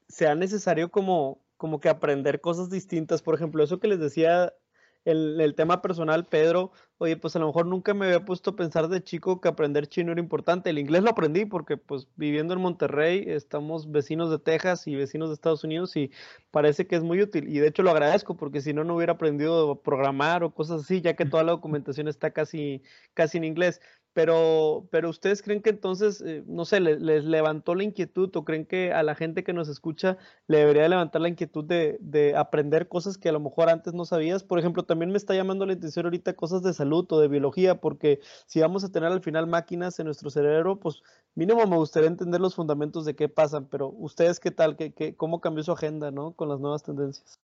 sea 0.09 0.35
necesario 0.35 0.90
como 0.90 1.42
como 1.59 1.81
que 1.81 1.90
aprender 1.90 2.40
cosas 2.40 2.71
distintas. 2.71 3.21
Por 3.21 3.35
ejemplo, 3.35 3.62
eso 3.62 3.81
que 3.81 3.88
les 3.88 3.99
decía 3.99 4.55
el, 5.04 5.40
el, 5.40 5.54
tema 5.54 5.80
personal, 5.80 6.26
Pedro, 6.26 6.72
oye, 6.98 7.16
pues 7.16 7.34
a 7.37 7.38
lo 7.38 7.46
mejor 7.46 7.66
nunca 7.66 7.94
me 7.94 8.06
había 8.06 8.24
puesto 8.24 8.50
a 8.50 8.56
pensar 8.56 8.88
de 8.88 9.02
chico 9.02 9.40
que 9.40 9.48
aprender 9.48 9.87
chino 9.87 10.12
era 10.12 10.20
importante. 10.20 10.70
El 10.70 10.78
inglés 10.78 11.02
lo 11.02 11.11
aprendí 11.11 11.44
porque 11.44 11.76
pues 11.76 12.08
viviendo 12.16 12.54
en 12.54 12.61
Monterrey 12.61 13.24
estamos 13.26 13.90
vecinos 13.90 14.30
de 14.30 14.38
Texas 14.38 14.87
y 14.87 14.96
vecinos 14.96 15.28
de 15.28 15.34
Estados 15.34 15.64
Unidos 15.64 15.96
y 15.96 16.11
parece 16.50 16.87
que 16.87 16.96
es 16.96 17.02
muy 17.02 17.22
útil. 17.22 17.48
Y 17.48 17.58
de 17.58 17.68
hecho 17.68 17.82
lo 17.82 17.90
agradezco 17.90 18.37
porque 18.37 18.61
si 18.61 18.72
no, 18.74 18.84
no 18.84 18.96
hubiera 18.96 19.14
aprendido 19.14 19.70
a 19.70 19.82
programar 19.82 20.44
o 20.44 20.55
cosas 20.55 20.82
así, 20.82 21.01
ya 21.01 21.14
que 21.14 21.24
toda 21.24 21.44
la 21.44 21.53
documentación 21.53 22.09
está 22.09 22.32
casi, 22.32 22.82
casi 23.14 23.38
en 23.38 23.44
inglés. 23.44 23.80
Pero, 24.14 24.88
pero 24.90 25.11
ustedes 25.11 25.42
creen 25.42 25.62
que 25.62 25.70
entonces, 25.70 26.20
eh, 26.22 26.42
no 26.46 26.64
sé, 26.64 26.80
les, 26.80 27.24
levantó 27.24 27.74
la 27.74 27.84
inquietud 27.84 28.34
o 28.34 28.44
creen 28.44 28.66
que 28.66 28.92
a 28.92 29.02
la 29.02 29.14
gente 29.14 29.44
que 29.44 29.52
nos 29.52 29.68
escucha 29.68 30.18
le 30.46 30.59
debería 30.59 30.88
levantar 30.88 31.20
la 31.20 31.28
inquietud 31.28 31.64
de, 31.64 31.98
de, 32.00 32.34
aprender 32.36 32.88
cosas 32.88 33.16
que 33.18 33.28
a 33.28 33.32
lo 33.32 33.40
mejor 33.40 33.68
antes 33.68 33.94
no 33.94 34.04
sabías. 34.04 34.42
Por 34.42 34.59
ejemplo, 34.59 34.82
también 34.84 35.11
me 35.11 35.18
está 35.18 35.34
llamando 35.34 35.66
la 35.66 35.74
atención 35.74 36.06
ahorita 36.06 36.34
cosas 36.34 36.62
de 36.62 36.74
salud 36.74 37.06
o 37.11 37.20
de 37.20 37.28
biología, 37.28 37.80
porque 37.80 38.20
si 38.46 38.61
vamos 38.61 38.82
a 38.82 38.90
tener 38.90 39.12
al 39.12 39.22
final 39.22 39.46
máquinas 39.46 39.98
en 40.00 40.06
nuestro 40.06 40.30
cerebro, 40.30 40.80
pues 40.80 41.02
mínimo 41.34 41.64
me 41.66 41.76
gustaría 41.76 42.09
entender 42.09 42.40
los 42.40 42.54
fundamentos 42.54 43.04
de 43.04 43.14
qué 43.14 43.28
pasan, 43.28 43.68
pero 43.68 43.88
ustedes 43.88 44.40
qué 44.40 44.50
tal, 44.50 44.76
¿Qué, 44.76 44.92
qué, 44.92 45.14
cómo 45.14 45.40
cambió 45.40 45.62
su 45.62 45.72
agenda, 45.72 46.11
¿no? 46.11 46.32
Con 46.32 46.48
las 46.48 46.61
nuevas 46.61 46.82
tendencias. 46.82 47.40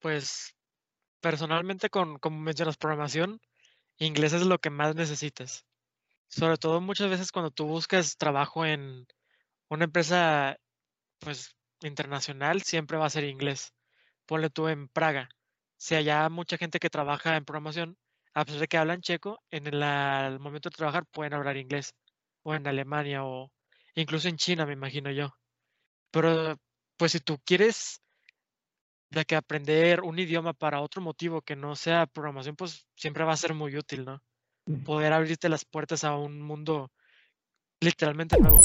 Pues 0.00 0.54
personalmente, 1.20 1.90
con, 1.90 2.18
como 2.18 2.38
mencionas, 2.38 2.76
programación, 2.76 3.40
inglés 3.98 4.32
es 4.32 4.42
lo 4.42 4.58
que 4.58 4.70
más 4.70 4.94
necesitas. 4.94 5.64
Sobre 6.28 6.56
todo 6.56 6.80
muchas 6.80 7.10
veces 7.10 7.32
cuando 7.32 7.50
tú 7.50 7.66
buscas 7.66 8.16
trabajo 8.16 8.64
en 8.66 9.06
una 9.68 9.84
empresa 9.84 10.56
pues 11.18 11.56
internacional, 11.82 12.62
siempre 12.62 12.96
va 12.98 13.06
a 13.06 13.10
ser 13.10 13.24
inglés. 13.24 13.72
Ponle 14.26 14.50
tú 14.50 14.68
en 14.68 14.88
Praga. 14.88 15.28
Si 15.76 15.94
hay 15.94 16.30
mucha 16.30 16.56
gente 16.58 16.78
que 16.78 16.90
trabaja 16.90 17.36
en 17.36 17.44
programación, 17.44 17.98
a 18.34 18.44
pesar 18.44 18.60
de 18.60 18.68
que 18.68 18.78
hablan 18.78 19.00
checo, 19.02 19.42
en 19.50 19.66
el, 19.66 20.38
momento 20.40 20.68
de 20.70 20.76
trabajar 20.76 21.06
pueden 21.06 21.34
hablar 21.34 21.56
inglés. 21.56 21.94
O 22.42 22.54
en 22.54 22.66
Alemania 22.66 23.24
o 23.24 23.52
incluso 23.94 24.28
en 24.28 24.36
China, 24.36 24.66
me 24.66 24.74
imagino 24.74 25.10
yo. 25.10 25.30
Pero 26.10 26.56
pues 26.96 27.12
si 27.12 27.20
tú 27.20 27.38
quieres 27.44 28.02
de 29.10 29.24
que 29.24 29.36
aprender 29.36 30.00
un 30.02 30.18
idioma 30.18 30.52
para 30.52 30.80
otro 30.80 31.00
motivo 31.00 31.42
que 31.42 31.56
no 31.56 31.76
sea 31.76 32.06
programación, 32.06 32.56
pues 32.56 32.86
siempre 32.96 33.24
va 33.24 33.32
a 33.32 33.36
ser 33.36 33.54
muy 33.54 33.76
útil, 33.76 34.04
¿no? 34.04 34.22
Poder 34.84 35.12
abrirte 35.12 35.48
las 35.48 35.64
puertas 35.64 36.02
a 36.02 36.16
un 36.16 36.42
mundo 36.42 36.90
literalmente 37.80 38.36
nuevo. 38.40 38.60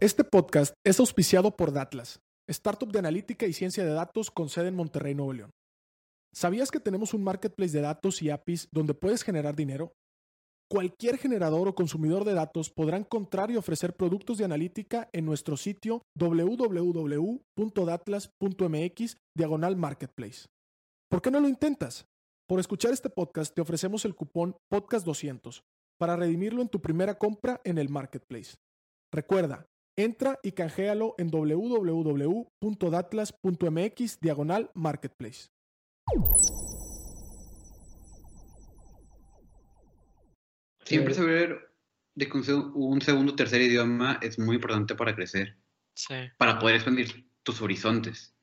Este 0.00 0.24
podcast 0.24 0.74
es 0.84 0.98
auspiciado 0.98 1.56
por 1.56 1.72
Datlas, 1.72 2.20
startup 2.48 2.90
de 2.90 2.98
analítica 2.98 3.46
y 3.46 3.52
ciencia 3.52 3.84
de 3.84 3.92
datos 3.92 4.30
con 4.30 4.48
sede 4.48 4.68
en 4.68 4.76
Monterrey, 4.76 5.14
Nuevo 5.14 5.32
León. 5.32 5.50
¿Sabías 6.32 6.70
que 6.70 6.80
tenemos 6.80 7.14
un 7.14 7.22
marketplace 7.22 7.72
de 7.72 7.82
datos 7.82 8.20
y 8.20 8.30
APIs 8.30 8.68
donde 8.72 8.94
puedes 8.94 9.22
generar 9.22 9.54
dinero? 9.54 9.94
Cualquier 10.70 11.18
generador 11.18 11.68
o 11.68 11.74
consumidor 11.74 12.24
de 12.24 12.32
datos 12.34 12.70
podrá 12.70 12.96
encontrar 12.96 13.50
y 13.50 13.56
ofrecer 13.56 13.94
productos 13.94 14.38
de 14.38 14.44
analítica 14.44 15.10
en 15.12 15.26
nuestro 15.26 15.56
sitio 15.56 16.02
www.datlas.mx 16.18 19.16
diagonal 19.36 19.76
marketplace. 19.76 20.46
¿Por 21.10 21.20
qué 21.22 21.30
no 21.30 21.40
lo 21.40 21.48
intentas? 21.48 22.06
Por 22.48 22.60
escuchar 22.60 22.92
este 22.92 23.10
podcast 23.10 23.52
te 23.54 23.60
ofrecemos 23.60 24.04
el 24.04 24.14
cupón 24.14 24.56
podcast200 24.72 25.62
para 25.98 26.14
redimirlo 26.16 26.62
en 26.62 26.68
tu 26.68 26.80
primera 26.80 27.18
compra 27.18 27.60
en 27.64 27.78
el 27.78 27.88
marketplace. 27.88 28.54
Recuerda, 29.12 29.66
entra 29.96 30.38
y 30.42 30.52
canjealo 30.52 31.14
en 31.18 31.30
www.datlas.mx 31.30 34.20
diagonal 34.20 34.70
marketplace. 34.74 35.48
Siempre 40.84 41.14
saber 41.14 41.70
de 42.14 42.28
que 42.28 42.36
un 42.36 43.00
segundo 43.00 43.32
o 43.32 43.36
tercer 43.36 43.60
idioma 43.62 44.18
es 44.22 44.38
muy 44.38 44.56
importante 44.56 44.94
para 44.94 45.14
crecer. 45.14 45.56
Sí. 45.94 46.14
Para 46.38 46.58
poder 46.58 46.76
expandir 46.76 47.08
tus 47.42 47.60
horizontes. 47.62 48.34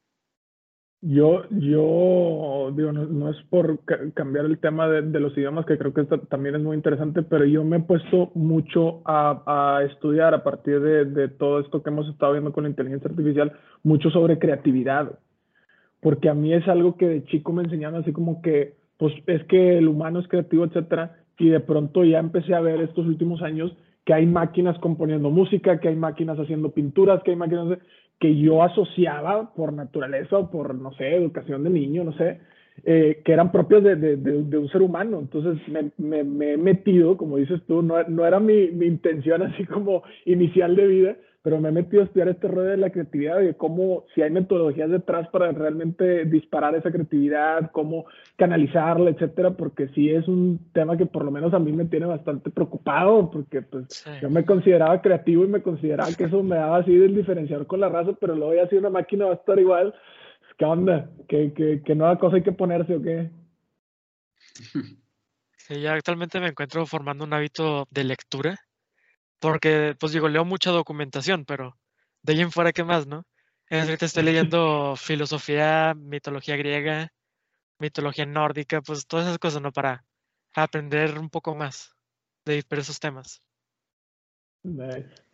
Yo, 1.04 1.50
yo 1.50 2.72
digo, 2.76 2.92
no, 2.92 3.06
no 3.06 3.32
es 3.32 3.38
por 3.50 3.84
ca 3.86 3.98
cambiar 4.14 4.46
el 4.46 4.60
tema 4.60 4.88
de, 4.88 5.02
de, 5.02 5.20
los 5.20 5.36
idiomas, 5.36 5.66
que 5.66 5.78
creo 5.78 5.94
que 5.96 6.04
también 6.04 6.56
es 6.56 6.62
muy 6.62 6.78
interesante, 6.78 7.24
pero 7.24 7.44
yo 7.44 7.64
me 7.64 7.78
he 7.78 7.80
puesto 7.80 8.32
mucho 8.36 9.02
a, 9.06 9.78
a 9.78 9.84
estudiar 9.84 10.36
a 10.36 10.44
partir 10.44 10.80
de, 10.80 11.06
de, 11.06 11.28
todo 11.28 11.60
esto 11.60 11.82
que 11.82 11.90
hemos 11.90 12.08
estado 12.08 12.34
viendo 12.34 12.54
con 12.54 12.66
la 12.66 12.70
inteligencia 12.70 13.10
artificial, 13.10 13.52
mucho 13.82 14.12
sobre 14.12 14.38
creatividad. 14.38 15.18
Porque 16.02 16.30
a 16.30 16.36
mí 16.36 16.54
es 16.54 16.68
algo 16.68 16.96
que 16.96 17.08
de 17.08 17.26
chico 17.26 17.52
me 17.52 17.64
enseñaron 17.64 18.02
así 18.02 18.14
como 18.14 18.44
que, 18.44 18.76
pues 18.98 19.14
es 19.26 19.44
que 19.46 19.80
el 19.80 19.88
humano 19.88 20.20
es 20.20 20.28
creativo, 20.28 20.66
etcétera 20.66 21.21
y 21.42 21.50
de 21.50 21.60
pronto 21.60 22.04
ya 22.04 22.20
empecé 22.20 22.54
a 22.54 22.62
ver 22.62 22.82
estos 22.82 23.08
últimos 23.08 23.42
años 23.42 23.76
que 24.06 24.14
hay 24.14 24.28
máquinas 24.28 24.78
componiendo 24.78 25.32
música, 25.32 25.80
que 25.80 25.88
hay 25.88 25.96
máquinas 25.96 26.38
haciendo 26.38 26.70
pinturas, 26.70 27.24
que 27.24 27.32
hay 27.32 27.38
máquinas 27.38 27.80
que 28.20 28.38
yo 28.38 28.62
asociaba 28.62 29.52
por 29.56 29.74
naturaleza 29.74 30.38
o 30.38 30.52
por, 30.52 30.76
no 30.76 30.94
sé, 30.94 31.16
educación 31.16 31.64
de 31.64 31.72
niño, 31.72 32.04
no 32.04 32.14
sé, 32.14 32.42
eh, 32.84 33.24
que 33.26 33.34
eran 33.34 33.52
propias 33.52 33.84
de, 33.84 33.96
de, 33.96 34.18
de, 34.18 34.44
de, 34.44 34.58
un 34.60 34.70
ser 34.70 34.84
humano. 34.84 35.18
Entonces 35.20 35.68
me, 35.68 35.92
me, 35.98 36.24
me, 36.24 36.54
he 36.54 36.58
metido, 36.58 37.18
como 37.18 37.38
dices 37.38 37.60
tú, 37.68 37.82
no, 37.82 38.04
no 38.04 38.24
era 38.24 38.40
mi, 38.40 38.68
mi 38.68 38.86
intención 38.86 39.42
así 39.42 39.66
como 39.66 40.04
inicial 40.26 40.76
de 40.76 40.88
vida, 40.88 41.16
pero 41.44 41.60
me 41.60 41.70
he 41.70 41.72
metido 41.72 42.04
a 42.04 42.06
estudiar 42.06 42.30
este 42.30 42.48
rollo 42.48 42.70
de 42.70 42.78
la 42.78 42.92
creatividad, 42.92 43.40
de 43.40 43.56
cómo, 43.56 44.06
si 44.14 44.22
hay 44.22 44.30
metodologías 44.30 44.92
detrás 44.92 45.28
para 45.30 45.52
realmente 45.52 46.26
disparar 46.26 46.76
esa 46.76 46.92
creatividad, 46.92 47.72
cómo 47.72 48.06
canalizarla, 48.36 49.10
etcétera, 49.10 49.52
porque 49.52 49.88
sí 49.90 50.10
es 50.10 50.28
un 50.28 50.60
tema 50.72 50.98
que 50.98 51.08
por 51.08 51.26
lo 51.26 51.32
menos 51.32 51.54
a 51.54 51.60
mí 51.60 51.72
me 51.72 51.86
tiene 51.86 52.06
bastante 52.06 52.52
preocupado, 52.52 53.32
porque 53.32 53.64
pues 53.64 53.86
sí. 53.90 54.12
yo 54.22 54.30
me 54.30 54.46
consideraba 54.46 55.02
creativo 55.02 55.44
y 55.44 55.48
me 55.48 55.64
consideraba 55.64 56.14
que 56.14 56.26
eso 56.26 56.44
me 56.44 56.58
daba 56.58 56.78
así 56.78 56.96
del 56.96 57.16
diferenciador 57.16 57.66
con 57.66 57.80
la 57.80 57.90
raza, 57.90 58.12
pero 58.20 58.36
luego 58.36 58.54
ya 58.54 58.68
si 58.68 58.76
una 58.76 58.92
máquina 58.92 59.26
va 59.26 59.32
a 59.32 59.36
estar 59.36 59.60
igual, 59.60 59.96
¿qué 60.58 60.66
onda? 60.66 61.10
¿Qué, 61.28 61.54
qué, 61.54 61.82
qué 61.84 61.96
nueva 61.96 62.20
cosa 62.20 62.36
hay 62.36 62.44
que 62.44 62.52
ponerse 62.52 62.96
o 62.96 63.02
qué? 63.02 63.32
Sí, 65.58 65.80
ya 65.82 65.94
actualmente 65.94 66.40
me 66.40 66.50
encuentro 66.50 66.86
formando 66.86 67.24
un 67.24 67.34
hábito 67.34 67.88
de 67.90 68.04
lectura 68.04 68.60
porque, 69.42 69.96
pues 70.00 70.14
digo, 70.14 70.30
leo 70.30 70.46
mucha 70.46 70.72
documentación, 70.72 71.46
pero 71.46 71.78
de 72.22 72.34
ahí 72.34 72.42
en 72.42 72.52
fuera, 72.52 72.72
¿qué 72.72 72.84
más, 72.84 73.08
no? 73.08 73.26
Ahorita 73.70 74.06
estoy 74.06 74.24
leyendo 74.24 74.96
filosofía, 74.96 75.94
mitología 75.96 76.58
griega, 76.58 77.12
mitología 77.80 78.26
nórdica, 78.26 78.82
pues 78.82 79.08
todas 79.08 79.26
esas 79.26 79.40
cosas, 79.40 79.62
¿no? 79.62 79.72
Para 79.72 80.06
aprender 80.54 81.18
un 81.18 81.30
poco 81.30 81.56
más 81.56 81.96
de 82.46 82.56
diversos 82.56 83.00
temas. 83.00 83.42
Nice. 84.64 85.31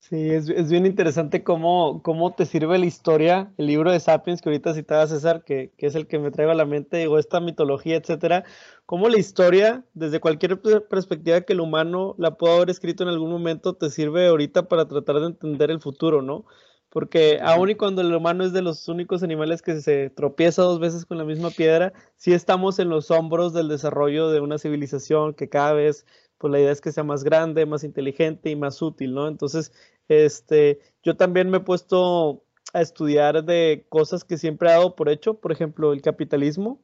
Sí, 0.00 0.30
es, 0.30 0.48
es, 0.48 0.70
bien 0.70 0.86
interesante 0.86 1.42
cómo, 1.42 2.02
cómo 2.02 2.34
te 2.34 2.46
sirve 2.46 2.78
la 2.78 2.86
historia, 2.86 3.52
el 3.58 3.66
libro 3.66 3.90
de 3.90 4.00
Sapiens 4.00 4.40
que 4.40 4.48
ahorita 4.48 4.72
citaba 4.72 5.06
César, 5.06 5.44
que, 5.44 5.72
que 5.76 5.86
es 5.86 5.94
el 5.96 6.06
que 6.06 6.18
me 6.18 6.30
traigo 6.30 6.52
a 6.52 6.54
la 6.54 6.64
mente, 6.64 6.98
digo, 6.98 7.18
esta 7.18 7.40
mitología, 7.40 7.96
etcétera, 7.96 8.44
cómo 8.86 9.08
la 9.08 9.18
historia, 9.18 9.84
desde 9.94 10.20
cualquier 10.20 10.62
perspectiva 10.88 11.42
que 11.42 11.52
el 11.52 11.60
humano 11.60 12.14
la 12.16 12.36
pueda 12.36 12.56
haber 12.56 12.70
escrito 12.70 13.02
en 13.02 13.10
algún 13.10 13.30
momento, 13.30 13.74
te 13.74 13.90
sirve 13.90 14.28
ahorita 14.28 14.68
para 14.68 14.86
tratar 14.88 15.20
de 15.20 15.26
entender 15.26 15.70
el 15.70 15.80
futuro, 15.80 16.22
¿no? 16.22 16.46
Porque 16.90 17.38
aun 17.42 17.68
y 17.68 17.74
cuando 17.74 18.00
el 18.00 18.14
humano 18.14 18.44
es 18.44 18.52
de 18.54 18.62
los 18.62 18.88
únicos 18.88 19.22
animales 19.22 19.60
que 19.60 19.80
se 19.80 20.08
tropieza 20.10 20.62
dos 20.62 20.80
veces 20.80 21.04
con 21.04 21.18
la 21.18 21.24
misma 21.24 21.50
piedra, 21.50 21.92
sí 22.16 22.32
estamos 22.32 22.78
en 22.78 22.88
los 22.88 23.10
hombros 23.10 23.52
del 23.52 23.68
desarrollo 23.68 24.30
de 24.30 24.40
una 24.40 24.56
civilización 24.58 25.34
que 25.34 25.50
cada 25.50 25.72
vez 25.74 26.06
pues 26.38 26.50
la 26.52 26.60
idea 26.60 26.72
es 26.72 26.80
que 26.80 26.92
sea 26.92 27.04
más 27.04 27.24
grande, 27.24 27.66
más 27.66 27.84
inteligente 27.84 28.50
y 28.50 28.56
más 28.56 28.80
útil, 28.82 29.14
¿no? 29.14 29.28
Entonces, 29.28 29.72
este, 30.08 30.80
yo 31.02 31.16
también 31.16 31.50
me 31.50 31.58
he 31.58 31.60
puesto 31.60 32.44
a 32.72 32.80
estudiar 32.80 33.44
de 33.44 33.86
cosas 33.88 34.24
que 34.24 34.38
siempre 34.38 34.68
he 34.68 34.72
dado 34.72 34.94
por 34.94 35.08
hecho, 35.08 35.34
por 35.34 35.52
ejemplo, 35.52 35.92
el 35.92 36.02
capitalismo. 36.02 36.80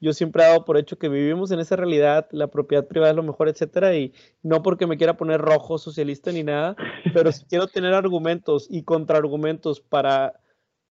Yo 0.00 0.12
siempre 0.12 0.42
he 0.42 0.46
dado 0.46 0.64
por 0.64 0.78
hecho 0.78 0.98
que 0.98 1.08
vivimos 1.08 1.50
en 1.50 1.58
esa 1.60 1.76
realidad, 1.76 2.28
la 2.30 2.46
propiedad 2.48 2.86
privada 2.86 3.10
es 3.10 3.16
lo 3.16 3.24
mejor, 3.24 3.48
etcétera, 3.48 3.96
y 3.96 4.12
no 4.42 4.62
porque 4.62 4.86
me 4.86 4.96
quiera 4.96 5.16
poner 5.16 5.40
rojo 5.40 5.78
socialista 5.78 6.30
ni 6.30 6.44
nada, 6.44 6.76
pero 7.14 7.32
si 7.32 7.44
quiero 7.46 7.66
tener 7.66 7.94
argumentos 7.94 8.68
y 8.70 8.84
contraargumentos 8.84 9.80
para 9.80 10.40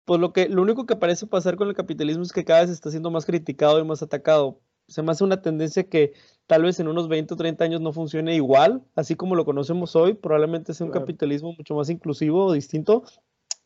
pues 0.06 0.20
lo 0.20 0.34
que 0.34 0.50
lo 0.50 0.62
único 0.62 0.86
que 0.86 0.96
parece 0.96 1.28
pasar 1.28 1.56
con 1.56 1.68
el 1.70 1.76
capitalismo 1.76 2.24
es 2.24 2.34
que 2.34 2.46
cada 2.46 2.62
vez 2.62 2.70
está 2.70 2.90
siendo 2.92 3.12
más 3.12 3.26
criticado 3.26 3.80
y 3.80 3.86
más 3.86 4.02
atacado. 4.02 4.60
Se 4.88 5.02
me 5.02 5.12
hace 5.12 5.24
una 5.24 5.42
tendencia 5.42 5.88
que 5.90 6.14
tal 6.48 6.64
vez 6.64 6.80
en 6.80 6.88
unos 6.88 7.08
20 7.08 7.34
o 7.34 7.38
30 7.38 7.64
años 7.64 7.82
no 7.82 7.94
funcione 7.94 8.36
igual, 8.36 8.84
así 8.96 9.16
como 9.16 9.36
lo 9.36 9.46
conocemos 9.46 9.96
hoy, 9.96 10.14
probablemente 10.14 10.74
sea 10.74 10.86
un 10.86 10.92
claro. 10.92 11.06
capitalismo 11.06 11.54
mucho 11.54 11.76
más 11.76 11.90
inclusivo 11.90 12.46
o 12.46 12.54
distinto. 12.54 13.04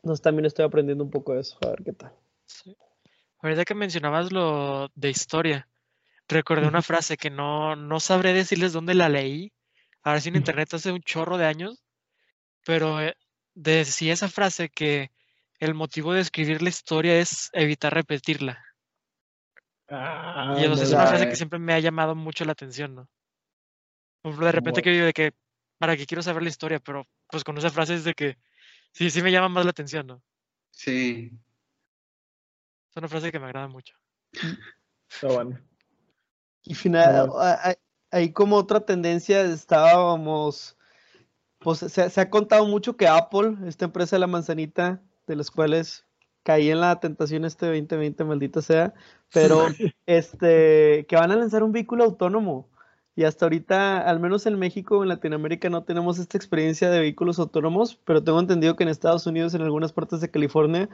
Entonces 0.03 0.21
también 0.21 0.45
estoy 0.45 0.65
aprendiendo 0.65 1.03
un 1.03 1.09
poco 1.09 1.33
de 1.33 1.41
eso, 1.41 1.57
a 1.63 1.69
ver 1.69 1.83
qué 1.83 1.93
tal. 1.93 2.11
Sí. 2.45 2.77
Ahorita 3.39 3.65
que 3.65 3.75
mencionabas 3.75 4.31
lo 4.31 4.89
de 4.95 5.09
historia, 5.09 5.67
recordé 6.27 6.67
una 6.67 6.81
frase 6.81 7.17
que 7.17 7.29
no, 7.29 7.75
no 7.75 7.99
sabré 7.99 8.33
decirles 8.33 8.73
dónde 8.73 8.93
la 8.93 9.09
leí, 9.09 9.51
ahora 10.03 10.21
sí 10.21 10.29
en 10.29 10.37
internet 10.37 10.73
hace 10.73 10.91
un 10.91 11.01
chorro 11.01 11.37
de 11.37 11.45
años, 11.45 11.83
pero 12.65 13.01
eh, 13.01 13.15
de 13.53 13.85
si 13.85 14.09
esa 14.09 14.27
frase 14.27 14.69
que 14.69 15.11
el 15.59 15.73
motivo 15.73 16.13
de 16.13 16.21
escribir 16.21 16.61
la 16.61 16.69
historia 16.69 17.19
es 17.19 17.49
evitar 17.53 17.93
repetirla. 17.93 18.63
Ah, 19.89 20.55
y 20.59 20.63
es 20.63 20.69
me 20.69 20.95
una 20.95 21.07
frase 21.07 21.29
que 21.29 21.35
siempre 21.35 21.59
me 21.59 21.73
ha 21.73 21.79
llamado 21.79 22.15
mucho 22.15 22.43
la 22.43 22.51
atención, 22.51 22.95
¿no? 22.95 23.09
Por 24.21 24.31
ejemplo, 24.31 24.45
de 24.47 24.51
repente 24.51 24.81
Bueno. 24.81 24.83
que 24.83 24.91
digo 24.91 25.05
de 25.05 25.13
que, 25.13 25.33
¿para 25.77 25.95
qué 25.95 26.05
quiero 26.05 26.21
saber 26.21 26.43
la 26.43 26.49
historia? 26.49 26.79
Pero 26.79 27.07
pues 27.27 27.43
con 27.43 27.57
esa 27.57 27.69
frase 27.69 27.95
es 27.95 28.03
de 28.03 28.13
que 28.13 28.37
sí, 28.91 29.09
sí 29.09 29.21
me 29.21 29.31
llama 29.31 29.49
más 29.49 29.63
la 29.65 29.71
atención, 29.71 30.07
¿no? 30.07 30.21
Sí. 30.71 31.31
Es 32.89 32.97
una 32.97 33.07
frase 33.07 33.31
que 33.31 33.39
me 33.39 33.45
agrada 33.45 33.67
mucho. 33.67 33.95
Está 35.09 35.27
bueno. 35.27 35.59
Y 36.63 36.73
final, 36.73 37.29
ahí 38.11 38.33
como 38.33 38.57
otra 38.57 38.81
tendencia 38.81 39.41
estábamos, 39.41 40.77
pues 41.59 41.79
se, 41.79 42.09
se 42.09 42.21
ha 42.21 42.29
contado 42.29 42.65
mucho 42.65 42.97
que 42.97 43.07
Apple, 43.07 43.55
esta 43.65 43.85
empresa 43.85 44.17
de 44.17 44.19
la 44.19 44.27
manzanita, 44.27 45.01
de 45.27 45.35
los 45.35 45.49
cuales 45.49 46.06
caí 46.47 46.71
en 46.71 46.79
la 46.79 46.97
tentación 47.01 47.43
este 47.43 47.65
2020, 47.65 48.23
maldita 48.23 48.61
sea, 48.61 48.93
pero 49.33 49.65
este, 50.05 51.05
que 51.09 51.17
van 51.17 51.31
a 51.31 51.35
lanzar 51.35 51.61
un 51.61 51.73
vehículo 51.73 52.05
autónomo. 52.05 52.69
Y 53.17 53.25
hasta 53.25 53.45
ahorita, 53.45 53.99
al 53.99 54.21
menos 54.21 54.45
en 54.45 54.57
México 54.57 55.03
en 55.03 55.09
Latinoamérica, 55.09 55.69
no 55.69 55.83
tenemos 55.83 56.19
esta 56.19 56.37
experiencia 56.37 56.89
de 56.89 56.99
vehículos 56.99 57.37
autónomos, 57.39 57.99
pero 58.05 58.23
tengo 58.23 58.39
entendido 58.39 58.77
que 58.77 58.83
en 58.83 58.89
Estados 58.89 59.27
Unidos, 59.27 59.55
en 59.55 59.61
algunas 59.61 59.91
partes 59.91 60.21
de 60.21 60.31
California, 60.31 60.87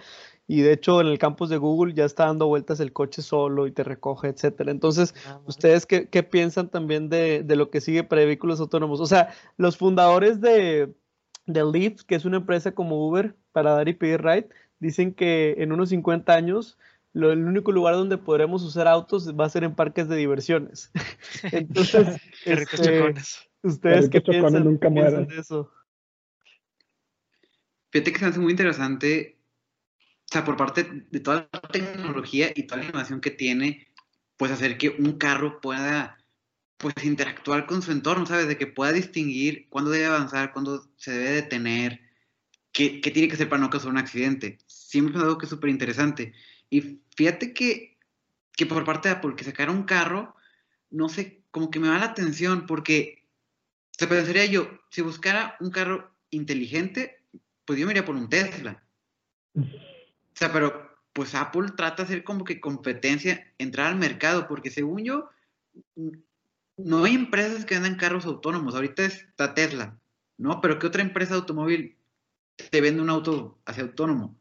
y 0.47 0.61
de 0.61 0.73
hecho 0.73 0.99
en 1.01 1.05
el 1.05 1.19
campus 1.19 1.49
de 1.49 1.57
Google 1.57 1.93
ya 1.93 2.05
está 2.05 2.25
dando 2.25 2.47
vueltas 2.47 2.79
el 2.79 2.91
coche 2.91 3.21
solo 3.21 3.67
y 3.67 3.71
te 3.71 3.83
recoge, 3.83 4.29
etcétera. 4.29 4.71
Entonces, 4.71 5.13
más. 5.23 5.37
¿Ustedes 5.45 5.85
qué, 5.85 6.09
qué 6.09 6.23
piensan 6.23 6.69
también 6.69 7.09
de, 7.09 7.43
de 7.43 7.55
lo 7.55 7.69
que 7.69 7.79
sigue 7.79 8.03
para 8.03 8.25
vehículos 8.25 8.59
autónomos? 8.59 8.99
O 9.01 9.05
sea, 9.05 9.29
los 9.57 9.77
fundadores 9.77 10.41
de, 10.41 10.95
de 11.45 11.63
Lyft, 11.63 12.05
que 12.07 12.15
es 12.15 12.25
una 12.25 12.37
empresa 12.37 12.71
como 12.71 13.07
Uber 13.07 13.35
para 13.51 13.73
dar 13.73 13.87
y 13.87 13.93
pedir 13.93 14.23
ride, 14.23 14.49
dicen 14.83 15.13
que 15.13 15.55
en 15.57 15.71
unos 15.71 15.89
50 15.89 16.33
años 16.35 16.77
lo- 17.13 17.31
el 17.31 17.43
único 17.45 17.71
lugar 17.71 17.95
donde 17.95 18.17
podremos 18.17 18.63
usar 18.63 18.87
autos 18.87 19.33
va 19.39 19.45
a 19.45 19.49
ser 19.49 19.63
en 19.63 19.75
parques 19.75 20.07
de 20.07 20.17
diversiones. 20.17 20.91
Entonces, 21.51 22.07
este, 22.45 22.99
chocones. 22.99 23.49
¿ustedes 23.63 24.09
qué 24.09 24.21
piensan, 24.21 24.63
nunca 24.65 24.87
qué 24.89 24.93
piensan 24.93 25.13
mueren. 25.13 25.27
de 25.35 25.39
eso? 25.39 25.71
Fíjate 27.91 28.11
que 28.11 28.19
se 28.19 28.25
hace 28.25 28.39
muy 28.39 28.51
interesante, 28.51 29.37
o 29.99 30.31
sea, 30.31 30.43
por 30.43 30.57
parte 30.57 31.05
de 31.11 31.19
toda 31.19 31.47
la 31.51 31.61
tecnología 31.61 32.51
y 32.55 32.63
toda 32.63 32.81
la 32.81 32.89
innovación 32.89 33.21
que 33.21 33.29
tiene, 33.31 33.87
pues 34.37 34.51
hacer 34.51 34.77
que 34.79 34.89
un 34.89 35.13
carro 35.19 35.61
pueda, 35.61 36.17
pues 36.77 36.95
interactuar 37.03 37.67
con 37.67 37.83
su 37.83 37.91
entorno, 37.91 38.25
¿sabes? 38.25 38.47
De 38.47 38.57
que 38.57 38.65
pueda 38.65 38.91
distinguir 38.91 39.67
cuándo 39.69 39.91
debe 39.91 40.07
avanzar, 40.07 40.51
cuándo 40.51 40.89
se 40.97 41.11
debe 41.11 41.29
detener, 41.33 42.01
qué, 42.71 42.99
qué 42.99 43.11
tiene 43.11 43.27
que 43.27 43.35
hacer 43.35 43.47
para 43.47 43.61
no 43.61 43.69
causar 43.69 43.91
un 43.91 43.99
accidente. 43.99 44.57
Siempre 44.93 45.17
es 45.17 45.23
algo 45.23 45.39
que 45.39 45.47
es 45.47 45.49
súper 45.49 45.71
interesante. 45.71 46.33
Y 46.69 46.99
fíjate 47.17 47.51
que, 47.51 47.97
que 48.55 48.67
por 48.67 48.85
parte 48.85 49.09
de 49.09 49.15
Apple, 49.15 49.33
que 49.35 49.43
sacara 49.43 49.71
un 49.71 49.85
carro, 49.85 50.35
no 50.91 51.09
sé, 51.09 51.41
como 51.49 51.71
que 51.71 51.79
me 51.79 51.87
da 51.87 51.97
la 51.97 52.05
atención, 52.05 52.67
porque 52.67 53.25
se 53.89 54.05
pensaría 54.05 54.45
yo, 54.45 54.69
si 54.91 55.01
buscara 55.01 55.57
un 55.59 55.71
carro 55.71 56.15
inteligente, 56.29 57.23
pues 57.65 57.79
yo 57.79 57.87
me 57.87 57.93
iría 57.93 58.05
por 58.05 58.15
un 58.15 58.29
Tesla. 58.29 58.83
O 59.55 59.63
sea, 60.35 60.53
pero 60.53 60.95
pues 61.11 61.33
Apple 61.33 61.71
trata 61.75 62.03
de 62.03 62.09
hacer 62.09 62.23
como 62.23 62.43
que 62.43 62.61
competencia, 62.61 63.51
entrar 63.57 63.87
al 63.87 63.95
mercado, 63.95 64.47
porque 64.47 64.69
según 64.69 65.03
yo, 65.03 65.27
no 66.77 67.03
hay 67.03 67.15
empresas 67.15 67.65
que 67.65 67.73
vendan 67.73 67.95
carros 67.95 68.27
autónomos. 68.27 68.75
Ahorita 68.75 69.05
está 69.05 69.55
Tesla, 69.55 69.99
¿no? 70.37 70.61
Pero 70.61 70.77
¿qué 70.77 70.85
otra 70.85 71.01
empresa 71.01 71.33
de 71.33 71.39
automóvil 71.39 71.97
te 72.69 72.79
vende 72.79 73.01
un 73.01 73.09
auto 73.09 73.59
hacia 73.65 73.81
autónomo? 73.81 74.37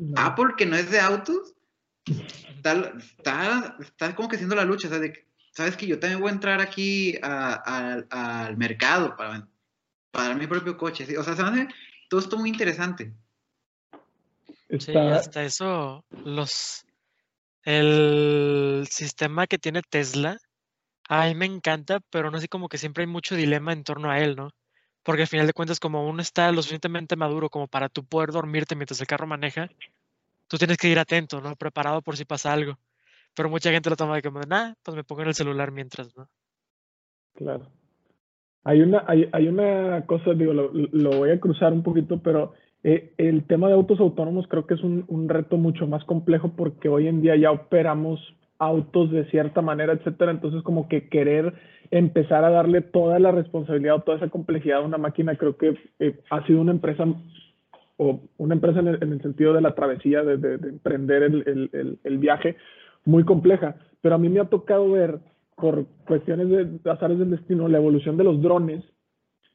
No. 0.00 0.20
Apple, 0.20 0.54
que 0.56 0.66
no 0.66 0.76
es 0.76 0.90
de 0.90 0.98
autos, 0.98 1.54
está, 2.56 2.92
está, 2.98 3.76
está 3.80 4.16
como 4.16 4.28
que 4.28 4.36
haciendo 4.36 4.56
la 4.56 4.64
lucha, 4.64 4.88
o 4.88 4.90
sea, 4.90 4.98
de 4.98 5.12
que, 5.12 5.26
sabes 5.52 5.76
que 5.76 5.86
yo 5.86 5.98
también 5.98 6.20
voy 6.20 6.30
a 6.30 6.34
entrar 6.34 6.60
aquí 6.60 7.16
a- 7.22 8.02
a- 8.10 8.46
al 8.46 8.56
mercado 8.56 9.16
para, 9.16 9.46
para 10.10 10.28
dar 10.28 10.36
mi 10.38 10.46
propio 10.46 10.76
coche, 10.76 11.06
¿sí? 11.06 11.16
o 11.16 11.22
sea, 11.22 11.36
se 11.36 11.42
hace 11.42 11.68
todo 12.08 12.20
esto 12.20 12.38
muy 12.38 12.48
interesante. 12.48 13.12
Sí, 14.78 14.96
hasta 14.96 15.42
eso, 15.44 16.04
los 16.24 16.84
el 17.64 18.86
sistema 18.90 19.46
que 19.46 19.58
tiene 19.58 19.82
Tesla, 19.82 20.38
a 21.08 21.26
mí 21.26 21.34
me 21.34 21.46
encanta, 21.46 22.00
pero 22.10 22.30
no 22.30 22.40
sé 22.40 22.48
como 22.48 22.68
que 22.68 22.78
siempre 22.78 23.02
hay 23.02 23.06
mucho 23.06 23.34
dilema 23.34 23.72
en 23.72 23.84
torno 23.84 24.10
a 24.10 24.18
él, 24.20 24.36
¿no? 24.36 24.50
Porque 25.02 25.22
al 25.22 25.28
final 25.28 25.46
de 25.46 25.52
cuentas, 25.52 25.80
como 25.80 26.06
uno 26.06 26.20
está 26.20 26.52
lo 26.52 26.62
suficientemente 26.62 27.16
maduro 27.16 27.48
como 27.48 27.66
para 27.68 27.88
tú 27.88 28.04
poder 28.04 28.30
dormirte 28.30 28.76
mientras 28.76 29.00
el 29.00 29.06
carro 29.06 29.26
maneja, 29.26 29.70
tú 30.46 30.58
tienes 30.58 30.76
que 30.76 30.88
ir 30.88 30.98
atento, 30.98 31.40
¿no? 31.40 31.56
Preparado 31.56 32.02
por 32.02 32.16
si 32.16 32.24
pasa 32.24 32.52
algo. 32.52 32.78
Pero 33.34 33.48
mucha 33.48 33.70
gente 33.70 33.88
lo 33.88 33.96
toma 33.96 34.16
de 34.16 34.22
de, 34.22 34.46
nah, 34.46 34.74
pues 34.82 34.96
me 34.96 35.04
pongo 35.04 35.22
en 35.22 35.28
el 35.28 35.34
celular 35.34 35.70
mientras, 35.70 36.14
¿no? 36.16 36.28
Claro. 37.34 37.70
Hay 38.64 38.82
una, 38.82 39.04
hay, 39.06 39.28
hay 39.32 39.48
una 39.48 40.04
cosa, 40.06 40.34
digo, 40.34 40.52
lo, 40.52 40.70
lo 40.72 41.10
voy 41.10 41.30
a 41.30 41.40
cruzar 41.40 41.72
un 41.72 41.82
poquito, 41.82 42.20
pero 42.22 42.52
eh, 42.82 43.14
el 43.16 43.46
tema 43.46 43.68
de 43.68 43.74
autos 43.74 44.00
autónomos 44.00 44.46
creo 44.48 44.66
que 44.66 44.74
es 44.74 44.82
un, 44.82 45.04
un 45.08 45.28
reto 45.28 45.56
mucho 45.56 45.86
más 45.86 46.04
complejo 46.04 46.52
porque 46.56 46.88
hoy 46.88 47.08
en 47.08 47.22
día 47.22 47.36
ya 47.36 47.50
operamos 47.50 48.20
autos 48.60 49.10
de 49.10 49.24
cierta 49.30 49.62
manera, 49.62 49.94
etcétera. 49.94 50.30
Entonces, 50.30 50.62
como 50.62 50.88
que 50.88 51.08
querer 51.08 51.54
empezar 51.90 52.44
a 52.44 52.50
darle 52.50 52.82
toda 52.82 53.18
la 53.18 53.32
responsabilidad 53.32 53.96
o 53.96 54.02
toda 54.02 54.18
esa 54.18 54.28
complejidad 54.28 54.78
a 54.78 54.84
una 54.84 54.98
máquina, 54.98 55.34
creo 55.34 55.56
que 55.56 55.76
eh, 55.98 56.20
ha 56.30 56.46
sido 56.46 56.60
una 56.60 56.70
empresa 56.70 57.04
o 57.96 58.20
una 58.38 58.54
empresa 58.54 58.80
en 58.80 58.88
el, 58.88 59.02
en 59.02 59.12
el 59.12 59.22
sentido 59.22 59.52
de 59.52 59.62
la 59.62 59.74
travesía, 59.74 60.22
de, 60.22 60.36
de, 60.36 60.58
de 60.58 60.68
emprender 60.68 61.22
el, 61.22 61.70
el, 61.72 61.98
el, 62.04 62.18
viaje, 62.18 62.56
muy 63.04 63.24
compleja. 63.24 63.76
Pero 64.00 64.14
a 64.14 64.18
mí 64.18 64.28
me 64.28 64.40
ha 64.40 64.44
tocado 64.44 64.90
ver 64.90 65.18
por 65.56 65.86
cuestiones 66.06 66.48
de 66.48 66.90
azares 66.90 67.18
del 67.18 67.30
destino, 67.30 67.68
la 67.68 67.78
evolución 67.78 68.16
de 68.16 68.24
los 68.24 68.40
drones 68.40 68.84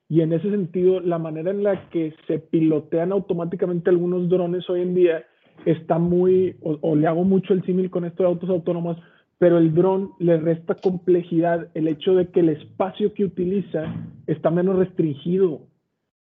y 0.08 0.22
en 0.22 0.34
ese 0.34 0.50
sentido 0.52 1.00
la 1.00 1.18
manera 1.18 1.52
en 1.52 1.64
la 1.64 1.90
que 1.90 2.14
se 2.28 2.40
pilotean 2.40 3.12
automáticamente 3.12 3.90
algunos 3.90 4.30
drones 4.30 4.70
hoy 4.70 4.82
en 4.82 4.94
día 4.94 5.26
está 5.66 5.98
muy, 5.98 6.56
o, 6.62 6.96
le 6.96 7.08
hago 7.08 7.24
mucho 7.24 7.54
el 7.54 7.64
símil 7.64 7.90
con 7.90 8.06
esto 8.06 8.24
de 8.24 8.30
autos 8.30 8.50
autónomos, 8.50 8.98
pero 9.38 9.58
el 9.58 9.74
dron 9.74 10.12
le 10.20 10.38
resta 10.38 10.76
complejidad 10.76 11.68
el 11.74 11.88
hecho 11.88 12.16
de 12.16 12.30
que 12.30 12.40
el 12.40 12.50
espacio 12.50 13.14
que 13.14 13.26
utiliza 13.26 13.94
está 14.28 14.50
menos 14.50 14.78
restringido. 14.78 15.62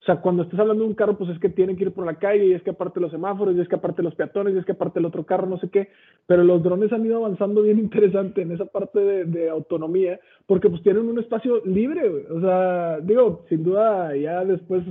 O 0.03 0.05
sea, 0.07 0.17
cuando 0.23 0.45
estás 0.45 0.59
hablando 0.59 0.83
de 0.83 0.89
un 0.89 0.95
carro, 0.95 1.19
pues 1.19 1.29
es 1.29 1.39
que 1.39 1.51
tiene 1.51 1.77
que 1.77 1.85
ir 1.85 1.93
por 1.93 2.07
la 2.07 2.19
calle, 2.19 2.47
y 2.47 2.53
es 2.55 2.63
que 2.63 2.71
aparte 2.71 3.01
los 3.01 3.11
semáforos, 3.11 3.55
y 3.55 3.61
es 3.61 3.69
que 3.69 3.75
aparte 3.75 4.03
los 4.03 4.15
peatones, 4.15 4.55
y 4.55 4.59
es 4.59 4.65
que 4.65 4.73
aparte 4.73 4.99
el 4.99 5.05
otro 5.05 5.27
carro, 5.27 5.47
no 5.47 5.59
sé 5.59 5.69
qué. 5.69 5.91
Pero 6.27 6.43
los 6.43 6.63
drones 6.63 6.91
han 6.91 7.05
ido 7.05 7.19
avanzando 7.19 7.61
bien 7.61 7.79
interesante 7.79 8.41
en 8.41 8.53
esa 8.53 8.65
parte 8.65 8.99
de, 8.99 9.51
autonomía, 9.51 10.19
porque 10.47 10.71
pues 10.71 10.83
tienen 10.83 11.07
un 11.07 11.19
espacio 11.19 11.61
libre. 11.67 12.09
O 12.31 12.41
sea, 12.41 12.99
digo, 13.01 13.45
sin 13.51 13.63
duda 13.63 14.17
ya 14.17 14.43
después 14.45 14.85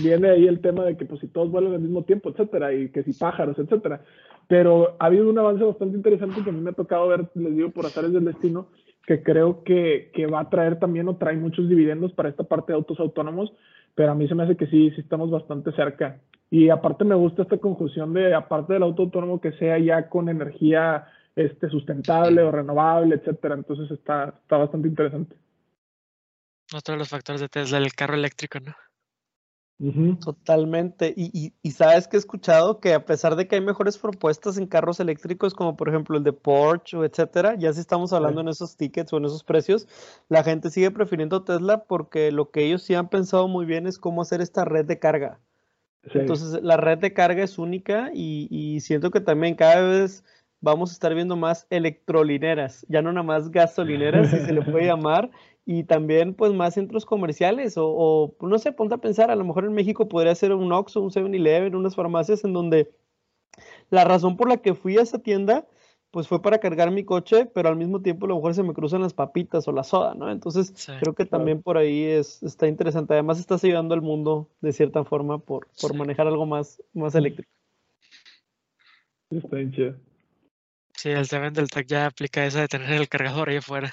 viene 0.00 0.30
ahí 0.30 0.46
el 0.46 0.60
tema 0.60 0.84
de 0.84 0.96
que 0.96 1.06
pues 1.06 1.20
si 1.20 1.28
todos 1.28 1.50
vuelan 1.50 1.72
al 1.72 1.80
mismo 1.80 2.04
tiempo, 2.04 2.30
etcétera, 2.30 2.72
y 2.72 2.90
que 2.90 3.02
si 3.02 3.14
pájaros, 3.14 3.58
etcétera. 3.58 4.02
Pero 4.46 4.94
ha 5.00 5.06
habido 5.06 5.28
un 5.28 5.38
avance 5.38 5.64
bastante 5.64 5.96
interesante 5.96 6.42
que 6.44 6.50
a 6.50 6.52
mí 6.52 6.60
me 6.60 6.70
ha 6.70 6.74
tocado 6.74 7.08
ver, 7.08 7.30
les 7.34 7.56
digo, 7.56 7.70
por 7.70 7.86
azares 7.86 8.12
del 8.12 8.26
destino, 8.26 8.68
que 9.06 9.24
creo 9.24 9.64
que, 9.64 10.10
que 10.14 10.26
va 10.26 10.40
a 10.40 10.50
traer 10.50 10.78
también 10.78 11.08
o 11.08 11.16
trae 11.16 11.36
muchos 11.36 11.68
dividendos 11.68 12.12
para 12.12 12.28
esta 12.28 12.44
parte 12.44 12.72
de 12.72 12.76
autos 12.76 13.00
autónomos 13.00 13.52
pero 13.94 14.12
a 14.12 14.14
mí 14.14 14.28
se 14.28 14.34
me 14.34 14.44
hace 14.44 14.56
que 14.56 14.66
sí, 14.66 14.90
sí 14.90 15.00
estamos 15.00 15.30
bastante 15.30 15.72
cerca. 15.72 16.20
Y 16.50 16.68
aparte 16.68 17.04
me 17.04 17.14
gusta 17.14 17.42
esta 17.42 17.58
conjunción 17.58 18.12
de, 18.12 18.34
aparte 18.34 18.74
del 18.74 18.82
auto 18.82 19.02
autónomo, 19.02 19.40
que 19.40 19.52
sea 19.52 19.78
ya 19.78 20.08
con 20.08 20.28
energía 20.28 21.06
este, 21.34 21.68
sustentable 21.70 22.42
o 22.42 22.50
renovable, 22.50 23.14
etcétera. 23.16 23.54
Entonces 23.54 23.90
está, 23.90 24.34
está 24.42 24.58
bastante 24.58 24.88
interesante. 24.88 25.36
Otro 26.74 26.92
de 26.92 26.98
los 26.98 27.08
factores 27.08 27.40
de 27.40 27.48
Tesla, 27.48 27.78
el 27.78 27.92
carro 27.94 28.14
eléctrico, 28.14 28.60
¿no? 28.60 28.74
Totalmente. 30.20 31.12
Y, 31.16 31.30
y, 31.36 31.54
y 31.62 31.70
sabes 31.72 32.06
que 32.06 32.16
he 32.16 32.20
escuchado 32.20 32.78
que 32.78 32.94
a 32.94 33.04
pesar 33.04 33.34
de 33.34 33.48
que 33.48 33.56
hay 33.56 33.60
mejores 33.60 33.98
propuestas 33.98 34.56
en 34.56 34.66
carros 34.68 35.00
eléctricos, 35.00 35.54
como 35.54 35.76
por 35.76 35.88
ejemplo 35.88 36.16
el 36.16 36.22
de 36.22 36.32
Porsche 36.32 36.96
o 36.96 37.04
etcétera, 37.04 37.56
ya 37.56 37.72
si 37.72 37.80
estamos 37.80 38.12
hablando 38.12 38.40
Sí. 38.40 38.42
en 38.42 38.48
esos 38.48 38.76
tickets 38.76 39.12
o 39.12 39.16
en 39.16 39.24
esos 39.24 39.42
precios, 39.42 39.88
la 40.28 40.44
gente 40.44 40.70
sigue 40.70 40.90
prefiriendo 40.92 41.42
Tesla 41.42 41.84
porque 41.84 42.30
lo 42.30 42.50
que 42.50 42.64
ellos 42.64 42.82
sí 42.82 42.94
han 42.94 43.08
pensado 43.08 43.48
muy 43.48 43.66
bien 43.66 43.86
es 43.88 43.98
cómo 43.98 44.22
hacer 44.22 44.40
esta 44.40 44.64
red 44.64 44.84
de 44.84 44.98
carga. 45.00 45.40
Sí. 46.04 46.18
Entonces, 46.18 46.62
la 46.62 46.76
red 46.76 46.98
de 46.98 47.12
carga 47.12 47.42
es 47.44 47.58
única 47.58 48.10
y, 48.14 48.48
y 48.50 48.80
siento 48.80 49.10
que 49.10 49.20
también 49.20 49.54
cada 49.56 49.80
vez 49.82 50.24
vamos 50.62 50.90
a 50.90 50.92
estar 50.94 51.14
viendo 51.14 51.36
más 51.36 51.66
electrolineras, 51.68 52.86
ya 52.88 53.02
no 53.02 53.12
nada 53.12 53.24
más 53.24 53.50
gasolineras, 53.50 54.30
si 54.30 54.38
se 54.38 54.52
le 54.52 54.62
puede 54.62 54.86
llamar, 54.86 55.30
y 55.66 55.84
también 55.84 56.34
pues 56.34 56.52
más 56.52 56.74
centros 56.74 57.04
comerciales 57.04 57.76
o, 57.76 57.86
o, 57.86 58.36
no 58.40 58.58
sé, 58.58 58.72
ponte 58.72 58.94
a 58.94 58.98
pensar, 58.98 59.30
a 59.30 59.36
lo 59.36 59.44
mejor 59.44 59.64
en 59.64 59.74
México 59.74 60.08
podría 60.08 60.34
ser 60.34 60.52
un 60.52 60.72
Oxxo, 60.72 61.02
un 61.02 61.10
7-Eleven, 61.10 61.74
unas 61.74 61.94
farmacias 61.94 62.44
en 62.44 62.52
donde 62.52 62.90
la 63.90 64.04
razón 64.04 64.36
por 64.36 64.48
la 64.48 64.56
que 64.56 64.74
fui 64.74 64.96
a 64.96 65.02
esa 65.02 65.18
tienda 65.18 65.66
pues 66.12 66.28
fue 66.28 66.42
para 66.42 66.58
cargar 66.58 66.90
mi 66.90 67.04
coche, 67.04 67.46
pero 67.46 67.70
al 67.70 67.76
mismo 67.76 68.02
tiempo 68.02 68.26
a 68.26 68.28
lo 68.28 68.36
mejor 68.36 68.54
se 68.54 68.62
me 68.62 68.74
cruzan 68.74 69.00
las 69.00 69.14
papitas 69.14 69.66
o 69.66 69.72
la 69.72 69.82
soda, 69.82 70.14
¿no? 70.14 70.30
Entonces 70.30 70.74
creo 71.00 71.14
que 71.14 71.24
también 71.24 71.62
por 71.62 71.78
ahí 71.78 72.04
es, 72.04 72.42
está 72.42 72.68
interesante. 72.68 73.14
Además 73.14 73.40
estás 73.40 73.64
ayudando 73.64 73.94
al 73.94 74.02
mundo 74.02 74.50
de 74.60 74.74
cierta 74.74 75.04
forma 75.04 75.38
por, 75.38 75.68
por 75.80 75.94
manejar 75.94 76.26
algo 76.26 76.44
más, 76.44 76.82
más 76.92 77.14
eléctrico. 77.14 77.50
Está 79.30 79.56
bien 79.56 79.72
chido. 79.72 80.11
Sí, 81.02 81.10
el 81.10 81.26
Seven 81.26 81.52
del 81.52 81.68
TAC 81.68 81.86
ya 81.88 82.06
aplica 82.06 82.46
esa 82.46 82.60
de 82.60 82.68
tener 82.68 82.92
el 82.92 83.08
cargador 83.08 83.48
ahí 83.48 83.56
afuera. 83.56 83.92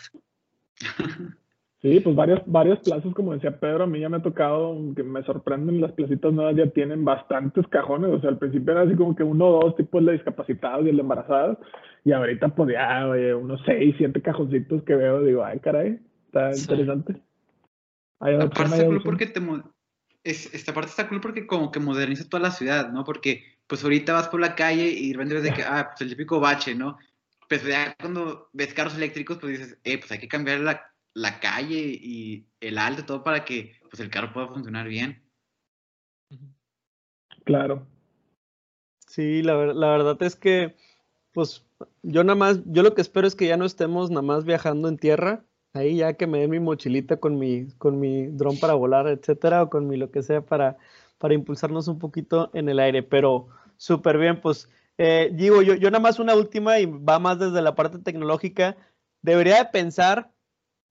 Sí, 1.81 2.01
pues 2.01 2.13
varias, 2.13 2.41
varias 2.45 2.79
plazas, 2.79 3.13
como 3.13 3.33
decía 3.33 3.57
Pedro, 3.57 3.85
a 3.85 3.87
mí 3.87 4.01
ya 4.01 4.09
me 4.09 4.17
ha 4.17 4.21
tocado, 4.21 4.75
que 4.97 5.01
me 5.01 5.23
sorprenden, 5.23 5.79
las 5.79 5.93
placitas 5.93 6.33
nuevas 6.33 6.57
ya 6.57 6.69
tienen 6.71 7.05
bastantes 7.05 7.65
cajones, 7.67 8.11
o 8.11 8.19
sea, 8.19 8.31
al 8.31 8.37
principio 8.37 8.73
era 8.73 8.81
así 8.81 8.95
como 8.97 9.15
que 9.15 9.23
uno 9.23 9.47
o 9.47 9.63
dos 9.63 9.77
tipos 9.77 10.05
de 10.05 10.11
discapacitados 10.11 10.85
y 10.85 10.89
el 10.89 10.97
de 10.97 11.01
embarazadas, 11.03 11.57
y 12.03 12.11
ahorita 12.11 12.49
pues 12.49 12.73
ya, 12.73 13.07
oye, 13.07 13.33
unos 13.33 13.61
seis, 13.65 13.95
siete 13.97 14.21
cajoncitos 14.21 14.83
que 14.83 14.93
veo, 14.93 15.23
digo, 15.23 15.45
ay, 15.45 15.61
caray, 15.61 16.01
está 16.25 16.51
interesante. 16.53 17.15
aparte 18.19 18.61
está 18.61 18.85
cool 18.85 19.01
porque 19.01 19.27
te... 19.27 19.41
esta 20.25 20.73
parte 20.73 20.89
está 20.89 21.07
cool 21.07 21.21
porque 21.21 21.47
como 21.47 21.71
que 21.71 21.79
moderniza 21.79 22.27
toda 22.27 22.43
la 22.43 22.51
ciudad, 22.51 22.91
¿no? 22.91 23.05
Porque 23.05 23.58
pues 23.69 23.81
ahorita 23.83 24.11
vas 24.11 24.27
por 24.27 24.41
la 24.41 24.55
calle 24.55 24.89
y 24.89 25.13
de 25.13 25.13
repente 25.13 25.41
de 25.41 25.53
que, 25.53 25.63
ah, 25.63 25.91
pues 25.91 26.01
el 26.01 26.09
típico 26.09 26.41
bache, 26.41 26.75
¿no? 26.75 26.97
Pues 27.47 27.63
ya 27.63 27.95
cuando 27.97 28.49
ves 28.51 28.73
carros 28.73 28.95
eléctricos, 28.95 29.37
pues 29.37 29.57
dices, 29.57 29.77
eh, 29.85 29.97
pues 29.97 30.11
hay 30.11 30.19
que 30.19 30.27
cambiar 30.27 30.59
la 30.59 30.89
la 31.13 31.39
calle 31.39 31.79
y 31.79 32.47
el 32.59 32.77
alto, 32.77 33.05
todo 33.05 33.23
para 33.23 33.45
que 33.45 33.73
pues, 33.89 33.99
el 33.99 34.09
carro 34.09 34.33
pueda 34.33 34.47
funcionar 34.47 34.87
bien. 34.87 35.23
Claro. 37.45 37.87
Sí, 39.07 39.41
la, 39.41 39.73
la 39.73 39.89
verdad 39.89 40.21
es 40.21 40.35
que, 40.35 40.75
pues, 41.33 41.65
yo 42.03 42.23
nada 42.23 42.35
más, 42.35 42.61
yo 42.65 42.83
lo 42.83 42.93
que 42.93 43.01
espero 43.01 43.27
es 43.27 43.35
que 43.35 43.47
ya 43.47 43.57
no 43.57 43.65
estemos 43.65 44.09
nada 44.11 44.21
más 44.21 44.45
viajando 44.45 44.87
en 44.87 44.97
tierra, 44.97 45.43
ahí 45.73 45.97
ya 45.97 46.13
que 46.13 46.27
me 46.27 46.39
dé 46.39 46.47
mi 46.47 46.59
mochilita 46.59 47.17
con 47.17 47.39
mi, 47.39 47.67
con 47.77 47.99
mi 47.99 48.27
dron 48.27 48.59
para 48.59 48.73
volar, 48.73 49.07
etcétera, 49.07 49.63
o 49.63 49.69
con 49.69 49.87
mi 49.87 49.97
lo 49.97 50.11
que 50.11 50.21
sea 50.21 50.41
para, 50.41 50.77
para 51.19 51.35
impulsarnos 51.35 51.87
un 51.87 51.99
poquito 51.99 52.49
en 52.53 52.67
el 52.69 52.79
aire, 52.79 53.03
pero 53.03 53.49
súper 53.77 54.17
bien, 54.17 54.41
pues, 54.41 54.67
eh, 54.97 55.29
digo, 55.31 55.61
yo, 55.61 55.75
yo 55.75 55.91
nada 55.91 56.01
más 56.01 56.17
una 56.17 56.33
última 56.33 56.79
y 56.79 56.85
va 56.85 57.19
más 57.19 57.37
desde 57.37 57.61
la 57.61 57.75
parte 57.75 57.99
tecnológica, 57.99 58.75
debería 59.21 59.57
de 59.57 59.65
pensar 59.65 60.31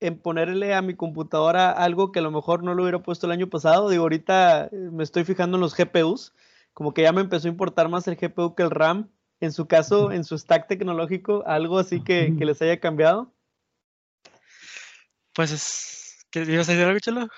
en 0.01 0.19
ponerle 0.19 0.75
a 0.75 0.83
mi 0.83 0.95
computadora 0.95 1.71
algo 1.71 2.13
que 2.13 2.21
a 2.21 2.23
lo 2.23 2.31
mejor 2.31 2.63
no 2.63 2.75
lo 2.75 2.83
hubiera 2.83 3.03
puesto 3.03 3.27
el 3.27 3.33
año 3.33 3.49
pasado. 3.49 3.89
Digo, 3.89 4.05
ahorita 4.05 4.67
eh, 4.67 4.71
me 4.93 5.03
estoy 5.03 5.25
fijando 5.25 5.57
en 5.57 5.61
los 5.61 5.77
GPUs, 5.77 6.35
como 6.73 6.95
que 6.95 7.03
ya 7.03 7.13
me 7.13 7.21
empezó 7.21 7.49
a 7.49 7.51
importar 7.51 7.89
más 7.89 8.07
el 8.07 8.17
GPU 8.17 8.55
que 8.55 8.63
el 8.63 8.71
RAM. 8.71 9.11
En 9.41 9.53
su 9.53 9.69
caso, 9.69 10.11
en 10.11 10.25
su 10.25 10.37
stack 10.37 10.67
tecnológico, 10.67 11.45
algo 11.47 11.79
así 11.79 12.03
que, 12.03 12.31
les 12.31 12.61
haya 12.61 12.81
cambiado. 12.81 13.33
Pues 15.33 15.53
es. 15.53 16.27
¿Qué 16.31 16.43
ibas 16.43 16.69
a 16.69 16.73
decir 16.73 16.87
algo, 16.87 16.99
Chelo? 16.99 17.29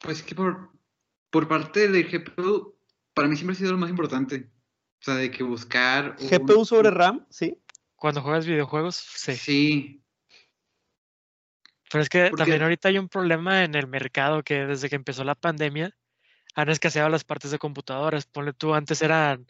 Pues 0.00 0.22
que 0.22 0.34
por, 0.34 0.68
por 1.30 1.48
parte 1.48 1.88
del 1.88 2.08
GPU, 2.08 2.76
para 3.14 3.28
mí 3.28 3.36
siempre 3.36 3.54
ha 3.54 3.58
sido 3.58 3.72
lo 3.72 3.78
más 3.78 3.90
importante. 3.90 4.50
O 5.00 5.04
sea, 5.04 5.14
de 5.14 5.30
que 5.30 5.42
buscar. 5.42 6.16
¿GPU 6.18 6.64
sobre 6.64 6.90
RAM? 6.90 7.26
Sí. 7.30 7.56
Cuando 7.96 8.22
juegas 8.22 8.46
videojuegos, 8.46 8.96
sí. 8.96 9.36
Sí, 9.36 10.02
pero 11.90 12.02
es 12.02 12.08
que 12.08 12.30
también 12.36 12.62
ahorita 12.62 12.88
hay 12.88 12.98
un 12.98 13.08
problema 13.08 13.64
en 13.64 13.74
el 13.74 13.86
mercado 13.86 14.42
que 14.42 14.66
desde 14.66 14.88
que 14.88 14.96
empezó 14.96 15.24
la 15.24 15.34
pandemia 15.34 15.96
han 16.54 16.68
escaseado 16.68 17.08
las 17.08 17.24
partes 17.24 17.50
de 17.50 17.58
computadoras. 17.58 18.26
Ponle 18.26 18.52
tú, 18.52 18.74
antes 18.74 19.00
eran 19.00 19.46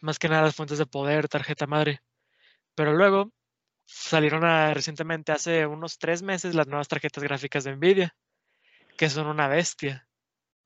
más 0.00 0.18
que 0.18 0.28
nada 0.28 0.42
las 0.42 0.56
fuentes 0.56 0.78
de 0.78 0.86
poder, 0.86 1.28
tarjeta 1.28 1.66
madre. 1.66 2.00
Pero 2.74 2.94
luego 2.94 3.32
salieron 3.84 4.42
recientemente, 4.74 5.32
hace 5.32 5.66
unos 5.66 5.98
tres 5.98 6.22
meses, 6.22 6.54
las 6.54 6.66
nuevas 6.66 6.88
tarjetas 6.88 7.22
gráficas 7.22 7.64
de 7.64 7.76
Nvidia, 7.76 8.16
que 8.96 9.08
son 9.08 9.26
una 9.26 9.48
bestia. 9.48 10.07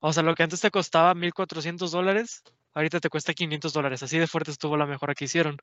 O 0.05 0.13
sea, 0.13 0.25
lo 0.25 0.35
que 0.35 0.43
antes 0.43 0.61
te 0.61 0.73
costaba 0.73 1.15
1.400 1.15 1.89
dólares, 1.91 2.43
ahorita 2.75 2.99
te 2.99 3.09
cuesta 3.09 3.35
500 3.35 3.73
dólares. 3.73 4.03
Así 4.03 4.19
de 4.19 4.27
fuerte 4.27 4.51
estuvo 4.51 4.77
la 4.77 4.85
mejora 4.85 5.15
que 5.15 5.27
hicieron. 5.27 5.59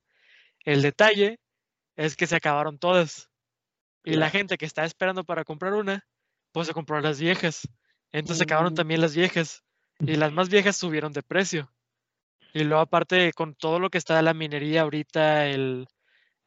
El 0.63 0.81
detalle 0.81 1.41
es 1.97 2.15
que 2.15 2.25
se 2.25 2.37
acabaron 2.37 2.79
todas. 2.79 3.29
Y 4.05 4.15
la 4.15 4.29
gente 4.29 4.57
que 4.57 4.65
está 4.65 4.85
esperando 4.85 5.25
para 5.25 5.43
comprar 5.43 5.73
una, 5.73 6.07
pues 6.53 6.67
se 6.67 6.73
compró 6.73 7.01
las 7.01 7.19
viejas. 7.19 7.67
Entonces 8.13 8.41
acabaron 8.41 8.71
mm. 8.71 8.75
también 8.77 9.01
las 9.01 9.13
viejas. 9.13 9.65
Y 9.99 10.15
las 10.15 10.31
más 10.31 10.47
viejas 10.47 10.77
subieron 10.77 11.11
de 11.11 11.21
precio. 11.21 11.69
Y 12.53 12.63
luego 12.63 12.81
aparte 12.81 13.33
con 13.33 13.55
todo 13.55 13.77
lo 13.77 13.89
que 13.89 13.97
está 13.97 14.15
de 14.15 14.23
la 14.23 14.33
minería 14.33 14.83
ahorita, 14.83 15.47
el, 15.47 15.85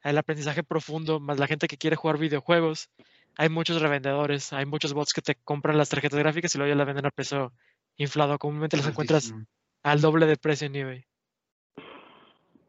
el 0.03 0.16
aprendizaje 0.16 0.62
profundo, 0.62 1.20
más 1.20 1.38
la 1.38 1.47
gente 1.47 1.68
que 1.68 1.76
quiere 1.76 1.97
jugar 1.97 2.16
videojuegos, 2.16 2.88
hay 3.36 3.51
muchos 3.51 3.82
revendedores, 3.82 4.55
hay 4.55 4.64
muchos 4.64 4.95
bots 4.95 5.12
que 5.12 5.20
te 5.20 5.34
compran 5.34 5.76
las 5.76 5.90
tarjetas 5.90 6.18
gráficas 6.18 6.55
y 6.55 6.59
luego 6.59 6.70
ya 6.70 6.76
las 6.76 6.86
venden 6.86 7.07
a 7.07 7.11
precio 7.11 7.53
inflado. 7.97 8.38
Comúnmente 8.38 8.76
las 8.76 8.88
encuentras 8.88 9.34
al 9.82 10.01
doble 10.01 10.26
de 10.26 10.36
precio 10.36 10.66
en 10.66 10.76
eBay. 10.76 11.05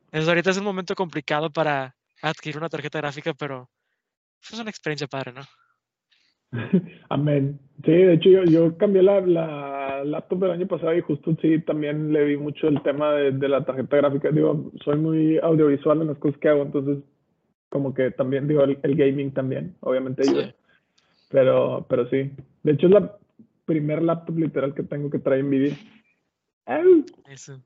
Entonces 0.05 0.29
ahorita 0.29 0.51
es 0.51 0.57
un 0.57 0.65
momento 0.65 0.95
complicado 0.95 1.49
para 1.49 1.95
adquirir 2.21 2.57
una 2.57 2.69
tarjeta 2.69 2.99
gráfica, 2.99 3.33
pero 3.33 3.69
es 4.41 4.59
una 4.59 4.69
experiencia 4.69 5.07
padre, 5.07 5.33
¿no? 5.33 5.41
Amén. 7.09 7.59
Sí, 7.83 7.91
de 7.91 8.13
hecho 8.13 8.29
yo, 8.29 8.43
yo 8.43 8.77
cambié 8.77 9.01
la, 9.01 9.21
la, 9.21 10.03
laptop 10.03 10.39
del 10.39 10.51
año 10.51 10.67
pasado 10.67 10.95
y 10.95 11.01
justo 11.01 11.35
sí 11.41 11.59
también 11.61 12.13
le 12.13 12.25
vi 12.25 12.37
mucho 12.37 12.67
el 12.67 12.81
tema 12.83 13.11
de, 13.13 13.31
de, 13.31 13.49
la 13.49 13.65
tarjeta 13.65 13.97
gráfica. 13.97 14.29
Digo, 14.29 14.71
soy 14.83 14.97
muy 14.97 15.39
audiovisual 15.39 16.01
en 16.01 16.07
las 16.07 16.17
cosas 16.17 16.39
que 16.39 16.49
hago, 16.49 16.61
entonces 16.61 16.99
como 17.69 17.93
que 17.95 18.11
también, 18.11 18.47
digo, 18.47 18.63
el, 18.63 18.95
gaming 18.95 19.33
también, 19.33 19.75
obviamente 19.79 20.23
yo. 20.31 20.41
Pero, 21.29 21.87
pero 21.89 22.07
sí. 22.09 22.31
De 22.61 22.73
hecho 22.73 22.85
es 22.85 22.93
la 22.93 23.17
primer 23.65 24.01
laptop 24.01 24.37
literal 24.37 24.73
que 24.73 24.83
tengo 24.83 25.09
que 25.09 25.19
traer 25.19 25.43
Nvidia. 25.43 25.75
Eso. 27.29 27.61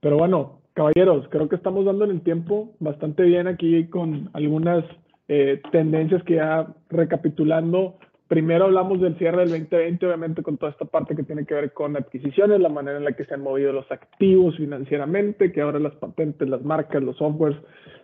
Pero 0.00 0.18
bueno, 0.18 0.62
caballeros, 0.74 1.28
creo 1.30 1.48
que 1.48 1.56
estamos 1.56 1.84
dando 1.84 2.04
en 2.04 2.12
el 2.12 2.20
tiempo 2.22 2.76
bastante 2.80 3.22
bien 3.22 3.46
aquí 3.46 3.88
con 3.88 4.30
algunas 4.34 4.84
eh, 5.28 5.60
tendencias 5.72 6.22
que 6.24 6.36
ya 6.36 6.66
recapitulando, 6.88 7.98
primero 8.28 8.66
hablamos 8.66 9.00
del 9.00 9.16
cierre 9.18 9.40
del 9.40 9.50
2020, 9.50 10.06
obviamente 10.06 10.42
con 10.42 10.56
toda 10.58 10.72
esta 10.72 10.84
parte 10.84 11.16
que 11.16 11.22
tiene 11.22 11.46
que 11.46 11.54
ver 11.54 11.72
con 11.72 11.96
adquisiciones, 11.96 12.60
la 12.60 12.68
manera 12.68 12.98
en 12.98 13.04
la 13.04 13.12
que 13.12 13.24
se 13.24 13.34
han 13.34 13.42
movido 13.42 13.72
los 13.72 13.90
activos 13.90 14.56
financieramente, 14.56 15.52
que 15.52 15.60
ahora 15.60 15.78
las 15.78 15.94
patentes, 15.94 16.48
las 16.48 16.62
marcas, 16.62 17.02
los 17.02 17.16
softwares 17.16 17.58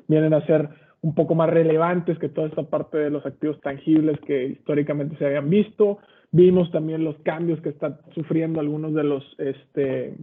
vienen 0.08 0.34
a 0.34 0.44
ser 0.46 0.68
un 1.02 1.14
poco 1.14 1.34
más 1.34 1.50
relevantes 1.50 2.18
que 2.18 2.28
toda 2.28 2.48
esta 2.48 2.62
parte 2.62 2.96
de 2.96 3.10
los 3.10 3.26
activos 3.26 3.60
tangibles 3.60 4.18
que 4.20 4.44
históricamente 4.44 5.16
se 5.16 5.26
habían 5.26 5.50
visto. 5.50 5.98
Vimos 6.32 6.70
también 6.70 7.04
los 7.04 7.16
cambios 7.18 7.60
que 7.60 7.68
están 7.68 7.98
sufriendo 8.14 8.58
algunos 8.58 8.94
de 8.94 9.04
los 9.04 9.22
este, 9.38 10.16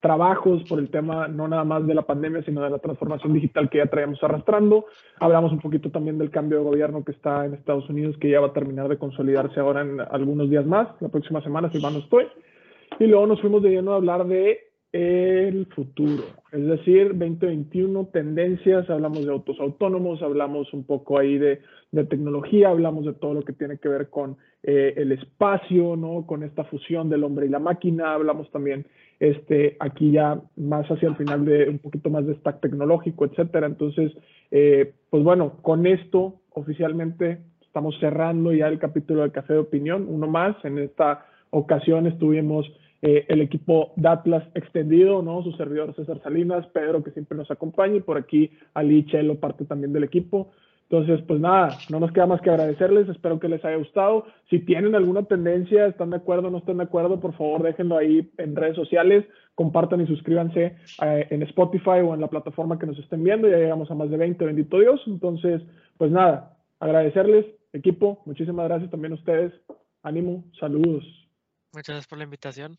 trabajos 0.00 0.62
por 0.68 0.78
el 0.78 0.90
tema 0.90 1.28
no 1.28 1.48
nada 1.48 1.64
más 1.64 1.86
de 1.86 1.94
la 1.94 2.02
pandemia, 2.02 2.42
sino 2.42 2.62
de 2.62 2.68
la 2.68 2.78
transformación 2.78 3.32
digital 3.32 3.70
que 3.70 3.78
ya 3.78 3.86
traíamos 3.86 4.22
arrastrando. 4.22 4.84
Hablamos 5.18 5.52
un 5.52 5.60
poquito 5.60 5.90
también 5.90 6.18
del 6.18 6.30
cambio 6.30 6.58
de 6.58 6.64
gobierno 6.64 7.04
que 7.04 7.12
está 7.12 7.46
en 7.46 7.54
Estados 7.54 7.88
Unidos, 7.88 8.16
que 8.18 8.28
ya 8.28 8.40
va 8.40 8.48
a 8.48 8.52
terminar 8.52 8.88
de 8.88 8.98
consolidarse 8.98 9.58
ahora 9.58 9.80
en 9.80 9.98
algunos 10.00 10.50
días 10.50 10.66
más, 10.66 10.88
la 11.00 11.08
próxima 11.08 11.40
semana, 11.42 11.70
si 11.72 11.80
mal 11.80 11.94
no 11.94 12.00
estoy. 12.00 12.26
Y 12.98 13.06
luego 13.06 13.26
nos 13.26 13.40
fuimos 13.40 13.62
de 13.62 13.70
lleno 13.70 13.92
a 13.92 13.96
hablar 13.96 14.26
de 14.26 14.60
el 14.96 15.66
futuro, 15.66 16.24
es 16.52 16.66
decir, 16.66 17.08
2021, 17.08 18.06
tendencias, 18.12 18.88
hablamos 18.88 19.26
de 19.26 19.30
autos 19.30 19.60
autónomos, 19.60 20.22
hablamos 20.22 20.72
un 20.72 20.84
poco 20.84 21.18
ahí 21.18 21.36
de, 21.36 21.60
de 21.92 22.04
tecnología, 22.04 22.70
hablamos 22.70 23.04
de 23.04 23.12
todo 23.12 23.34
lo 23.34 23.42
que 23.42 23.52
tiene 23.52 23.78
que 23.78 23.88
ver 23.88 24.08
con 24.08 24.38
eh, 24.62 24.94
el 24.96 25.12
espacio, 25.12 25.96
¿no? 25.96 26.26
Con 26.26 26.42
esta 26.42 26.64
fusión 26.64 27.10
del 27.10 27.24
hombre 27.24 27.44
y 27.46 27.50
la 27.50 27.58
máquina, 27.58 28.14
hablamos 28.14 28.50
también 28.50 28.86
este, 29.20 29.76
aquí 29.80 30.12
ya 30.12 30.40
más 30.56 30.86
hacia 30.86 31.08
el 31.08 31.16
final 31.16 31.44
de 31.44 31.68
un 31.68 31.78
poquito 31.78 32.08
más 32.08 32.26
de 32.26 32.34
stack 32.36 32.60
tecnológico, 32.60 33.26
etcétera. 33.26 33.66
Entonces, 33.66 34.12
eh, 34.50 34.94
pues 35.10 35.22
bueno, 35.22 35.58
con 35.62 35.86
esto 35.86 36.40
oficialmente 36.54 37.38
estamos 37.60 37.94
cerrando 38.00 38.54
ya 38.54 38.68
el 38.68 38.78
capítulo 38.78 39.22
de 39.22 39.32
Café 39.32 39.52
de 39.52 39.58
Opinión, 39.58 40.06
uno 40.08 40.26
más. 40.26 40.56
En 40.64 40.78
esta 40.78 41.26
ocasión 41.50 42.06
estuvimos 42.06 42.66
eh, 43.08 43.24
el 43.28 43.40
equipo 43.40 43.92
Datlas 43.94 44.42
extendido, 44.56 45.22
¿no? 45.22 45.40
Su 45.44 45.52
servidor 45.52 45.94
César 45.94 46.20
Salinas, 46.24 46.66
Pedro, 46.74 47.04
que 47.04 47.12
siempre 47.12 47.38
nos 47.38 47.48
acompaña, 47.52 47.94
y 47.94 48.00
por 48.00 48.18
aquí 48.18 48.50
Ali 48.74 49.06
Chelo, 49.06 49.38
parte 49.38 49.64
también 49.64 49.92
del 49.92 50.02
equipo. 50.02 50.50
Entonces, 50.90 51.24
pues 51.24 51.38
nada, 51.38 51.78
no 51.88 52.00
nos 52.00 52.10
queda 52.10 52.26
más 52.26 52.40
que 52.40 52.50
agradecerles, 52.50 53.08
espero 53.08 53.38
que 53.38 53.48
les 53.48 53.64
haya 53.64 53.76
gustado. 53.76 54.26
Si 54.50 54.58
tienen 54.58 54.96
alguna 54.96 55.22
tendencia, 55.22 55.86
están 55.86 56.10
de 56.10 56.16
acuerdo 56.16 56.48
o 56.48 56.50
no 56.50 56.58
están 56.58 56.78
de 56.78 56.82
acuerdo, 56.82 57.20
por 57.20 57.36
favor 57.36 57.62
déjenlo 57.62 57.96
ahí 57.96 58.28
en 58.38 58.56
redes 58.56 58.74
sociales, 58.74 59.24
compartan 59.54 60.00
y 60.00 60.08
suscríbanse 60.08 60.76
eh, 61.02 61.26
en 61.30 61.42
Spotify 61.44 62.00
o 62.04 62.12
en 62.12 62.20
la 62.20 62.28
plataforma 62.28 62.76
que 62.76 62.86
nos 62.86 62.98
estén 62.98 63.22
viendo, 63.22 63.48
ya 63.48 63.58
llegamos 63.58 63.88
a 63.88 63.94
más 63.94 64.10
de 64.10 64.16
20, 64.16 64.44
bendito 64.44 64.80
Dios. 64.80 65.00
Entonces, 65.06 65.62
pues 65.96 66.10
nada, 66.10 66.56
agradecerles, 66.80 67.46
equipo, 67.72 68.22
muchísimas 68.26 68.66
gracias 68.66 68.90
también 68.90 69.12
a 69.12 69.16
ustedes, 69.16 69.52
ánimo, 70.02 70.44
saludos. 70.58 71.04
Muchas 71.72 71.94
gracias 71.94 72.08
por 72.08 72.18
la 72.18 72.24
invitación. 72.24 72.78